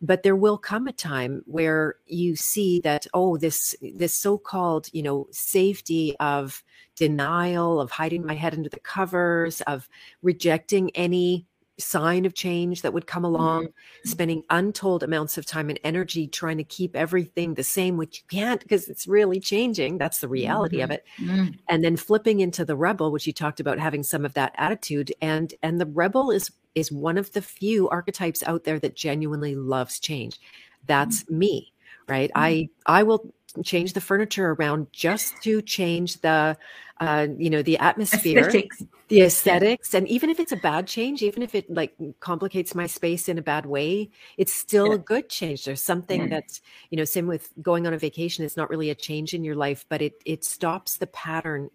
but 0.00 0.22
there 0.22 0.36
will 0.36 0.56
come 0.56 0.86
a 0.86 0.92
time 0.92 1.42
where 1.46 1.96
you 2.06 2.34
see 2.36 2.80
that 2.80 3.06
oh 3.14 3.36
this 3.36 3.74
this 3.94 4.14
so-called 4.14 4.88
you 4.92 5.02
know 5.02 5.26
safety 5.30 6.16
of 6.20 6.62
denial 6.96 7.80
of 7.80 7.90
hiding 7.90 8.24
my 8.24 8.34
head 8.34 8.54
under 8.54 8.68
the 8.68 8.80
covers 8.80 9.60
of 9.62 9.88
rejecting 10.22 10.90
any 10.96 11.46
sign 11.80 12.24
of 12.24 12.34
change 12.34 12.82
that 12.82 12.92
would 12.92 13.06
come 13.06 13.24
along 13.24 13.64
mm-hmm. 13.64 14.08
spending 14.08 14.42
untold 14.50 15.02
amounts 15.02 15.36
of 15.36 15.46
time 15.46 15.68
and 15.68 15.80
energy 15.82 16.26
trying 16.26 16.58
to 16.58 16.64
keep 16.64 16.94
everything 16.94 17.54
the 17.54 17.64
same 17.64 17.96
which 17.96 18.18
you 18.18 18.38
can't 18.38 18.62
because 18.62 18.88
it's 18.88 19.08
really 19.08 19.40
changing 19.40 19.98
that's 19.98 20.18
the 20.18 20.28
reality 20.28 20.76
mm-hmm. 20.76 20.84
of 20.84 20.90
it 20.90 21.04
mm-hmm. 21.18 21.48
and 21.68 21.82
then 21.82 21.96
flipping 21.96 22.40
into 22.40 22.64
the 22.64 22.76
rebel 22.76 23.10
which 23.10 23.26
you 23.26 23.32
talked 23.32 23.60
about 23.60 23.78
having 23.78 24.02
some 24.02 24.24
of 24.24 24.34
that 24.34 24.54
attitude 24.56 25.12
and 25.20 25.54
and 25.62 25.80
the 25.80 25.86
rebel 25.86 26.30
is 26.30 26.50
is 26.76 26.92
one 26.92 27.18
of 27.18 27.32
the 27.32 27.42
few 27.42 27.88
archetypes 27.88 28.44
out 28.44 28.62
there 28.62 28.78
that 28.78 28.94
genuinely 28.94 29.56
loves 29.56 29.98
change 29.98 30.38
that's 30.86 31.24
mm-hmm. 31.24 31.38
me, 31.38 31.72
right? 32.08 32.30
Mm-hmm. 32.30 32.42
I 32.42 32.68
I 32.86 33.02
will 33.02 33.32
change 33.64 33.92
the 33.92 34.00
furniture 34.00 34.52
around 34.52 34.86
just 34.92 35.42
to 35.42 35.62
change 35.62 36.20
the 36.20 36.56
uh, 37.00 37.26
you 37.38 37.48
know 37.48 37.62
the 37.62 37.78
atmosphere 37.78 38.40
aesthetics. 38.40 38.82
the 39.08 39.22
aesthetics 39.22 39.94
and 39.94 40.06
even 40.08 40.28
if 40.28 40.38
it's 40.38 40.52
a 40.52 40.56
bad 40.56 40.86
change 40.86 41.22
even 41.22 41.42
if 41.42 41.54
it 41.54 41.70
like 41.72 41.94
complicates 42.20 42.74
my 42.74 42.86
space 42.86 43.28
in 43.28 43.38
a 43.38 43.42
bad 43.42 43.64
way 43.64 44.10
it's 44.36 44.52
still 44.52 44.88
yeah. 44.88 44.94
a 44.94 44.98
good 44.98 45.28
change 45.30 45.64
there's 45.64 45.82
something 45.82 46.22
yeah. 46.22 46.28
that's 46.28 46.60
you 46.90 46.98
know 46.98 47.04
same 47.04 47.26
with 47.26 47.50
going 47.62 47.86
on 47.86 47.94
a 47.94 47.98
vacation 47.98 48.44
it's 48.44 48.56
not 48.56 48.68
really 48.68 48.90
a 48.90 48.94
change 48.94 49.32
in 49.32 49.42
your 49.42 49.56
life 49.56 49.86
but 49.88 50.02
it 50.02 50.22
it 50.26 50.44
stops 50.44 50.98
the 50.98 51.06
pattern 51.06 51.70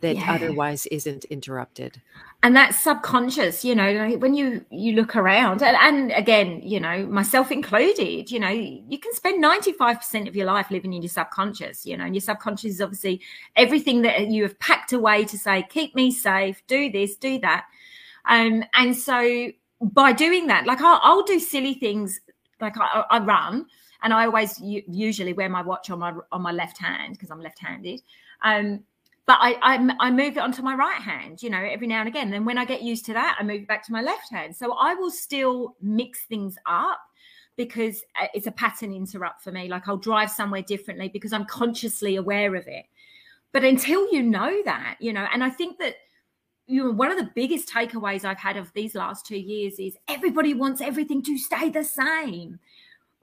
that 0.00 0.16
yeah. 0.16 0.32
otherwise 0.32 0.86
isn't 0.86 1.24
interrupted 1.26 2.00
and 2.42 2.54
that's 2.54 2.78
subconscious 2.78 3.64
you 3.64 3.74
know 3.74 4.16
when 4.18 4.34
you 4.34 4.64
you 4.70 4.92
look 4.92 5.16
around 5.16 5.62
and, 5.62 5.76
and, 5.76 6.12
again 6.12 6.60
you 6.62 6.78
know 6.78 7.04
myself 7.06 7.50
included 7.50 8.30
you 8.30 8.38
know 8.38 8.48
you 8.48 8.98
can 8.98 9.12
spend 9.12 9.42
95% 9.42 10.28
of 10.28 10.36
your 10.36 10.46
life 10.46 10.70
living 10.70 10.92
in 10.92 11.02
your 11.02 11.08
subconscious 11.08 11.84
you 11.84 11.96
know 11.96 12.04
and 12.04 12.14
your 12.14 12.20
subconscious 12.20 12.74
is 12.74 12.80
obviously 12.80 13.20
everything 13.56 14.02
that 14.02 14.28
you 14.28 14.42
have 14.42 14.58
packed 14.60 14.92
away 14.92 15.24
to 15.24 15.38
say 15.38 15.66
keep 15.68 15.94
me 15.94 16.10
safe 16.10 16.62
do 16.66 16.90
this 16.90 17.16
do 17.16 17.38
that 17.40 17.66
um 18.26 18.62
and 18.74 18.96
so 18.96 19.48
by 19.80 20.12
doing 20.12 20.46
that 20.46 20.66
like 20.66 20.80
i'll, 20.80 21.00
I'll 21.02 21.24
do 21.24 21.40
silly 21.40 21.74
things 21.74 22.20
like 22.60 22.78
I, 22.78 23.04
I 23.10 23.18
run 23.18 23.66
and 24.02 24.12
i 24.12 24.26
always 24.26 24.60
usually 24.60 25.32
wear 25.32 25.48
my 25.48 25.62
watch 25.62 25.90
on 25.90 25.98
my 25.98 26.14
on 26.30 26.42
my 26.42 26.52
left 26.52 26.78
hand 26.78 27.14
because 27.14 27.30
i'm 27.30 27.40
left-handed 27.40 28.00
um 28.42 28.84
but 29.28 29.36
I, 29.42 29.58
I, 29.60 29.94
I 30.00 30.10
move 30.10 30.38
it 30.38 30.40
onto 30.40 30.62
my 30.62 30.74
right 30.74 31.02
hand, 31.02 31.42
you 31.42 31.50
know, 31.50 31.58
every 31.58 31.86
now 31.86 32.00
and 32.00 32.08
again. 32.08 32.30
Then 32.30 32.46
when 32.46 32.56
I 32.56 32.64
get 32.64 32.80
used 32.80 33.04
to 33.04 33.12
that, 33.12 33.36
I 33.38 33.42
move 33.42 33.60
it 33.60 33.68
back 33.68 33.84
to 33.84 33.92
my 33.92 34.00
left 34.00 34.32
hand. 34.32 34.56
So 34.56 34.72
I 34.72 34.94
will 34.94 35.10
still 35.10 35.76
mix 35.82 36.24
things 36.24 36.56
up 36.64 36.98
because 37.54 38.02
uh, 38.18 38.28
it's 38.32 38.46
a 38.46 38.52
pattern 38.52 38.90
interrupt 38.90 39.42
for 39.42 39.52
me. 39.52 39.68
Like 39.68 39.86
I'll 39.86 39.98
drive 39.98 40.30
somewhere 40.30 40.62
differently 40.62 41.10
because 41.10 41.34
I'm 41.34 41.44
consciously 41.44 42.16
aware 42.16 42.54
of 42.54 42.66
it. 42.68 42.86
But 43.52 43.64
until 43.64 44.10
you 44.10 44.22
know 44.22 44.62
that, 44.64 44.96
you 44.98 45.12
know, 45.12 45.26
and 45.30 45.44
I 45.44 45.50
think 45.50 45.78
that 45.78 45.96
you 46.66 46.84
know 46.84 46.90
one 46.92 47.10
of 47.10 47.18
the 47.18 47.30
biggest 47.34 47.68
takeaways 47.68 48.24
I've 48.24 48.38
had 48.38 48.56
of 48.56 48.72
these 48.72 48.94
last 48.94 49.26
two 49.26 49.38
years 49.38 49.78
is 49.78 49.94
everybody 50.08 50.54
wants 50.54 50.80
everything 50.80 51.22
to 51.24 51.36
stay 51.36 51.68
the 51.68 51.84
same. 51.84 52.60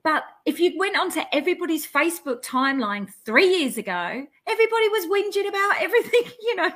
But 0.06 0.22
if 0.44 0.60
you 0.60 0.72
went 0.78 0.96
onto 0.96 1.20
everybody's 1.32 1.84
Facebook 1.84 2.40
timeline 2.40 3.12
three 3.24 3.48
years 3.58 3.76
ago, 3.76 4.24
everybody 4.46 4.88
was 4.88 5.06
whinging 5.06 5.48
about 5.48 5.74
everything, 5.80 6.30
you 6.40 6.54
know. 6.54 6.70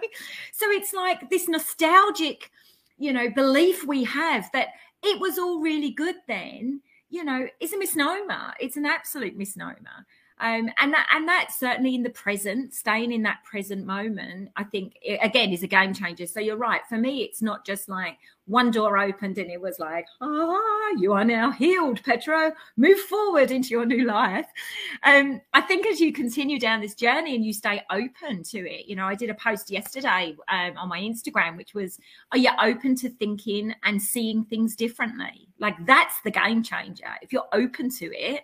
So 0.52 0.68
it's 0.68 0.92
like 0.92 1.30
this 1.30 1.46
nostalgic, 1.46 2.50
you 2.98 3.12
know, 3.12 3.30
belief 3.30 3.86
we 3.86 4.02
have 4.02 4.50
that 4.52 4.70
it 5.04 5.20
was 5.20 5.38
all 5.38 5.60
really 5.60 5.92
good 5.92 6.16
then, 6.26 6.80
you 7.08 7.22
know, 7.22 7.46
is 7.60 7.72
a 7.72 7.78
misnomer. 7.78 8.52
It's 8.58 8.76
an 8.76 8.84
absolute 8.84 9.36
misnomer. 9.36 10.04
Um, 10.40 10.70
and 10.80 10.92
that 10.94 11.06
and 11.14 11.28
that's 11.28 11.58
certainly 11.58 11.94
in 11.94 12.02
the 12.02 12.10
present, 12.10 12.74
staying 12.74 13.12
in 13.12 13.22
that 13.24 13.44
present 13.44 13.84
moment, 13.84 14.50
I 14.56 14.64
think 14.64 14.96
it, 15.02 15.20
again 15.22 15.52
is 15.52 15.62
a 15.62 15.66
game 15.66 15.92
changer. 15.92 16.26
So 16.26 16.40
you're 16.40 16.56
right. 16.56 16.80
For 16.88 16.96
me, 16.96 17.22
it's 17.22 17.42
not 17.42 17.66
just 17.66 17.88
like 17.88 18.16
one 18.46 18.70
door 18.70 18.98
opened 18.98 19.38
and 19.38 19.50
it 19.50 19.60
was 19.60 19.78
like, 19.78 20.06
ah, 20.20 20.90
you 20.98 21.12
are 21.12 21.24
now 21.24 21.52
healed, 21.52 22.02
Petra. 22.02 22.52
Move 22.76 22.98
forward 22.98 23.50
into 23.50 23.68
your 23.68 23.86
new 23.86 24.04
life. 24.04 24.46
Um, 25.04 25.40
I 25.52 25.60
think 25.60 25.86
as 25.86 26.00
you 26.00 26.12
continue 26.12 26.58
down 26.58 26.80
this 26.80 26.94
journey 26.94 27.36
and 27.36 27.44
you 27.44 27.52
stay 27.52 27.82
open 27.90 28.42
to 28.44 28.58
it, 28.58 28.86
you 28.86 28.96
know, 28.96 29.04
I 29.04 29.14
did 29.14 29.30
a 29.30 29.34
post 29.34 29.70
yesterday 29.70 30.34
um, 30.48 30.76
on 30.76 30.88
my 30.88 31.00
Instagram, 31.00 31.56
which 31.56 31.74
was, 31.74 31.98
are 32.32 32.38
you 32.38 32.50
open 32.60 32.96
to 32.96 33.08
thinking 33.08 33.72
and 33.84 34.02
seeing 34.02 34.44
things 34.44 34.74
differently? 34.74 35.48
Like 35.60 35.76
that's 35.86 36.20
the 36.22 36.30
game 36.32 36.62
changer. 36.62 37.12
If 37.22 37.32
you're 37.32 37.48
open 37.52 37.88
to 37.90 38.06
it 38.06 38.42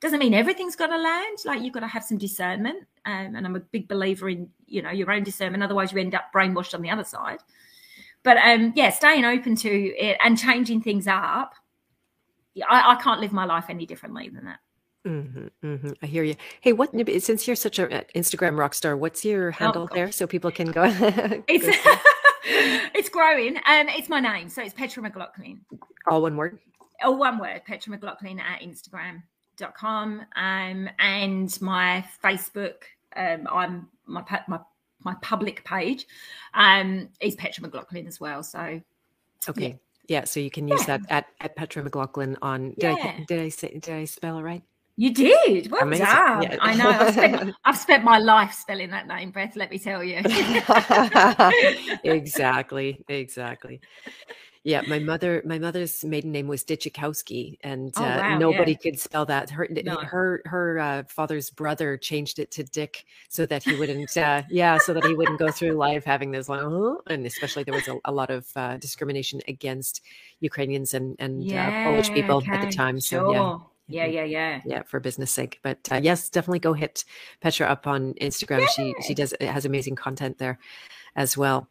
doesn't 0.00 0.18
mean 0.18 0.34
everything's 0.34 0.76
got 0.76 0.88
to 0.88 0.96
land. 0.96 1.38
Like 1.44 1.62
you've 1.62 1.74
got 1.74 1.80
to 1.80 1.88
have 1.88 2.04
some 2.04 2.18
discernment. 2.18 2.86
Um, 3.04 3.34
and 3.34 3.46
I'm 3.46 3.56
a 3.56 3.60
big 3.60 3.88
believer 3.88 4.28
in, 4.28 4.48
you 4.66 4.82
know, 4.82 4.90
your 4.90 5.10
own 5.10 5.24
discernment. 5.24 5.62
Otherwise 5.62 5.92
you 5.92 5.98
end 5.98 6.14
up 6.14 6.26
brainwashed 6.34 6.74
on 6.74 6.82
the 6.82 6.90
other 6.90 7.04
side. 7.04 7.40
But 8.22 8.36
um, 8.38 8.72
yeah, 8.76 8.90
staying 8.90 9.24
open 9.24 9.56
to 9.56 9.96
it 9.96 10.18
and 10.22 10.38
changing 10.38 10.82
things 10.82 11.06
up. 11.06 11.54
I, 12.68 12.92
I 12.92 13.02
can't 13.02 13.20
live 13.20 13.32
my 13.32 13.44
life 13.44 13.66
any 13.68 13.86
differently 13.86 14.28
than 14.28 14.44
that. 14.46 14.58
Mm-hmm, 15.06 15.66
mm-hmm. 15.66 15.92
I 16.02 16.06
hear 16.06 16.24
you. 16.24 16.34
Hey, 16.60 16.72
what 16.72 16.90
since 17.22 17.46
you're 17.46 17.56
such 17.56 17.78
an 17.78 18.04
Instagram 18.14 18.58
rock 18.58 18.74
star, 18.74 18.96
what's 18.96 19.24
your 19.24 19.48
oh, 19.48 19.52
handle 19.52 19.88
oh, 19.90 19.94
there 19.94 20.12
so 20.12 20.26
people 20.26 20.50
can 20.50 20.70
go? 20.70 20.84
it's 21.48 21.66
it's 22.44 23.08
growing. 23.08 23.56
Um, 23.58 23.88
it's 23.88 24.08
my 24.08 24.20
name, 24.20 24.48
so 24.48 24.62
it's 24.62 24.74
Petra 24.74 25.02
McLaughlin. 25.02 25.60
All 26.08 26.20
one 26.22 26.36
word. 26.36 26.58
All 27.02 27.16
one 27.16 27.38
word. 27.38 27.62
Petra 27.64 27.92
McLaughlin 27.92 28.40
at 28.40 28.60
Instagram 28.60 29.22
com 29.74 30.22
um, 30.36 30.88
and 30.98 31.60
my 31.60 32.04
Facebook. 32.22 32.82
Um, 33.16 33.48
I'm 33.50 33.88
my 34.06 34.24
my 34.48 34.60
my 35.04 35.14
public 35.22 35.64
page 35.64 36.06
um, 36.54 37.08
is 37.20 37.34
Petra 37.36 37.62
McLaughlin 37.62 38.06
as 38.06 38.20
well. 38.20 38.42
So 38.42 38.80
okay, 39.48 39.78
yeah. 40.06 40.20
yeah 40.20 40.24
so 40.24 40.40
you 40.40 40.50
can 40.50 40.68
use 40.68 40.86
yeah. 40.86 40.98
that 40.98 41.10
at, 41.10 41.26
at 41.40 41.56
Petra 41.56 41.82
McLaughlin 41.82 42.36
on. 42.42 42.70
Did 42.78 42.82
yeah. 42.82 42.94
I 42.94 43.24
did 43.26 43.40
I 43.40 43.48
say 43.48 43.78
did 43.78 43.94
I 43.94 44.04
spell 44.04 44.38
it 44.38 44.42
right? 44.42 44.62
You 45.00 45.14
did. 45.14 45.70
Well 45.70 45.82
Amazing. 45.82 46.06
done. 46.06 46.42
Yeah. 46.42 46.56
I 46.60 46.74
know. 46.74 46.90
I've 46.90 47.12
spent, 47.12 47.54
I've 47.64 47.78
spent, 47.78 48.02
my 48.02 48.18
life 48.18 48.52
spelling 48.52 48.90
that 48.90 49.06
name, 49.06 49.30
Beth. 49.30 49.54
Let 49.54 49.70
me 49.70 49.78
tell 49.78 50.02
you. 50.02 50.16
exactly. 52.02 53.04
Exactly. 53.08 53.80
Yeah, 54.68 54.82
my 54.86 54.98
mother, 54.98 55.42
my 55.46 55.58
mother's 55.58 56.04
maiden 56.04 56.30
name 56.30 56.46
was 56.46 56.62
Ditchikowski, 56.62 57.56
and 57.62 57.90
oh, 57.96 58.04
uh, 58.04 58.16
wow, 58.18 58.38
nobody 58.38 58.72
yeah. 58.72 58.76
could 58.76 59.00
spell 59.00 59.24
that. 59.24 59.48
Her, 59.48 59.66
no. 59.70 59.96
her, 59.96 60.42
her 60.44 60.78
uh, 60.78 61.02
father's 61.08 61.48
brother 61.48 61.96
changed 61.96 62.38
it 62.38 62.50
to 62.50 62.64
Dick 62.64 63.06
so 63.30 63.46
that 63.46 63.62
he 63.62 63.76
wouldn't, 63.76 64.14
uh, 64.14 64.42
yeah, 64.50 64.76
so 64.76 64.92
that 64.92 65.06
he 65.06 65.14
wouldn't 65.14 65.38
go 65.38 65.50
through 65.50 65.72
life 65.72 66.04
having 66.04 66.32
this 66.32 66.50
like, 66.50 66.60
oh, 66.60 67.00
and 67.06 67.24
especially 67.24 67.64
there 67.64 67.72
was 67.72 67.88
a, 67.88 67.96
a 68.04 68.12
lot 68.12 68.28
of 68.28 68.46
uh, 68.56 68.76
discrimination 68.76 69.40
against 69.48 70.02
Ukrainians 70.40 70.92
and 70.92 71.16
and 71.18 71.42
yeah, 71.42 71.68
uh, 71.68 71.84
Polish 71.84 72.10
people 72.10 72.36
okay. 72.36 72.52
at 72.52 72.66
the 72.66 72.70
time. 72.70 73.00
So 73.00 73.16
sure. 73.16 73.32
yeah. 73.32 73.58
Yeah, 73.90 74.04
mm-hmm. 74.04 74.14
yeah, 74.16 74.24
yeah, 74.24 74.60
yeah. 74.66 74.82
For 74.82 75.00
business 75.00 75.30
sake, 75.30 75.60
but 75.62 75.78
uh, 75.90 75.98
yes, 76.02 76.28
definitely 76.28 76.58
go 76.58 76.74
hit 76.74 77.06
Petra 77.40 77.66
up 77.68 77.86
on 77.86 78.12
Instagram. 78.20 78.68
She 78.68 78.94
she 79.06 79.14
does 79.14 79.32
has 79.40 79.64
amazing 79.64 79.96
content 79.96 80.36
there 80.36 80.58
as 81.16 81.38
well. 81.38 81.70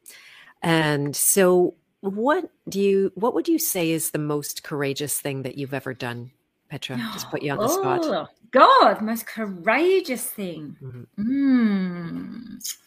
And 0.64 1.16
so, 1.16 1.76
what 2.02 2.50
do 2.70 2.80
you 2.80 3.12
what 3.16 3.34
would 3.34 3.48
you 3.48 3.58
say 3.60 3.92
is 3.92 4.12
the 4.12 4.20
most 4.20 4.64
courageous 4.64 5.20
thing 5.20 5.44
that 5.44 5.58
you've 5.58 5.74
ever 5.74 5.94
done, 5.94 6.32
Petra? 6.70 6.98
Just 7.14 7.30
put 7.30 7.42
you 7.42 7.52
on 7.52 7.58
the 7.58 7.64
oh, 7.66 7.82
spot. 8.02 8.30
God, 8.52 9.02
most 9.02 9.26
courageous 9.26 10.26
thing. 10.26 10.78
Mm-hmm. 10.82 12.60
Mm. 12.60 12.78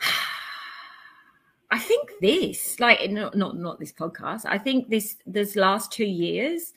I 1.70 1.78
think 1.78 2.10
this, 2.20 2.78
like 2.80 3.10
not 3.10 3.36
not 3.36 3.56
not 3.56 3.78
this 3.78 3.92
podcast. 3.92 4.44
I 4.46 4.58
think 4.58 4.88
this 4.88 5.16
this 5.26 5.56
last 5.56 5.92
two 5.92 6.06
years 6.06 6.72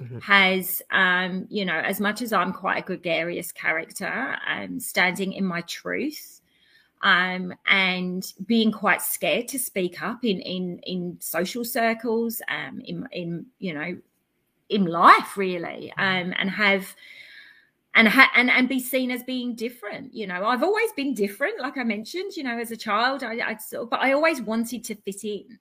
mm-hmm. 0.00 0.18
has, 0.20 0.82
um, 0.90 1.46
you 1.50 1.64
know, 1.64 1.78
as 1.78 2.00
much 2.00 2.22
as 2.22 2.32
I'm 2.32 2.52
quite 2.52 2.78
a 2.78 2.86
gregarious 2.86 3.52
character, 3.52 4.36
I'm 4.44 4.80
standing 4.80 5.34
in 5.34 5.44
my 5.44 5.60
truth 5.62 6.37
um, 7.02 7.54
and 7.66 8.32
being 8.46 8.72
quite 8.72 9.02
scared 9.02 9.48
to 9.48 9.58
speak 9.58 10.02
up 10.02 10.24
in 10.24 10.40
in 10.40 10.78
in 10.84 11.16
social 11.20 11.64
circles, 11.64 12.42
um, 12.48 12.80
in 12.84 13.06
in 13.12 13.46
you 13.58 13.74
know, 13.74 13.96
in 14.68 14.84
life 14.86 15.36
really, 15.36 15.92
um, 15.96 16.34
and 16.38 16.50
have 16.50 16.94
and 17.94 18.08
ha- 18.08 18.30
and 18.34 18.50
and 18.50 18.68
be 18.68 18.80
seen 18.80 19.10
as 19.10 19.22
being 19.22 19.54
different. 19.54 20.14
You 20.14 20.26
know, 20.26 20.44
I've 20.44 20.62
always 20.62 20.92
been 20.92 21.14
different, 21.14 21.60
like 21.60 21.76
I 21.76 21.84
mentioned. 21.84 22.36
You 22.36 22.44
know, 22.44 22.58
as 22.58 22.70
a 22.70 22.76
child, 22.76 23.22
I, 23.22 23.34
I 23.34 23.58
but 23.90 24.00
I 24.00 24.12
always 24.12 24.40
wanted 24.40 24.84
to 24.84 24.94
fit 24.94 25.24
in. 25.24 25.58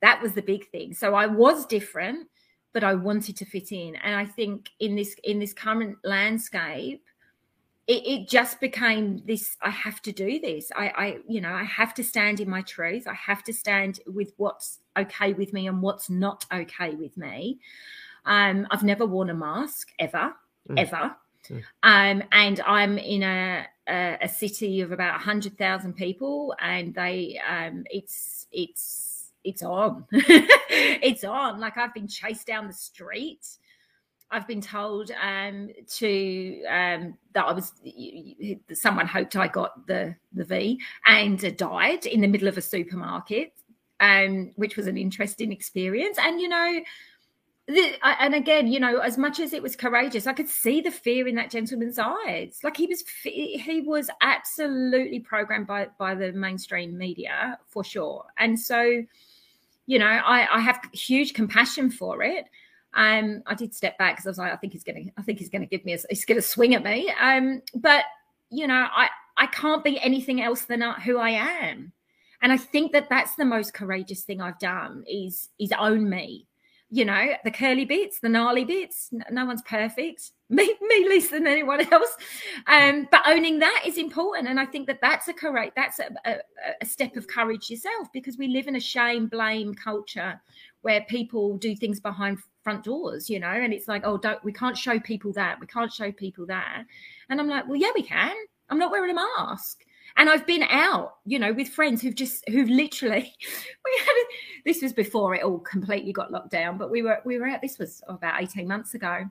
That 0.00 0.20
was 0.20 0.32
the 0.32 0.42
big 0.42 0.68
thing. 0.70 0.94
So 0.94 1.14
I 1.14 1.26
was 1.26 1.64
different, 1.66 2.28
but 2.72 2.82
I 2.82 2.94
wanted 2.94 3.36
to 3.36 3.44
fit 3.44 3.70
in. 3.72 3.96
And 3.96 4.14
I 4.14 4.24
think 4.24 4.70
in 4.80 4.96
this 4.96 5.14
in 5.24 5.38
this 5.38 5.52
current 5.52 5.96
landscape, 6.04 7.04
it, 7.86 8.06
it, 8.06 8.28
just 8.28 8.60
became 8.60 9.22
this 9.26 9.56
i 9.60 9.70
have 9.70 10.00
to 10.02 10.12
do 10.12 10.38
this. 10.40 10.70
I, 10.76 10.88
I 10.88 11.18
you 11.28 11.40
know 11.40 11.52
i 11.52 11.64
have 11.64 11.94
to 11.94 12.04
stand 12.04 12.40
in 12.40 12.48
my 12.48 12.62
truth. 12.62 13.06
I 13.06 13.14
have 13.14 13.42
to 13.44 13.52
stand 13.52 14.00
with 14.06 14.32
what's 14.36 14.78
okay 14.96 15.32
with 15.32 15.52
me 15.52 15.66
and 15.66 15.82
what's 15.82 16.08
not 16.08 16.44
okay 16.52 16.94
with 16.94 17.16
me. 17.16 17.58
Um 18.24 18.66
i've 18.70 18.84
never 18.84 19.06
worn 19.06 19.30
a 19.30 19.34
mask 19.34 19.92
ever 19.98 20.34
mm. 20.68 20.78
ever. 20.78 21.16
Mm. 21.48 21.62
um 21.82 22.22
and 22.30 22.60
i'm 22.64 22.98
in 22.98 23.24
a, 23.24 23.66
a, 23.88 24.18
a 24.22 24.28
city 24.28 24.80
of 24.80 24.92
about 24.92 25.14
100000 25.14 25.92
people 25.94 26.54
and 26.60 26.94
they 26.94 27.40
um 27.48 27.84
it's 27.90 28.46
it's 28.52 29.32
it's 29.44 29.62
on. 29.62 30.06
It's 30.74 31.24
on. 31.24 31.60
Like 31.60 31.76
i've 31.76 31.92
been 31.92 32.06
chased 32.06 32.46
down 32.46 32.68
the 32.68 32.72
street 32.72 33.58
I've 34.32 34.48
been 34.48 34.62
told 34.62 35.10
um, 35.22 35.68
to 35.98 36.64
um, 36.64 37.18
that 37.34 37.44
I 37.44 37.52
was 37.52 37.72
someone 38.72 39.06
hoped 39.06 39.36
I 39.36 39.46
got 39.46 39.86
the 39.86 40.16
the 40.32 40.44
V 40.44 40.80
and 41.06 41.44
uh, 41.44 41.50
died 41.50 42.06
in 42.06 42.22
the 42.22 42.26
middle 42.26 42.48
of 42.48 42.56
a 42.56 42.62
supermarket, 42.62 43.52
um, 44.00 44.52
which 44.56 44.76
was 44.76 44.86
an 44.86 44.96
interesting 44.96 45.52
experience. 45.52 46.16
And 46.18 46.40
you 46.40 46.48
know, 46.48 46.80
the, 47.68 47.92
and 48.02 48.34
again, 48.34 48.66
you 48.66 48.80
know, 48.80 48.98
as 48.98 49.18
much 49.18 49.38
as 49.38 49.52
it 49.52 49.62
was 49.62 49.76
courageous, 49.76 50.26
I 50.26 50.32
could 50.32 50.48
see 50.48 50.80
the 50.80 50.90
fear 50.90 51.28
in 51.28 51.36
that 51.36 51.50
gentleman's 51.50 51.98
eyes. 51.98 52.58
Like 52.64 52.76
he 52.76 52.86
was, 52.86 53.04
he 53.22 53.82
was 53.86 54.10
absolutely 54.20 55.20
programmed 55.20 55.66
by 55.66 55.88
by 55.98 56.14
the 56.14 56.32
mainstream 56.32 56.96
media 56.98 57.58
for 57.68 57.84
sure. 57.84 58.24
And 58.38 58.58
so, 58.58 59.04
you 59.86 59.98
know, 59.98 60.06
I, 60.06 60.56
I 60.56 60.60
have 60.60 60.80
huge 60.92 61.34
compassion 61.34 61.90
for 61.90 62.22
it. 62.22 62.46
Um, 62.94 63.42
I 63.46 63.54
did 63.54 63.74
step 63.74 63.96
back 63.98 64.14
because 64.16 64.26
I 64.26 64.30
was 64.30 64.38
like, 64.38 64.52
I 64.52 64.56
think 64.56 64.72
he's 64.72 64.84
gonna, 64.84 65.00
I 65.16 65.22
think 65.22 65.38
he's 65.38 65.48
gonna 65.48 65.66
give 65.66 65.84
me, 65.84 65.94
a, 65.94 65.98
he's 66.08 66.24
gonna 66.24 66.42
swing 66.42 66.74
at 66.74 66.82
me. 66.82 67.12
Um, 67.20 67.62
but 67.74 68.04
you 68.50 68.66
know, 68.66 68.88
I 68.94 69.08
I 69.36 69.46
can't 69.46 69.82
be 69.82 70.00
anything 70.00 70.42
else 70.42 70.62
than 70.62 70.82
who 70.82 71.18
I 71.18 71.30
am, 71.30 71.92
and 72.42 72.52
I 72.52 72.56
think 72.56 72.92
that 72.92 73.08
that's 73.08 73.34
the 73.36 73.44
most 73.44 73.72
courageous 73.74 74.22
thing 74.22 74.40
I've 74.40 74.58
done 74.58 75.04
is 75.08 75.48
is 75.58 75.72
own 75.78 76.08
me 76.08 76.46
you 76.94 77.06
know, 77.06 77.32
the 77.42 77.50
curly 77.50 77.86
bits, 77.86 78.20
the 78.20 78.28
gnarly 78.28 78.66
bits. 78.66 79.08
No 79.30 79.46
one's 79.46 79.62
perfect. 79.62 80.30
Me, 80.50 80.70
me 80.82 81.08
less 81.08 81.28
than 81.28 81.46
anyone 81.46 81.80
else. 81.90 82.14
Um, 82.66 83.08
but 83.10 83.22
owning 83.26 83.60
that 83.60 83.84
is 83.86 83.96
important, 83.96 84.48
and 84.48 84.60
I 84.60 84.66
think 84.66 84.86
that 84.88 84.98
that's 85.00 85.26
a 85.28 85.32
correct. 85.32 85.74
That's 85.74 85.98
a, 85.98 86.10
a, 86.26 86.36
a 86.82 86.84
step 86.84 87.16
of 87.16 87.26
courage 87.26 87.70
yourself 87.70 88.08
because 88.12 88.36
we 88.36 88.48
live 88.48 88.66
in 88.66 88.76
a 88.76 88.80
shame 88.80 89.28
blame 89.28 89.72
culture 89.72 90.38
where 90.82 91.06
people 91.08 91.56
do 91.56 91.74
things 91.74 92.00
behind 92.00 92.36
front 92.62 92.84
doors, 92.84 93.30
you 93.30 93.40
know, 93.40 93.46
and 93.48 93.72
it's 93.72 93.88
like, 93.88 94.02
oh, 94.04 94.18
don't 94.18 94.44
we 94.44 94.52
can't 94.52 94.76
show 94.76 95.00
people 95.00 95.32
that, 95.32 95.58
we 95.58 95.66
can't 95.66 95.90
show 95.90 96.12
people 96.12 96.44
that, 96.44 96.84
and 97.30 97.40
I'm 97.40 97.48
like, 97.48 97.66
well, 97.66 97.76
yeah, 97.76 97.92
we 97.94 98.02
can. 98.02 98.36
I'm 98.68 98.78
not 98.78 98.90
wearing 98.90 99.10
a 99.10 99.14
mask 99.14 99.86
and 100.16 100.28
I've 100.28 100.46
been 100.46 100.62
out, 100.64 101.16
you 101.24 101.38
know, 101.38 101.52
with 101.52 101.68
friends 101.68 102.02
who've 102.02 102.14
just 102.14 102.48
who've 102.48 102.68
literally 102.68 103.34
we 103.84 104.00
had 104.04 104.12
a, 104.12 104.24
this 104.64 104.82
was 104.82 104.92
before 104.92 105.34
it 105.34 105.42
all 105.42 105.58
completely 105.58 106.12
got 106.12 106.30
locked 106.30 106.50
down, 106.50 106.78
but 106.78 106.90
we 106.90 107.02
were 107.02 107.20
we 107.24 107.38
were 107.38 107.46
out. 107.46 107.62
This 107.62 107.78
was 107.78 108.02
about 108.08 108.40
eighteen 108.40 108.68
months 108.68 108.94
ago, 108.94 109.24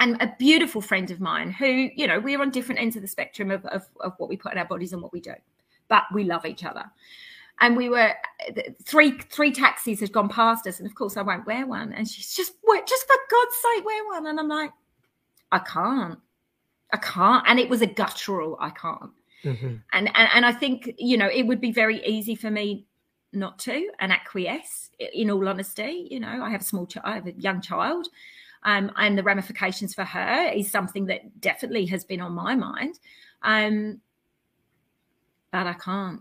and 0.00 0.20
a 0.20 0.34
beautiful 0.38 0.80
friend 0.80 1.10
of 1.10 1.20
mine 1.20 1.50
who 1.50 1.88
you 1.94 2.06
know 2.06 2.18
we're 2.18 2.40
on 2.40 2.50
different 2.50 2.80
ends 2.80 2.96
of 2.96 3.02
the 3.02 3.08
spectrum 3.08 3.50
of, 3.50 3.64
of, 3.66 3.86
of 4.00 4.14
what 4.18 4.28
we 4.28 4.36
put 4.36 4.52
in 4.52 4.58
our 4.58 4.64
bodies 4.64 4.92
and 4.92 5.02
what 5.02 5.12
we 5.12 5.20
do, 5.20 5.34
but 5.88 6.04
we 6.12 6.24
love 6.24 6.46
each 6.46 6.64
other. 6.64 6.84
And 7.60 7.76
we 7.76 7.88
were 7.88 8.12
three 8.84 9.18
three 9.30 9.52
taxis 9.52 10.00
had 10.00 10.12
gone 10.12 10.28
past 10.28 10.66
us, 10.66 10.80
and 10.80 10.88
of 10.88 10.94
course 10.94 11.16
I 11.16 11.22
won't 11.22 11.46
wear 11.46 11.66
one. 11.66 11.92
And 11.92 12.08
she's 12.08 12.34
just 12.34 12.54
just 12.86 13.06
for 13.06 13.16
God's 13.30 13.56
sake 13.56 13.84
wear 13.84 14.04
one, 14.06 14.26
and 14.26 14.40
I'm 14.40 14.48
like, 14.48 14.72
I 15.52 15.60
can't, 15.60 16.18
I 16.92 16.96
can't. 16.96 17.44
And 17.46 17.60
it 17.60 17.68
was 17.68 17.80
a 17.80 17.86
guttural, 17.86 18.56
I 18.60 18.70
can't. 18.70 19.12
Mm-hmm. 19.44 19.76
And, 19.92 20.10
and 20.14 20.28
and 20.34 20.46
I 20.46 20.52
think 20.52 20.94
you 20.98 21.16
know 21.16 21.28
it 21.28 21.44
would 21.44 21.60
be 21.60 21.72
very 21.72 22.04
easy 22.04 22.34
for 22.34 22.50
me 22.50 22.86
not 23.32 23.58
to 23.60 23.90
and 23.98 24.12
acquiesce. 24.12 24.90
In 25.12 25.30
all 25.30 25.48
honesty, 25.48 26.08
you 26.10 26.20
know, 26.20 26.42
I 26.42 26.50
have 26.50 26.60
a 26.60 26.64
small 26.64 26.86
child, 26.86 27.04
I 27.06 27.14
have 27.16 27.26
a 27.26 27.32
young 27.32 27.60
child, 27.60 28.08
um, 28.62 28.90
and 28.96 29.18
the 29.18 29.22
ramifications 29.22 29.94
for 29.94 30.04
her 30.04 30.50
is 30.54 30.70
something 30.70 31.06
that 31.06 31.40
definitely 31.40 31.86
has 31.86 32.04
been 32.04 32.20
on 32.20 32.32
my 32.32 32.54
mind. 32.54 32.98
Um, 33.42 34.00
but 35.50 35.66
I 35.66 35.74
can't. 35.74 36.20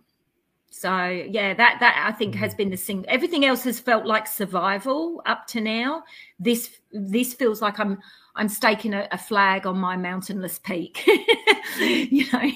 So 0.70 1.06
yeah, 1.08 1.54
that 1.54 1.78
that 1.80 2.04
I 2.08 2.12
think 2.18 2.36
has 2.36 2.52
mm-hmm. 2.52 2.58
been 2.58 2.70
the 2.72 2.78
thing. 2.78 3.06
Everything 3.08 3.46
else 3.46 3.64
has 3.64 3.80
felt 3.80 4.06
like 4.06 4.28
survival 4.28 5.22
up 5.26 5.46
to 5.48 5.62
now. 5.62 6.04
This 6.40 6.78
this 6.92 7.34
feels 7.34 7.62
like 7.62 7.80
I'm 7.80 8.00
I'm 8.36 8.50
staking 8.50 8.94
a, 8.94 9.08
a 9.12 9.18
flag 9.18 9.68
on 9.68 9.78
my 9.78 9.96
mountainless 9.96 10.60
peak. 10.60 11.08
you 11.80 12.26
know. 12.34 12.52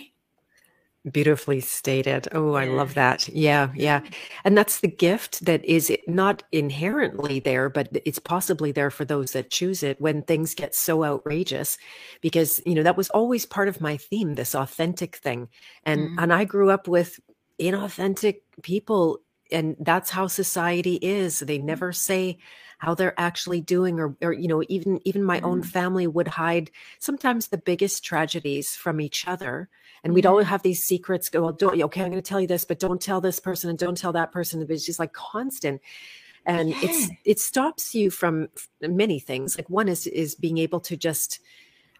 Beautifully 1.11 1.59
stated. 1.59 2.27
Oh, 2.31 2.53
I 2.53 2.65
love 2.65 2.95
that. 2.95 3.29
Yeah, 3.29 3.69
yeah. 3.75 4.01
And 4.43 4.57
that's 4.57 4.79
the 4.79 4.87
gift 4.87 5.45
that 5.45 5.63
is 5.63 5.91
not 6.07 6.43
inherently 6.51 7.39
there, 7.39 7.69
but 7.69 7.89
it's 8.03 8.19
possibly 8.19 8.71
there 8.71 8.89
for 8.89 9.05
those 9.05 9.31
that 9.31 9.51
choose 9.51 9.83
it 9.83 10.01
when 10.01 10.23
things 10.23 10.55
get 10.55 10.73
so 10.73 11.03
outrageous. 11.03 11.77
Because, 12.21 12.59
you 12.65 12.73
know, 12.73 12.83
that 12.83 12.97
was 12.97 13.09
always 13.11 13.45
part 13.45 13.67
of 13.67 13.79
my 13.79 13.97
theme, 13.97 14.33
this 14.33 14.55
authentic 14.55 15.17
thing. 15.17 15.49
And 15.83 16.09
mm. 16.09 16.15
and 16.17 16.33
I 16.33 16.45
grew 16.45 16.71
up 16.71 16.87
with 16.87 17.19
inauthentic 17.59 18.41
people 18.63 19.19
and 19.51 19.75
that's 19.79 20.09
how 20.09 20.27
society 20.27 20.95
is. 20.95 21.39
They 21.39 21.57
never 21.57 21.93
say 21.93 22.37
how 22.79 22.93
they're 22.93 23.19
actually 23.19 23.61
doing 23.61 23.99
or, 23.99 24.15
or 24.21 24.33
you 24.33 24.47
know 24.47 24.63
even 24.69 24.99
even 25.05 25.23
my 25.23 25.39
mm. 25.39 25.45
own 25.45 25.63
family 25.63 26.07
would 26.07 26.27
hide 26.27 26.71
sometimes 26.99 27.47
the 27.47 27.57
biggest 27.57 28.03
tragedies 28.03 28.75
from 28.75 29.01
each 29.01 29.27
other 29.27 29.69
and 30.03 30.13
we'd 30.13 30.25
all 30.25 30.41
have 30.43 30.63
these 30.63 30.83
secrets 30.83 31.29
go 31.29 31.41
well 31.41 31.53
don't 31.53 31.81
okay 31.81 32.01
i'm 32.01 32.11
going 32.11 32.21
to 32.21 32.27
tell 32.27 32.41
you 32.41 32.47
this 32.47 32.65
but 32.65 32.79
don't 32.79 33.01
tell 33.01 33.21
this 33.21 33.39
person 33.39 33.69
and 33.69 33.79
don't 33.79 33.97
tell 33.97 34.13
that 34.13 34.31
person 34.31 34.65
it's 34.69 34.85
just 34.85 34.99
like 34.99 35.13
constant 35.13 35.81
and 36.45 36.69
yeah. 36.69 36.77
it's 36.81 37.09
it 37.25 37.39
stops 37.39 37.93
you 37.93 38.09
from 38.09 38.47
many 38.81 39.19
things 39.19 39.57
like 39.57 39.69
one 39.69 39.87
is 39.87 40.07
is 40.07 40.35
being 40.35 40.57
able 40.57 40.79
to 40.79 40.95
just 40.97 41.39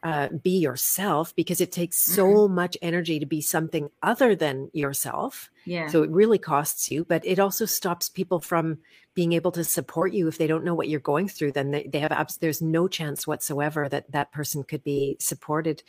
uh, 0.04 0.30
be 0.43 0.60
yourself 0.60 1.36
because 1.36 1.60
it 1.60 1.72
takes 1.72 1.98
so 1.98 2.26
mm-hmm. 2.26 2.56
much 2.56 2.78
energy 2.82 3.20
to 3.20 3.26
be 3.26 3.41
something 3.41 3.89
other 4.04 4.36
than 4.36 4.70
yourself. 4.72 5.50
Yeah. 5.66 5.88
So 5.88 6.04
it 6.04 6.12
really 6.12 6.38
costs 6.38 6.91
you, 6.91 7.04
but 7.04 7.26
it 7.26 7.39
also 7.39 7.66
stops 7.66 8.08
people 8.08 8.39
from 8.39 8.78
being 9.16 9.34
able 9.34 9.52
to 9.52 9.64
support 9.64 10.14
you 10.14 10.28
if 10.28 10.38
they 10.38 10.45
don't 10.45 10.64
know 10.64 10.76
what 10.76 10.88
you're 10.88 11.00
going 11.00 11.28
through. 11.28 11.54
Then 11.54 11.72
they, 11.72 11.89
they 11.91 12.00
have 12.00 12.12
abs- 12.12 12.38
there's 12.38 12.62
no 12.62 12.88
chance 12.88 13.26
whatsoever 13.26 13.89
that 13.89 14.12
that 14.12 14.32
person 14.32 14.64
could 14.64 14.84
be 14.84 15.18
supported 15.20 15.82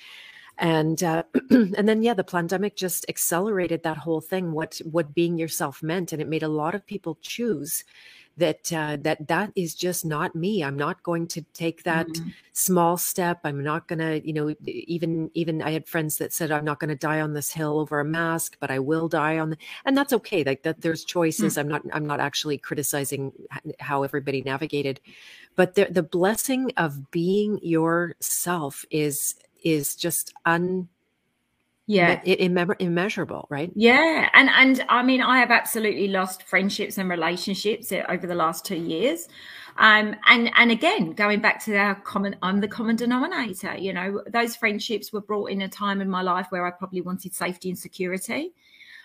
and 0.59 1.03
uh, 1.03 1.23
and 1.51 1.89
then 1.89 2.03
yeah 2.03 2.15
the 2.15 2.25
pandemic 2.25 2.77
just 2.77 3.07
accelerated 3.09 3.83
that 3.83 3.97
whole 3.97 4.21
thing 4.21 4.53
what 4.53 4.81
what 4.85 5.15
being 5.15 5.39
yourself 5.39 5.83
meant 5.83 6.13
and 6.13 6.21
it 6.21 6.29
made 6.29 6.43
a 6.43 6.49
lot 6.49 6.75
of 6.75 6.87
people 6.87 7.19
choose 7.23 7.85
that 8.39 8.73
uh, 8.73 8.97
that 9.01 9.27
that 9.27 9.53
is 9.57 9.75
just 9.75 10.05
not 10.05 10.35
me 10.35 10.63
i'm 10.63 10.77
not 10.77 11.03
going 11.03 11.27
to 11.27 11.43
take 11.55 11.83
that 11.83 12.07
mm-hmm. 12.07 12.29
small 12.53 12.97
step 12.97 13.41
i'm 13.45 13.63
not 13.63 13.89
going 13.89 13.99
to 13.99 14.27
you 14.27 14.33
know 14.33 14.55
even 14.65 15.31
even 15.35 15.61
i 15.61 15.71
had 15.71 15.87
friends 15.89 16.19
that 16.19 16.33
said 16.33 16.51
i'm 16.51 16.65
not 16.65 16.79
going 16.79 16.89
to 16.89 16.95
die 16.95 17.21
on 17.21 17.33
this 17.33 17.53
hill 17.53 17.79
over 17.81 18.01
a 18.01 18.05
mask 18.05 18.57
but 18.61 18.71
i 18.71 18.79
will 18.79 19.09
die 19.09 19.39
on 19.39 19.51
the, 19.51 19.57
and 19.85 19.97
that's 19.97 20.13
okay 20.13 20.45
like 20.45 20.63
that 20.63 20.81
there's 20.81 21.05
choices 21.05 21.55
mm-hmm. 21.55 21.61
i'm 21.61 21.69
not 21.69 21.83
i'm 21.93 22.07
not 22.07 22.21
actually 22.21 22.57
criticizing 22.57 23.33
how 23.81 24.03
everybody 24.05 24.41
navigated 24.43 25.01
but 25.57 25.75
the 25.75 25.87
the 25.91 26.03
blessing 26.03 26.71
of 26.77 27.11
being 27.11 27.59
yourself 27.63 28.85
is 28.91 29.35
is 29.63 29.95
just 29.97 30.33
un 30.45 30.89
yeah. 31.89 32.23
imme- 32.25 32.77
immeasurable 32.79 33.47
right? 33.49 33.73
Yeah 33.75 34.29
and 34.35 34.51
and 34.51 34.85
i 34.91 35.03
mean 35.03 35.23
i 35.23 35.39
have 35.39 35.51
absolutely 35.51 36.09
lost 36.09 36.43
friendships 36.43 36.99
and 36.99 37.09
relationships 37.09 37.93
over 38.09 38.27
the 38.27 38.35
last 38.35 38.65
two 38.65 38.77
years. 38.77 39.29
Um 39.79 40.15
and 40.27 40.51
and 40.57 40.71
again 40.71 41.13
going 41.13 41.41
back 41.41 41.65
to 41.65 41.77
our 41.77 41.95
common 41.95 42.37
i'm 42.43 42.61
the 42.61 42.69
common 42.69 42.97
denominator 42.97 43.77
you 43.77 43.93
know 43.93 44.23
those 44.29 44.55
friendships 44.55 45.13
were 45.13 45.23
brought 45.23 45.51
in 45.51 45.63
a 45.63 45.69
time 45.69 46.01
in 46.01 46.11
my 46.11 46.21
life 46.21 46.47
where 46.51 46.67
i 46.67 46.71
probably 46.71 47.01
wanted 47.01 47.35
safety 47.35 47.71
and 47.71 47.79
security. 47.79 48.53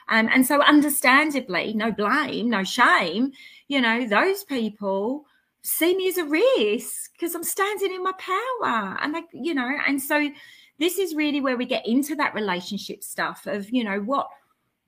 Um, 0.10 0.28
and 0.34 0.46
so 0.46 0.62
understandably 0.62 1.74
no 1.74 1.90
blame 1.90 2.50
no 2.50 2.66
shame 2.66 3.32
you 3.70 3.80
know 3.80 4.06
those 4.06 4.44
people 4.44 5.26
see 5.64 5.96
me 5.96 6.10
as 6.10 6.18
a 6.18 6.26
risk 6.26 7.12
because 7.14 7.34
I'm 7.34 7.44
standing 7.44 7.94
in 7.94 8.04
my 8.04 8.12
power. 8.14 8.98
And 9.02 9.14
like, 9.14 9.26
you 9.34 9.54
know, 9.54 9.70
and 9.88 10.02
so 10.02 10.30
this 10.80 10.98
is 10.98 11.16
really 11.16 11.42
where 11.42 11.58
we 11.58 11.66
get 11.66 11.88
into 11.88 12.16
that 12.16 12.36
relationship 12.36 13.04
stuff 13.04 13.48
of, 13.48 13.70
you 13.70 13.84
know, 13.84 14.00
what 14.00 14.28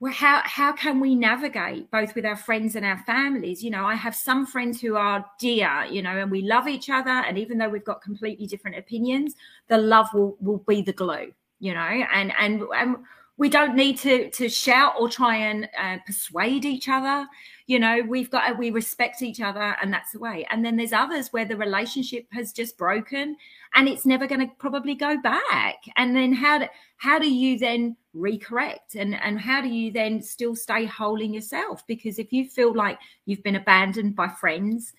well, 0.02 0.12
how 0.12 0.42
how 0.44 0.74
can 0.74 1.00
we 1.00 1.16
navigate 1.16 1.90
both 1.90 2.16
with 2.16 2.26
our 2.26 2.36
friends 2.36 2.76
and 2.76 2.86
our 2.86 2.98
families? 3.06 3.64
You 3.64 3.72
know, 3.72 3.86
I 3.86 3.96
have 3.96 4.14
some 4.14 4.46
friends 4.46 4.82
who 4.82 4.98
are 4.98 5.26
dear, 5.40 5.86
you 5.90 6.02
know, 6.02 6.18
and 6.18 6.30
we 6.30 6.42
love 6.42 6.68
each 6.68 6.90
other. 6.90 7.10
And 7.10 7.38
even 7.38 7.58
though 7.58 7.70
we've 7.70 7.84
got 7.84 8.02
completely 8.02 8.46
different 8.46 8.78
opinions, 8.78 9.36
the 9.70 9.78
love 9.78 10.14
will 10.14 10.36
will 10.42 10.58
be 10.68 10.82
the 10.82 10.92
glue, 10.92 11.32
you 11.60 11.74
know, 11.74 11.80
and 11.80 12.34
and 12.38 12.64
and 12.76 12.98
we 13.38 13.48
don't 13.48 13.76
need 13.76 13.98
to 14.00 14.30
to 14.32 14.50
shout 14.50 14.96
or 15.00 15.08
try 15.08 15.38
and 15.38 15.70
uh, 15.80 15.98
persuade 16.06 16.66
each 16.66 16.90
other 16.90 17.26
you 17.68 17.80
know 17.80 18.02
we've 18.08 18.30
got 18.30 18.58
we 18.58 18.70
respect 18.70 19.22
each 19.22 19.42
other 19.42 19.76
and 19.82 19.92
that's 19.92 20.12
the 20.12 20.20
way. 20.20 20.46
And 20.50 20.64
then 20.64 20.76
there's 20.76 20.94
others 20.94 21.34
where 21.34 21.46
the 21.46 21.58
relationship 21.58 22.28
has 22.32 22.54
just 22.54 22.78
broken 22.78 23.36
and 23.74 23.88
it's 23.88 24.06
never 24.06 24.28
going 24.28 24.42
to 24.42 24.54
probably 24.58 24.96
go 24.96 25.20
back. 25.22 25.78
And 25.96 26.16
then 26.16 26.34
how 26.34 26.60
do 26.60 26.68
how 26.98 27.20
do 27.20 27.32
you 27.32 27.58
then 27.58 27.96
recorrect 28.16 28.96
and 28.96 29.16
and 29.16 29.40
how 29.40 29.62
do 29.62 29.68
you 29.68 29.92
then 29.92 30.22
still 30.22 30.56
stay 30.56 30.86
whole 30.86 31.22
in 31.22 31.34
yourself? 31.34 31.86
Because 31.88 32.20
if 32.20 32.32
you 32.32 32.48
feel 32.48 32.74
like 32.74 33.00
you've 33.26 33.44
been 33.44 33.56
abandoned 33.56 34.16
by 34.16 34.28
friends 34.28 34.94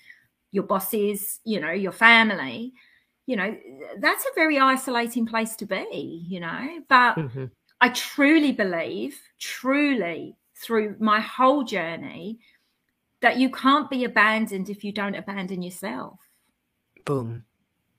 your 0.52 0.62
bosses 0.62 1.40
you 1.44 1.60
know 1.60 1.72
your 1.72 1.92
family 1.92 2.72
you 3.26 3.36
know 3.36 3.54
that's 3.98 4.24
a 4.24 4.34
very 4.36 4.58
isolating 4.58 5.26
place 5.26 5.56
to 5.56 5.66
be 5.66 6.24
you 6.28 6.40
know? 6.40 6.80
But 6.88 7.16
mm-hmm. 7.16 7.46
I 7.80 7.90
truly 7.90 8.52
believe, 8.52 9.20
truly 9.38 10.36
through 10.54 10.96
my 10.98 11.20
whole 11.20 11.62
journey, 11.62 12.38
that 13.22 13.38
you 13.38 13.50
can't 13.50 13.90
be 13.90 14.04
abandoned 14.04 14.68
if 14.68 14.84
you 14.84 14.92
don't 14.92 15.14
abandon 15.14 15.62
yourself. 15.62 16.18
Boom. 17.04 17.44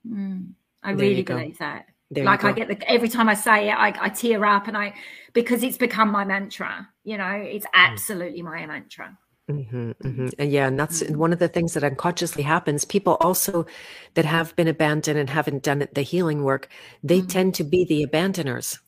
Mm, 0.07 0.53
I 0.83 0.93
there 0.93 0.97
really 0.97 1.23
believe 1.23 1.57
that. 1.59 1.85
There 2.09 2.23
like 2.23 2.45
I 2.45 2.53
get 2.53 2.69
the 2.69 2.89
every 2.89 3.09
time 3.09 3.27
I 3.27 3.33
say 3.33 3.69
it, 3.69 3.73
I, 3.73 3.93
I, 3.99 4.09
tear 4.09 4.45
up, 4.45 4.67
and 4.67 4.77
I 4.77 4.93
because 5.33 5.61
it's 5.61 5.77
become 5.77 6.09
my 6.09 6.23
mantra. 6.23 6.87
You 7.03 7.17
know, 7.17 7.31
it's 7.31 7.65
mm. 7.65 7.71
absolutely 7.73 8.41
mm. 8.41 8.45
my 8.45 8.65
mantra. 8.65 9.17
Mm-hmm, 9.49 9.91
mm-hmm. 9.91 10.27
And 10.39 10.51
yeah, 10.51 10.67
and 10.67 10.79
that's 10.79 11.03
one 11.09 11.33
of 11.33 11.39
the 11.39 11.47
things 11.47 11.73
that 11.73 11.83
unconsciously 11.83 12.43
happens. 12.43 12.85
People 12.85 13.17
also 13.19 13.65
that 14.13 14.25
have 14.25 14.55
been 14.55 14.67
abandoned 14.67 15.17
and 15.17 15.29
haven't 15.29 15.63
done 15.63 15.87
the 15.93 16.01
healing 16.01 16.43
work, 16.43 16.69
they 17.03 17.19
mm-hmm. 17.19 17.27
tend 17.27 17.55
to 17.55 17.63
be 17.63 17.85
the 17.85 18.03
abandoners. 18.03 18.79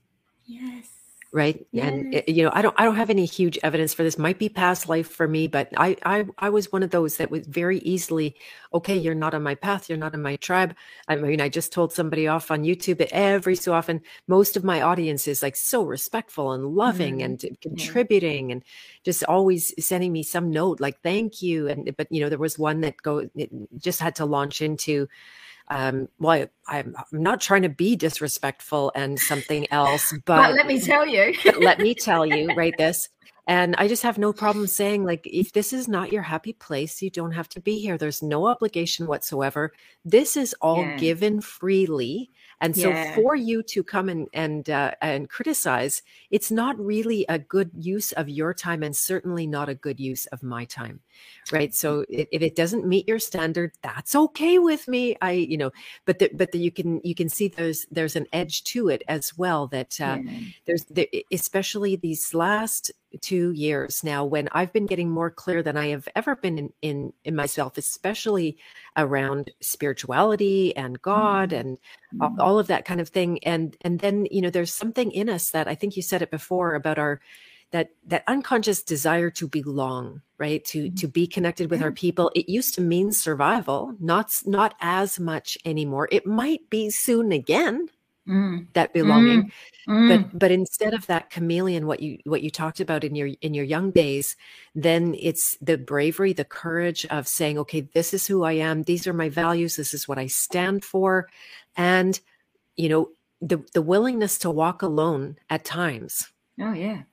Yes 0.45 0.98
right 1.31 1.67
yes. 1.71 1.87
and 1.87 2.15
eh, 2.15 2.21
you 2.27 2.43
know 2.43 2.49
i 2.53 2.61
don't 2.61 2.75
i 2.79 2.83
don't 2.83 2.95
have 2.95 3.09
any 3.09 3.25
huge 3.25 3.59
evidence 3.61 3.93
for 3.93 4.03
this 4.03 4.17
might 4.17 4.39
be 4.39 4.49
past 4.49 4.89
life 4.89 5.07
for 5.07 5.27
me 5.27 5.47
but 5.47 5.69
i 5.77 5.95
i 6.03 6.25
i 6.39 6.49
was 6.49 6.71
one 6.71 6.81
of 6.81 6.89
those 6.89 7.17
that 7.17 7.29
was 7.29 7.45
very 7.45 7.79
easily 7.79 8.35
okay 8.73 8.97
you're 8.97 9.13
not 9.13 9.35
on 9.35 9.43
my 9.43 9.53
path 9.53 9.89
you're 9.89 9.97
not 9.97 10.13
in 10.15 10.21
my 10.21 10.35
tribe 10.37 10.75
i 11.07 11.15
mean 11.15 11.39
i 11.39 11.47
just 11.47 11.71
told 11.71 11.93
somebody 11.93 12.27
off 12.27 12.49
on 12.49 12.63
youtube 12.63 12.97
that 12.97 13.11
every 13.11 13.55
so 13.55 13.73
often 13.73 14.01
most 14.27 14.57
of 14.57 14.63
my 14.63 14.81
audience 14.81 15.27
is 15.27 15.43
like 15.43 15.55
so 15.55 15.83
respectful 15.83 16.51
and 16.51 16.65
loving 16.65 17.19
mm. 17.19 17.25
and 17.25 17.57
contributing 17.61 18.49
yeah. 18.49 18.53
and 18.53 18.63
just 19.03 19.23
always 19.25 19.73
sending 19.83 20.11
me 20.11 20.23
some 20.23 20.49
note 20.49 20.79
like 20.79 20.99
thank 21.01 21.41
you 21.43 21.67
and 21.67 21.93
but 21.95 22.07
you 22.11 22.21
know 22.21 22.29
there 22.29 22.39
was 22.39 22.57
one 22.57 22.81
that 22.81 22.97
go 22.97 23.29
just 23.77 23.99
had 23.99 24.15
to 24.15 24.25
launch 24.25 24.61
into 24.61 25.07
um, 25.69 26.07
well, 26.19 26.47
I, 26.67 26.79
am 26.79 26.95
not 27.11 27.41
trying 27.41 27.61
to 27.61 27.69
be 27.69 27.95
disrespectful 27.95 28.91
and 28.95 29.19
something 29.19 29.67
else, 29.71 30.11
but, 30.25 30.37
but 30.37 30.53
let 30.53 30.67
me 30.67 30.79
tell 30.79 31.05
you, 31.05 31.33
let 31.59 31.79
me 31.79 31.93
tell 31.95 32.25
you, 32.25 32.53
right? 32.55 32.73
This, 32.77 33.09
and 33.49 33.75
I 33.77 33.87
just 33.87 34.03
have 34.03 34.19
no 34.19 34.31
problem 34.31 34.67
saying, 34.67 35.05
like, 35.05 35.25
if 35.25 35.53
this 35.53 35.73
is 35.73 35.87
not 35.87 36.11
your 36.11 36.21
happy 36.21 36.53
place, 36.53 37.01
you 37.01 37.09
don't 37.09 37.31
have 37.31 37.49
to 37.49 37.59
be 37.59 37.79
here. 37.79 37.97
There's 37.97 38.21
no 38.21 38.45
obligation 38.45 39.07
whatsoever. 39.07 39.73
This 40.05 40.37
is 40.37 40.55
all 40.61 40.83
yeah. 40.83 40.97
given 40.97 41.41
freely. 41.41 42.29
And 42.61 42.75
so 42.77 42.89
yeah. 42.89 43.15
for 43.15 43.35
you 43.35 43.63
to 43.63 43.83
come 43.83 44.07
and 44.07 44.27
and 44.33 44.69
uh, 44.69 44.91
and 45.01 45.29
criticize, 45.29 46.03
it's 46.29 46.51
not 46.51 46.77
really 46.77 47.25
a 47.27 47.39
good 47.39 47.71
use 47.73 48.11
of 48.11 48.29
your 48.29 48.53
time 48.53 48.83
and 48.83 48.95
certainly 48.95 49.47
not 49.47 49.67
a 49.67 49.73
good 49.73 49.99
use 49.99 50.27
of 50.27 50.43
my 50.43 50.65
time. 50.65 50.99
Right? 51.51 51.73
So 51.73 52.05
if, 52.09 52.27
if 52.31 52.41
it 52.41 52.55
doesn't 52.55 52.85
meet 52.85 53.07
your 53.07 53.19
standard, 53.19 53.71
that's 53.81 54.15
okay 54.15 54.59
with 54.59 54.87
me. 54.87 55.15
I 55.21 55.31
you 55.31 55.57
know, 55.57 55.71
but 56.05 56.19
the, 56.19 56.29
but 56.33 56.51
the, 56.51 56.59
you 56.59 56.71
can 56.71 57.01
you 57.03 57.15
can 57.15 57.29
see 57.29 57.47
there's 57.47 57.85
there's 57.91 58.15
an 58.15 58.27
edge 58.33 58.63
to 58.65 58.89
it 58.89 59.03
as 59.07 59.37
well 59.37 59.67
that 59.67 59.99
uh, 59.99 60.19
there's 60.65 60.85
there, 60.85 61.07
especially 61.31 61.95
these 61.95 62.33
last 62.33 62.91
two 63.21 63.51
years 63.51 64.03
now 64.03 64.23
when 64.23 64.47
I've 64.51 64.71
been 64.71 64.85
getting 64.85 65.09
more 65.09 65.31
clear 65.31 65.63
than 65.63 65.75
I 65.75 65.87
have 65.87 66.07
ever 66.15 66.35
been 66.35 66.57
in 66.57 66.73
in, 66.81 67.13
in 67.23 67.35
myself, 67.35 67.77
especially 67.77 68.57
around 68.95 69.51
spirituality 69.61 70.75
and 70.75 71.01
God 71.01 71.49
mm-hmm. 71.49 71.59
and 71.59 71.77
mm-hmm. 72.15 72.39
all 72.39 72.59
of 72.59 72.67
that 72.67 72.85
kind 72.85 73.01
of 73.01 73.09
thing. 73.09 73.43
And 73.43 73.75
and 73.81 73.99
then 73.99 74.27
you 74.29 74.41
know 74.41 74.49
there's 74.49 74.73
something 74.73 75.11
in 75.11 75.29
us 75.29 75.51
that 75.51 75.67
I 75.67 75.75
think 75.75 75.95
you 75.95 76.03
said 76.03 76.21
it 76.21 76.31
before 76.31 76.75
about 76.75 76.99
our 76.99 77.19
that 77.71 77.91
that 78.05 78.23
unconscious 78.27 78.83
desire 78.83 79.29
to 79.31 79.47
belong 79.47 80.21
right? 80.37 80.63
To 80.65 80.85
mm-hmm. 80.85 80.95
to 80.95 81.07
be 81.07 81.27
connected 81.27 81.69
with 81.69 81.83
our 81.83 81.91
people. 81.91 82.31
It 82.33 82.49
used 82.49 82.73
to 82.75 82.81
mean 82.81 83.11
survival 83.11 83.93
not 83.99 84.31
not 84.45 84.75
as 84.79 85.19
much 85.19 85.57
anymore. 85.65 86.07
It 86.11 86.25
might 86.25 86.69
be 86.69 86.89
soon 86.89 87.31
again 87.31 87.89
mm. 88.27 88.65
that 88.73 88.93
belonging 88.93 89.51
mm. 89.87 90.07
but 90.07 90.39
but 90.39 90.51
instead 90.51 90.93
of 90.93 91.05
that 91.07 91.29
chameleon 91.29 91.87
what 91.87 91.99
you 91.99 92.19
what 92.23 92.41
you 92.41 92.49
talked 92.49 92.79
about 92.79 93.03
in 93.03 93.15
your 93.15 93.29
in 93.41 93.53
your 93.53 93.65
young 93.65 93.91
days 93.91 94.35
then 94.75 95.15
it's 95.19 95.57
the 95.61 95.77
bravery 95.77 96.31
the 96.31 96.45
courage 96.45 97.05
of 97.07 97.27
saying 97.27 97.57
okay 97.57 97.81
this 97.81 98.13
is 98.13 98.27
who 98.27 98.43
i 98.43 98.53
am. 98.53 98.83
These 98.83 99.07
are 99.07 99.13
my 99.13 99.29
values. 99.29 99.75
This 99.75 99.93
is 99.93 100.07
what 100.07 100.17
i 100.17 100.27
stand 100.27 100.85
for. 100.85 101.27
And 101.75 102.19
you 102.77 102.87
know 102.87 103.09
the 103.41 103.63
the 103.73 103.81
willingness 103.81 104.37
to 104.39 104.49
walk 104.49 104.81
alone 104.81 105.37
at 105.49 105.65
times 105.65 106.29
oh 106.59 106.73
yeah 106.73 107.03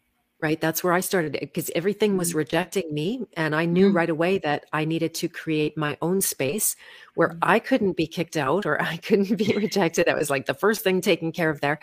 right 0.40 0.60
that's 0.60 0.84
where 0.84 0.92
i 0.92 1.00
started 1.00 1.32
because 1.32 1.70
everything 1.74 2.16
was 2.16 2.30
mm-hmm. 2.30 2.38
rejecting 2.38 2.92
me 2.92 3.26
and 3.36 3.54
i 3.54 3.64
knew 3.64 3.88
mm-hmm. 3.88 3.96
right 3.96 4.10
away 4.10 4.38
that 4.38 4.66
i 4.72 4.84
needed 4.84 5.14
to 5.14 5.28
create 5.28 5.76
my 5.76 5.96
own 6.02 6.20
space 6.20 6.76
where 7.16 7.30
mm-hmm. 7.30 7.38
i 7.42 7.58
couldn't 7.58 7.96
be 7.96 8.06
kicked 8.06 8.36
out 8.36 8.64
or 8.64 8.80
i 8.92 8.96
couldn't 8.98 9.36
be 9.36 9.52
rejected 9.56 10.06
that 10.06 10.16
was 10.16 10.30
like 10.30 10.46
the 10.46 10.54
first 10.54 10.82
thing 10.82 11.00
taken 11.00 11.32
care 11.32 11.50
of 11.50 11.60
there 11.60 11.78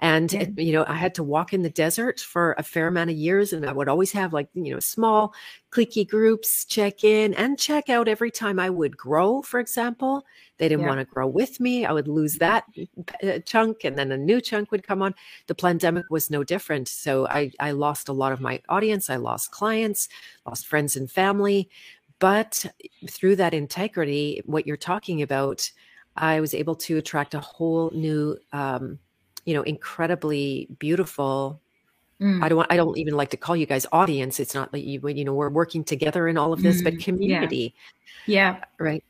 and 0.00 0.32
yeah. 0.32 0.40
it, 0.40 0.58
you 0.58 0.72
know 0.72 0.84
i 0.88 0.94
had 0.94 1.14
to 1.14 1.22
walk 1.22 1.52
in 1.52 1.62
the 1.62 1.70
desert 1.70 2.20
for 2.20 2.54
a 2.58 2.62
fair 2.62 2.88
amount 2.88 3.10
of 3.10 3.16
years 3.16 3.52
and 3.52 3.66
i 3.66 3.72
would 3.72 3.88
always 3.88 4.12
have 4.12 4.32
like 4.32 4.48
you 4.54 4.72
know 4.72 4.80
small 4.80 5.34
cliquey 5.70 6.08
groups 6.08 6.64
check 6.64 7.04
in 7.04 7.34
and 7.34 7.58
check 7.58 7.88
out 7.88 8.08
every 8.08 8.30
time 8.30 8.58
i 8.58 8.70
would 8.70 8.96
grow 8.96 9.42
for 9.42 9.60
example 9.60 10.24
they 10.58 10.68
didn't 10.68 10.82
yeah. 10.82 10.88
want 10.88 11.00
to 11.00 11.04
grow 11.04 11.26
with 11.26 11.60
me. 11.60 11.84
I 11.84 11.92
would 11.92 12.08
lose 12.08 12.36
that 12.36 12.64
uh, 13.22 13.40
chunk 13.40 13.84
and 13.84 13.98
then 13.98 14.10
a 14.10 14.16
new 14.16 14.40
chunk 14.40 14.70
would 14.70 14.86
come 14.86 15.02
on. 15.02 15.14
The 15.48 15.54
pandemic 15.54 16.06
was 16.10 16.30
no 16.30 16.44
different. 16.44 16.88
So 16.88 17.26
I, 17.26 17.50
I 17.60 17.72
lost 17.72 18.08
a 18.08 18.12
lot 18.12 18.32
of 18.32 18.40
my 18.40 18.62
audience. 18.68 19.10
I 19.10 19.16
lost 19.16 19.50
clients, 19.50 20.08
lost 20.46 20.66
friends 20.66 20.96
and 20.96 21.10
family. 21.10 21.68
But 22.18 22.64
through 23.08 23.36
that 23.36 23.54
integrity, 23.54 24.42
what 24.46 24.66
you're 24.66 24.76
talking 24.76 25.22
about, 25.22 25.70
I 26.16 26.40
was 26.40 26.54
able 26.54 26.74
to 26.76 26.96
attract 26.96 27.34
a 27.34 27.40
whole 27.40 27.90
new, 27.94 28.38
um, 28.52 28.98
you 29.44 29.54
know, 29.54 29.62
incredibly 29.62 30.68
beautiful 30.78 31.60
Mm. 32.20 32.42
I 32.42 32.48
don't 32.48 32.56
want, 32.56 32.72
I 32.72 32.76
don't 32.76 32.96
even 32.96 33.14
like 33.14 33.28
to 33.30 33.36
call 33.36 33.56
you 33.56 33.66
guys 33.66 33.84
audience. 33.92 34.40
It's 34.40 34.54
not 34.54 34.72
like 34.72 34.84
you, 34.84 35.06
you 35.08 35.24
know, 35.24 35.34
we're 35.34 35.50
working 35.50 35.84
together 35.84 36.28
in 36.28 36.38
all 36.38 36.52
of 36.52 36.62
this, 36.62 36.80
mm. 36.80 36.84
but 36.84 36.98
community. 36.98 37.74
Yeah. 38.26 38.56
yeah. 38.56 38.64
Right 38.78 39.04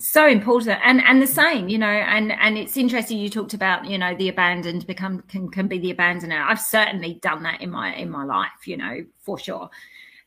so 0.00 0.26
important 0.26 0.80
and 0.82 1.02
and 1.02 1.20
the 1.20 1.26
same 1.26 1.68
you 1.68 1.76
know 1.76 1.86
and 1.86 2.32
and 2.32 2.56
it's 2.56 2.78
interesting 2.78 3.18
you 3.18 3.28
talked 3.28 3.52
about 3.52 3.84
you 3.84 3.98
know 3.98 4.16
the 4.16 4.30
abandoned 4.30 4.86
become 4.86 5.20
can, 5.28 5.46
can 5.50 5.68
be 5.68 5.78
the 5.78 5.92
abandoner 5.92 6.42
i've 6.46 6.58
certainly 6.58 7.18
done 7.20 7.42
that 7.42 7.60
in 7.60 7.70
my 7.70 7.94
in 7.96 8.08
my 8.08 8.24
life 8.24 8.66
you 8.66 8.78
know 8.78 9.04
for 9.18 9.38
sure 9.38 9.68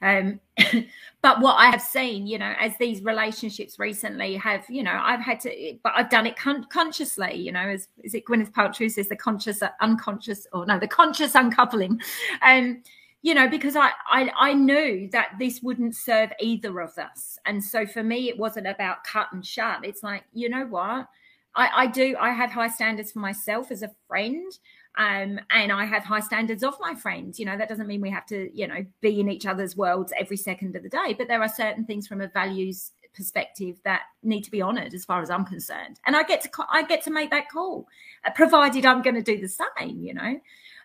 um 0.04 0.40
but 1.22 1.40
what 1.40 1.56
i 1.56 1.68
have 1.68 1.82
seen 1.82 2.28
you 2.28 2.38
know 2.38 2.54
as 2.60 2.74
these 2.78 3.02
relationships 3.04 3.80
recently 3.80 4.36
have 4.36 4.64
you 4.70 4.84
know 4.84 5.00
i've 5.02 5.22
had 5.22 5.40
to 5.40 5.78
but 5.84 5.94
i've 5.96 6.10
done 6.10 6.28
it 6.28 6.36
con- 6.36 6.66
consciously 6.66 7.34
you 7.36 7.52
know 7.52 7.62
as 7.62 7.88
is 8.04 8.14
it 8.14 8.26
gwyneth 8.26 8.52
paltrow 8.52 8.92
says 8.92 9.08
the 9.08 9.16
conscious 9.16 9.64
unconscious 9.82 10.46
or 10.52 10.66
no 10.66 10.78
the 10.78 10.88
conscious 10.88 11.34
uncoupling. 11.36 12.00
Um 12.42 12.84
you 13.22 13.34
know 13.34 13.48
because 13.48 13.76
I, 13.76 13.92
I 14.12 14.30
i 14.38 14.54
knew 14.54 15.10
that 15.12 15.36
this 15.40 15.62
wouldn't 15.64 15.96
serve 15.96 16.32
either 16.40 16.82
of 16.82 16.98
us. 16.98 17.40
And 17.46 17.64
so 17.64 17.86
for 17.86 18.04
me 18.04 18.30
it 18.30 18.38
wasn't 18.38 18.68
about 18.68 19.04
cut 19.06 19.28
and 19.32 19.46
shut. 19.46 19.86
It's 19.86 20.04
like 20.04 20.24
you 20.34 20.50
know 20.50 20.66
what? 20.66 21.08
I 21.56 21.70
i 21.84 21.88
do 21.88 22.18
i 22.20 22.32
have 22.32 22.52
high 22.52 22.68
standards 22.68 23.12
for 23.12 23.20
myself 23.20 23.72
as 23.72 23.84
a 23.84 23.92
friend 24.08 24.52
um, 24.98 25.40
and 25.50 25.72
I 25.72 25.86
have 25.86 26.04
high 26.04 26.20
standards 26.20 26.64
of 26.64 26.76
my 26.80 26.94
friends. 26.94 27.40
You 27.40 27.46
know, 27.46 27.58
that 27.58 27.70
doesn't 27.70 27.88
mean 27.88 28.02
we 28.02 28.12
have 28.12 28.26
to, 28.28 28.50
you 28.54 28.68
know, 28.68 28.86
be 29.02 29.20
in 29.20 29.30
each 29.30 29.46
other's 29.46 29.76
worlds 29.76 30.14
every 30.18 30.38
second 30.38 30.76
of 30.76 30.84
the 30.84 30.90
day, 30.90 31.16
but 31.18 31.28
there 31.28 31.42
are 31.42 31.50
certain 31.50 31.86
things 31.86 32.08
from 32.08 32.22
a 32.22 32.28
values 32.28 32.92
perspective 33.16 33.78
that 33.86 34.02
need 34.24 34.42
to 34.42 34.52
be 34.52 34.62
honored 34.62 34.94
as 34.94 35.06
far 35.06 35.22
as 35.22 35.30
I'm 35.30 35.46
concerned. 35.46 36.00
And 36.06 36.16
I 36.16 36.24
get 36.24 36.42
to 36.42 36.50
I 36.70 36.84
get 36.84 37.04
to 37.04 37.12
make 37.12 37.32
that 37.32 37.50
call, 37.50 37.88
uh, 38.26 38.32
provided 38.32 38.86
I'm 38.86 39.02
going 39.02 39.16
to 39.16 39.24
do 39.24 39.40
the 39.40 39.48
same. 39.48 40.04
You 40.04 40.14
know, 40.14 40.40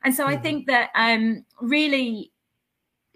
and 0.05 0.15
so 0.15 0.25
mm-hmm. 0.25 0.35
I 0.35 0.37
think 0.37 0.67
that 0.67 0.91
um, 0.95 1.45
really, 1.61 2.33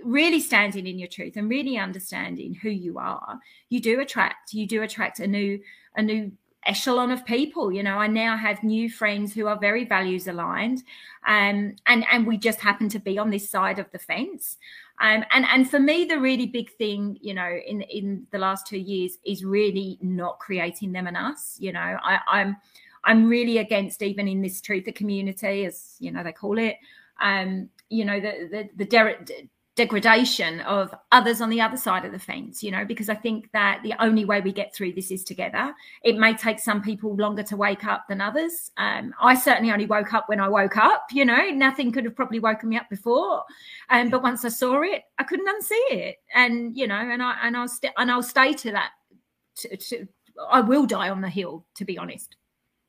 really 0.03 0.41
standing 0.41 0.87
in 0.87 0.99
your 0.99 1.09
truth 1.09 1.37
and 1.37 1.49
really 1.49 1.79
understanding 1.79 2.55
who 2.55 2.71
you 2.71 2.99
are, 2.99 3.39
you 3.69 3.81
do 3.81 4.01
attract, 4.01 4.53
you 4.53 4.67
do 4.67 4.83
attract 4.83 5.21
a 5.21 5.27
new, 5.27 5.61
a 5.97 6.03
new 6.03 6.33
echelon 6.67 7.11
of 7.11 7.25
people 7.25 7.73
you 7.73 7.83
know 7.83 7.99
i 7.99 8.07
now 8.07 8.37
have 8.37 8.63
new 8.63 8.89
friends 8.89 9.33
who 9.33 9.47
are 9.47 9.59
very 9.59 9.85
values 9.85 10.29
aligned 10.29 10.83
um, 11.27 11.75
and 11.87 12.05
and 12.11 12.27
we 12.27 12.37
just 12.37 12.61
happen 12.61 12.89
to 12.89 12.99
be 12.99 13.19
on 13.19 13.31
this 13.31 13.49
side 13.49 13.79
of 13.79 13.91
the 13.93 13.99
fence 13.99 14.59
um, 15.01 15.25
and 15.33 15.45
and 15.47 15.71
for 15.71 15.81
me 15.81 16.05
the 16.05 16.19
really 16.19 16.47
big 16.47 16.71
thing 16.77 17.19
you 17.21 17.35
know 17.35 17.59
in 17.67 17.83
in 17.83 18.27
the 18.31 18.39
last 18.39 18.67
two 18.67 18.79
years 18.79 19.19
is 19.25 19.45
really 19.45 19.99
not 20.01 20.39
creating 20.39 20.93
them 20.93 21.07
and 21.07 21.17
us 21.17 21.57
you 21.59 21.73
know 21.73 21.97
i 22.03 22.19
i'm 22.29 22.57
I'm 23.05 23.29
really 23.29 23.59
against 23.59 24.03
even 24.03 24.29
in 24.29 24.43
this 24.43 24.61
truther 24.61 24.95
community, 24.95 25.65
as 25.65 25.97
you 25.99 26.11
know 26.11 26.23
they 26.23 26.33
call 26.33 26.59
it. 26.59 26.77
Um, 27.21 27.69
you 27.91 28.05
know 28.05 28.21
the 28.21 28.49
the, 28.51 28.69
the 28.77 28.85
degradation 29.75 30.61
of 30.61 30.95
others 31.13 31.41
on 31.41 31.49
the 31.49 31.61
other 31.61 31.77
side 31.77 32.05
of 32.05 32.13
the 32.13 32.19
fence. 32.19 32.63
You 32.63 32.71
know 32.71 32.85
because 32.85 33.09
I 33.09 33.15
think 33.15 33.51
that 33.53 33.81
the 33.83 33.95
only 34.01 34.25
way 34.25 34.41
we 34.41 34.53
get 34.53 34.75
through 34.75 34.93
this 34.93 35.11
is 35.11 35.25
together. 35.25 35.75
It 36.03 36.17
may 36.17 36.35
take 36.35 36.59
some 36.59 36.83
people 36.83 37.17
longer 37.17 37.43
to 37.45 37.57
wake 37.57 37.85
up 37.85 38.05
than 38.09 38.21
others. 38.21 38.71
Um, 38.77 39.15
I 39.21 39.35
certainly 39.35 39.73
only 39.73 39.87
woke 39.87 40.13
up 40.13 40.29
when 40.29 40.41
I 40.41 40.49
woke 40.49 40.77
up. 40.77 41.07
You 41.13 41.25
know 41.25 41.51
nothing 41.51 41.93
could 41.93 42.05
have 42.05 42.17
probably 42.17 42.41
woken 42.41 42.69
me 42.69 42.77
up 42.77 42.91
before, 42.91 43.45
um, 43.91 44.11
but 44.11 44.23
once 44.23 44.45
I 44.45 44.49
saw 44.49 44.83
it, 44.83 45.03
I 45.19 45.25
couldn't 45.25 45.49
unsee 45.49 45.91
it. 45.91 46.17
And 46.35 46.77
you 46.77 46.87
know 46.87 46.95
and 46.95 47.23
I 47.23 47.39
and 47.43 47.57
I'll 47.57 47.69
st- 47.69 47.95
and 47.97 48.11
I'll 48.11 48.23
stay 48.23 48.53
to 48.55 48.73
that. 48.73 48.91
To, 49.57 49.77
to, 49.77 50.09
I 50.51 50.61
will 50.61 50.87
die 50.87 51.11
on 51.11 51.21
the 51.21 51.29
hill, 51.29 51.67
to 51.75 51.85
be 51.85 51.99
honest 51.99 52.37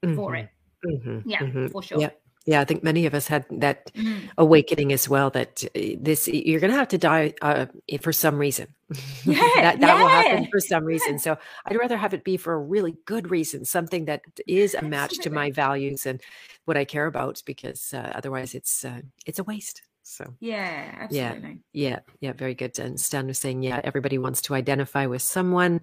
mm-hmm. 0.03 0.15
for 0.15 0.35
it. 0.35 0.49
Mm-hmm. 0.85 1.29
Yeah, 1.29 1.39
mm-hmm. 1.39 1.67
for 1.67 1.83
sure. 1.83 1.99
Yeah, 2.45 2.59
I 2.59 2.65
think 2.65 2.83
many 2.83 3.05
of 3.05 3.13
us 3.13 3.27
had 3.27 3.45
that 3.51 3.93
mm-hmm. 3.93 4.27
awakening 4.37 4.91
as 4.91 5.07
well. 5.07 5.29
That 5.29 5.63
uh, 5.75 5.79
this 5.97 6.27
you're 6.27 6.59
going 6.59 6.71
to 6.71 6.77
have 6.77 6.89
to 6.89 6.97
die 6.97 7.33
uh, 7.41 7.67
for 8.01 8.11
some 8.11 8.37
reason. 8.37 8.67
Yeah, 9.25 9.39
that 9.55 9.79
that 9.79 9.81
yeah. 9.81 10.01
will 10.01 10.07
happen 10.09 10.47
for 10.51 10.59
some 10.59 10.83
reason. 10.83 11.17
So 11.17 11.37
I'd 11.65 11.77
rather 11.77 11.97
have 11.97 12.13
it 12.13 12.23
be 12.23 12.35
for 12.37 12.53
a 12.53 12.59
really 12.59 12.95
good 13.05 13.31
reason, 13.31 13.63
something 13.65 14.05
that 14.05 14.21
is 14.45 14.75
a 14.75 14.81
match 14.81 15.11
Absolutely. 15.17 15.23
to 15.23 15.35
my 15.35 15.51
values 15.51 16.05
and 16.05 16.21
what 16.65 16.77
I 16.77 16.83
care 16.85 17.05
about. 17.05 17.41
Because 17.45 17.93
uh, 17.93 18.11
otherwise, 18.13 18.53
it's 18.53 18.83
uh, 18.83 19.01
it's 19.25 19.39
a 19.39 19.43
waste. 19.43 19.81
So 20.03 20.33
yeah, 20.41 20.95
absolutely. 20.99 21.61
Yeah, 21.71 21.89
yeah, 21.89 21.99
yeah, 22.19 22.33
very 22.33 22.53
good. 22.53 22.77
And 22.77 22.99
Stan 22.99 23.27
was 23.27 23.39
saying, 23.39 23.63
yeah, 23.63 23.79
everybody 23.85 24.17
wants 24.17 24.41
to 24.43 24.53
identify 24.53 25.05
with 25.05 25.21
someone, 25.21 25.79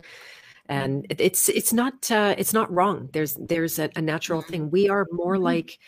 and 0.69 1.05
mm-hmm. 1.05 1.17
it's 1.19 1.49
it's 1.49 1.73
not 1.73 2.11
uh, 2.11 2.35
it's 2.37 2.53
not 2.53 2.71
wrong. 2.71 3.09
There's 3.15 3.35
there's 3.35 3.79
a, 3.79 3.89
a 3.97 4.03
natural 4.03 4.43
thing. 4.43 4.71
We 4.71 4.91
are 4.91 5.07
more 5.11 5.35
mm-hmm. 5.35 5.45
like 5.45 5.79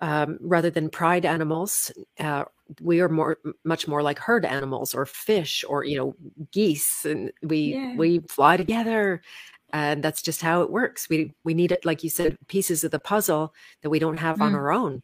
um, 0.00 0.38
rather 0.40 0.70
than 0.70 0.88
pride 0.88 1.24
animals, 1.24 1.90
uh, 2.20 2.44
we 2.80 3.00
are 3.00 3.08
more 3.08 3.38
much 3.64 3.88
more 3.88 4.02
like 4.02 4.18
herd 4.18 4.44
animals 4.44 4.94
or 4.94 5.06
fish 5.06 5.64
or 5.68 5.84
you 5.84 5.96
know 5.96 6.14
geese, 6.52 7.04
and 7.04 7.32
we 7.42 7.74
yeah. 7.74 7.96
we 7.96 8.20
fly 8.28 8.56
together 8.56 9.22
and 9.70 10.02
that's 10.02 10.22
just 10.22 10.40
how 10.40 10.62
it 10.62 10.70
works 10.70 11.10
we 11.10 11.30
we 11.44 11.52
need 11.52 11.70
it 11.70 11.84
like 11.84 12.02
you 12.02 12.08
said 12.08 12.38
pieces 12.46 12.84
of 12.84 12.90
the 12.90 12.98
puzzle 12.98 13.52
that 13.82 13.90
we 13.90 13.98
don't 13.98 14.16
have 14.16 14.38
mm. 14.38 14.40
on 14.40 14.54
our 14.54 14.72
own 14.72 15.02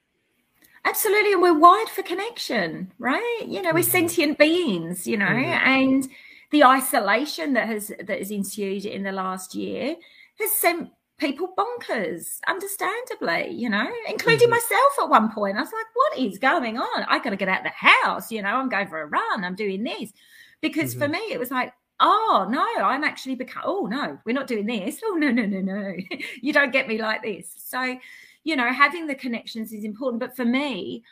Absolutely. 0.84 1.32
And 1.32 1.42
we're 1.42 1.58
wired 1.58 1.88
for 1.88 2.02
connection, 2.02 2.92
right? 2.98 3.42
You 3.46 3.62
know, 3.62 3.70
we're 3.72 3.80
mm-hmm. 3.80 3.90
sentient 3.90 4.38
beings, 4.38 5.06
you 5.06 5.16
know, 5.16 5.24
mm-hmm. 5.24 5.68
and 5.68 6.08
the 6.50 6.64
isolation 6.64 7.54
that 7.54 7.68
has 7.68 7.88
that 7.88 8.18
has 8.18 8.30
ensued 8.30 8.84
in 8.84 9.02
the 9.02 9.12
last 9.12 9.54
year 9.54 9.96
has 10.38 10.52
sent 10.52 10.90
people 11.18 11.54
bonkers, 11.56 12.40
understandably, 12.48 13.50
you 13.52 13.70
know, 13.70 13.88
including 14.08 14.48
mm-hmm. 14.48 14.50
myself 14.50 14.92
at 15.00 15.08
one 15.08 15.30
point. 15.30 15.56
I 15.56 15.60
was 15.60 15.72
like, 15.72 15.86
what 15.94 16.18
is 16.18 16.38
going 16.38 16.78
on? 16.78 17.04
I 17.08 17.18
gotta 17.18 17.36
get 17.36 17.48
out 17.48 17.60
of 17.60 17.64
the 17.64 17.70
house, 17.70 18.32
you 18.32 18.42
know, 18.42 18.48
I'm 18.48 18.68
going 18.68 18.88
for 18.88 19.00
a 19.00 19.06
run, 19.06 19.44
I'm 19.44 19.54
doing 19.54 19.84
this. 19.84 20.12
Because 20.60 20.94
for 20.94 21.00
mm-hmm. 21.00 21.12
me, 21.12 21.32
it 21.32 21.38
was 21.38 21.50
like, 21.50 21.72
oh 22.00 22.46
no, 22.50 22.66
I'm 22.84 23.04
actually 23.04 23.36
become 23.36 23.62
oh 23.64 23.86
no, 23.86 24.18
we're 24.24 24.32
not 24.32 24.46
doing 24.46 24.66
this. 24.66 25.00
Oh 25.04 25.14
no, 25.14 25.30
no, 25.30 25.46
no, 25.46 25.60
no. 25.60 25.94
you 26.42 26.52
don't 26.52 26.72
get 26.72 26.88
me 26.88 27.00
like 27.00 27.22
this. 27.22 27.52
So 27.56 27.96
you 28.44 28.56
know, 28.56 28.72
having 28.72 29.06
the 29.06 29.14
connections 29.14 29.72
is 29.72 29.84
important. 29.84 30.20
But 30.20 30.36
for 30.36 30.44
me, 30.44 31.02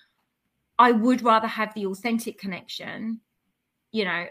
I 0.78 0.92
would 0.92 1.22
rather 1.22 1.46
have 1.46 1.72
the 1.74 1.86
authentic 1.86 2.38
connection, 2.38 3.20
you 3.90 4.04
know, 4.04 4.26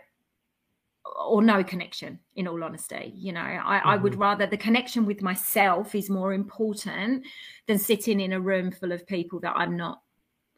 or 1.05 1.41
no 1.41 1.63
connection, 1.63 2.19
in 2.35 2.47
all 2.47 2.63
honesty. 2.63 3.11
You 3.15 3.33
know, 3.33 3.41
I, 3.41 3.53
mm-hmm. 3.55 3.89
I 3.89 3.97
would 3.97 4.13
mm-hmm. 4.13 4.21
rather 4.21 4.45
the 4.45 4.57
connection 4.57 5.05
with 5.05 5.21
myself 5.21 5.95
is 5.95 6.09
more 6.09 6.33
important 6.33 7.25
than 7.67 7.79
sitting 7.79 8.19
in 8.19 8.33
a 8.33 8.39
room 8.39 8.71
full 8.71 8.91
of 8.91 9.07
people 9.07 9.39
that 9.41 9.53
I'm 9.55 9.75
not 9.75 10.01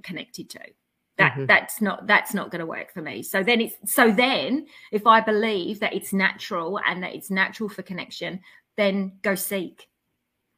connected 0.03 0.49
to 0.49 0.59
that 1.17 1.33
mm-hmm. 1.33 1.45
that's 1.45 1.81
not 1.81 2.07
that's 2.07 2.33
not 2.33 2.49
going 2.49 2.59
to 2.59 2.65
work 2.65 2.91
for 2.91 3.01
me 3.01 3.21
so 3.21 3.43
then 3.43 3.61
it's 3.61 3.75
so 3.85 4.11
then 4.11 4.65
if 4.91 5.05
i 5.05 5.21
believe 5.21 5.79
that 5.79 5.93
it's 5.93 6.13
natural 6.13 6.79
and 6.87 7.03
that 7.03 7.13
it's 7.13 7.29
natural 7.29 7.69
for 7.69 7.83
connection 7.83 8.39
then 8.77 9.11
go 9.21 9.35
seek 9.35 9.87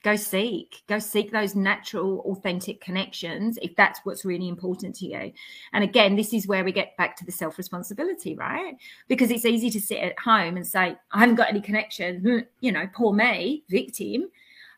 go 0.05 0.15
seek 0.15 0.83
go 0.87 0.99
seek 0.99 1.31
those 1.31 1.55
natural 1.55 2.19
authentic 2.31 2.79
connections 2.79 3.57
if 3.59 3.75
that's 3.75 3.99
what's 4.03 4.23
really 4.23 4.47
important 4.47 4.93
to 4.95 5.07
you. 5.07 5.33
And 5.73 5.83
again 5.83 6.15
this 6.15 6.31
is 6.31 6.47
where 6.47 6.63
we 6.63 6.71
get 6.71 6.95
back 6.95 7.17
to 7.17 7.25
the 7.25 7.31
self 7.31 7.57
responsibility 7.57 8.35
right? 8.35 8.75
Because 9.07 9.31
it's 9.31 9.45
easy 9.45 9.71
to 9.71 9.81
sit 9.81 9.97
at 9.97 10.19
home 10.19 10.57
and 10.57 10.65
say 10.65 10.95
i 11.11 11.19
haven't 11.19 11.35
got 11.35 11.49
any 11.49 11.59
connection 11.59 12.45
you 12.61 12.71
know 12.71 12.87
poor 12.93 13.13
me 13.13 13.63
victim. 13.67 14.29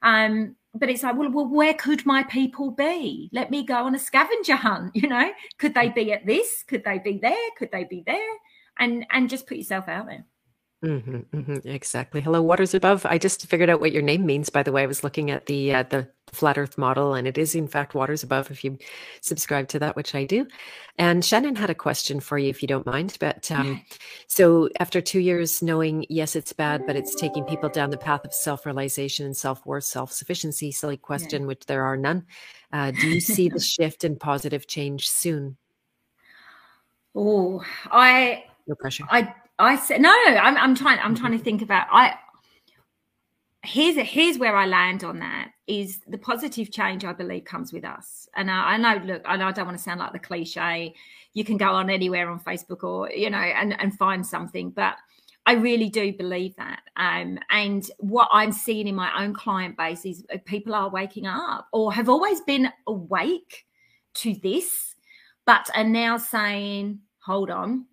Um 0.01 0.55
but 0.73 0.89
it's 0.89 1.03
like 1.03 1.17
well, 1.17 1.30
well 1.30 1.47
where 1.47 1.73
could 1.73 2.05
my 2.05 2.23
people 2.23 2.71
be? 2.71 3.30
Let 3.34 3.51
me 3.51 3.65
go 3.65 3.84
on 3.84 3.95
a 3.95 3.99
scavenger 3.99 4.55
hunt 4.55 4.91
you 5.01 5.09
know? 5.09 5.30
Could 5.57 5.73
they 5.73 5.89
be 5.89 6.13
at 6.13 6.25
this? 6.25 6.63
Could 6.63 6.86
they 6.86 6.99
be 6.99 7.19
there? 7.21 7.47
Could 7.57 7.71
they 7.73 7.84
be 7.84 8.01
there? 8.07 8.34
And 8.80 9.05
and 9.11 9.30
just 9.30 9.45
put 9.45 9.57
yourself 9.57 9.89
out 9.89 10.05
there 10.05 10.23
Mm-hmm, 10.86 11.36
mm-hmm, 11.36 11.67
exactly. 11.67 12.21
Hello, 12.21 12.39
waters 12.39 12.75
above. 12.75 13.03
I 13.07 13.17
just 13.17 13.47
figured 13.47 13.69
out 13.69 13.80
what 13.80 13.91
your 13.91 14.03
name 14.03 14.28
means. 14.28 14.49
By 14.49 14.61
the 14.61 14.71
way, 14.71 14.84
I 14.84 14.86
was 14.86 15.03
looking 15.03 15.32
at 15.32 15.47
the 15.47 15.73
uh, 15.73 15.84
the 15.84 16.07
flat 16.28 16.55
Earth 16.55 16.78
model, 16.78 17.15
and 17.15 17.28
it 17.28 17.36
is 17.36 17.55
in 17.55 17.67
fact 17.67 17.95
waters 17.95 18.21
above. 18.21 18.51
If 18.51 18.63
you 18.63 18.78
subscribe 19.21 19.67
to 19.69 19.80
that, 19.80 19.95
which 19.95 20.13
I 20.13 20.25
do. 20.25 20.45
And 20.99 21.25
Shannon 21.25 21.55
had 21.55 21.71
a 21.71 21.75
question 21.75 22.19
for 22.19 22.38
you, 22.38 22.49
if 22.49 22.61
you 22.61 22.67
don't 22.67 22.86
mind. 22.86 23.17
But 23.19 23.49
um, 23.49 23.84
so 24.28 24.69
after 24.80 25.01
two 25.01 25.19
years, 25.19 25.63
knowing 25.63 26.05
yes, 26.09 26.36
it's 26.36 26.53
bad, 26.53 26.86
but 26.86 26.95
it's 26.95 27.15
taking 27.15 27.43
people 27.45 27.69
down 27.69 27.89
the 27.89 27.97
path 27.97 28.23
of 28.23 28.32
self 28.32 28.63
realization 28.63 29.25
and 29.25 29.36
self 29.36 29.65
worth, 29.65 29.86
self 29.86 30.11
sufficiency. 30.11 30.71
Silly 30.71 30.97
question, 30.97 31.41
yeah. 31.41 31.47
which 31.47 31.65
there 31.65 31.86
are 31.86 31.97
none. 31.97 32.23
Uh, 32.71 32.91
do 32.91 33.07
you 33.07 33.19
see 33.19 33.49
the 33.49 33.59
shift 33.75 34.03
and 34.03 34.19
positive 34.19 34.67
change 34.67 35.09
soon? 35.09 35.57
Oh, 37.15 37.63
I 37.89 38.43
no 38.67 38.75
pressure. 38.75 39.05
I 39.09 39.34
I 39.59 39.75
said 39.75 40.01
no. 40.01 40.11
I'm, 40.11 40.57
I'm 40.57 40.75
trying. 40.75 40.99
I'm 40.99 41.15
trying 41.15 41.37
to 41.37 41.43
think 41.43 41.61
about. 41.61 41.87
I 41.91 42.15
here's 43.63 43.95
here's 43.97 44.37
where 44.37 44.55
I 44.55 44.65
land 44.65 45.03
on 45.03 45.19
that 45.19 45.51
is 45.67 45.99
the 46.07 46.17
positive 46.17 46.71
change 46.71 47.03
I 47.03 47.13
believe 47.13 47.43
comes 47.43 47.73
with 47.73 47.83
us. 47.83 48.29
And 48.35 48.49
I, 48.49 48.73
I 48.73 48.77
know, 48.77 49.03
look, 49.03 49.21
I 49.25 49.35
know 49.35 49.47
I 49.47 49.51
don't 49.51 49.65
want 49.65 49.77
to 49.77 49.83
sound 49.83 49.99
like 49.99 50.13
the 50.13 50.19
cliche. 50.19 50.93
You 51.33 51.43
can 51.43 51.57
go 51.57 51.71
on 51.71 51.89
anywhere 51.89 52.29
on 52.29 52.39
Facebook 52.39 52.83
or 52.83 53.11
you 53.11 53.29
know 53.29 53.37
and 53.37 53.79
and 53.79 53.97
find 53.97 54.25
something, 54.25 54.69
but 54.71 54.95
I 55.45 55.53
really 55.53 55.89
do 55.89 56.13
believe 56.13 56.55
that. 56.57 56.81
Um, 56.97 57.39
and 57.49 57.89
what 57.99 58.27
I'm 58.31 58.51
seeing 58.51 58.87
in 58.87 58.95
my 58.95 59.23
own 59.23 59.33
client 59.33 59.77
base 59.77 60.05
is 60.05 60.25
uh, 60.33 60.37
people 60.45 60.75
are 60.75 60.89
waking 60.89 61.25
up 61.25 61.67
or 61.71 61.93
have 61.93 62.09
always 62.09 62.41
been 62.41 62.69
awake 62.85 63.65
to 64.15 64.35
this, 64.43 64.95
but 65.45 65.69
are 65.73 65.85
now 65.85 66.17
saying, 66.17 66.99
hold 67.19 67.49
on, 67.49 67.85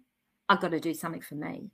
I've 0.48 0.60
got 0.60 0.70
to 0.70 0.80
do 0.80 0.94
something 0.94 1.20
for 1.22 1.34
me. 1.34 1.70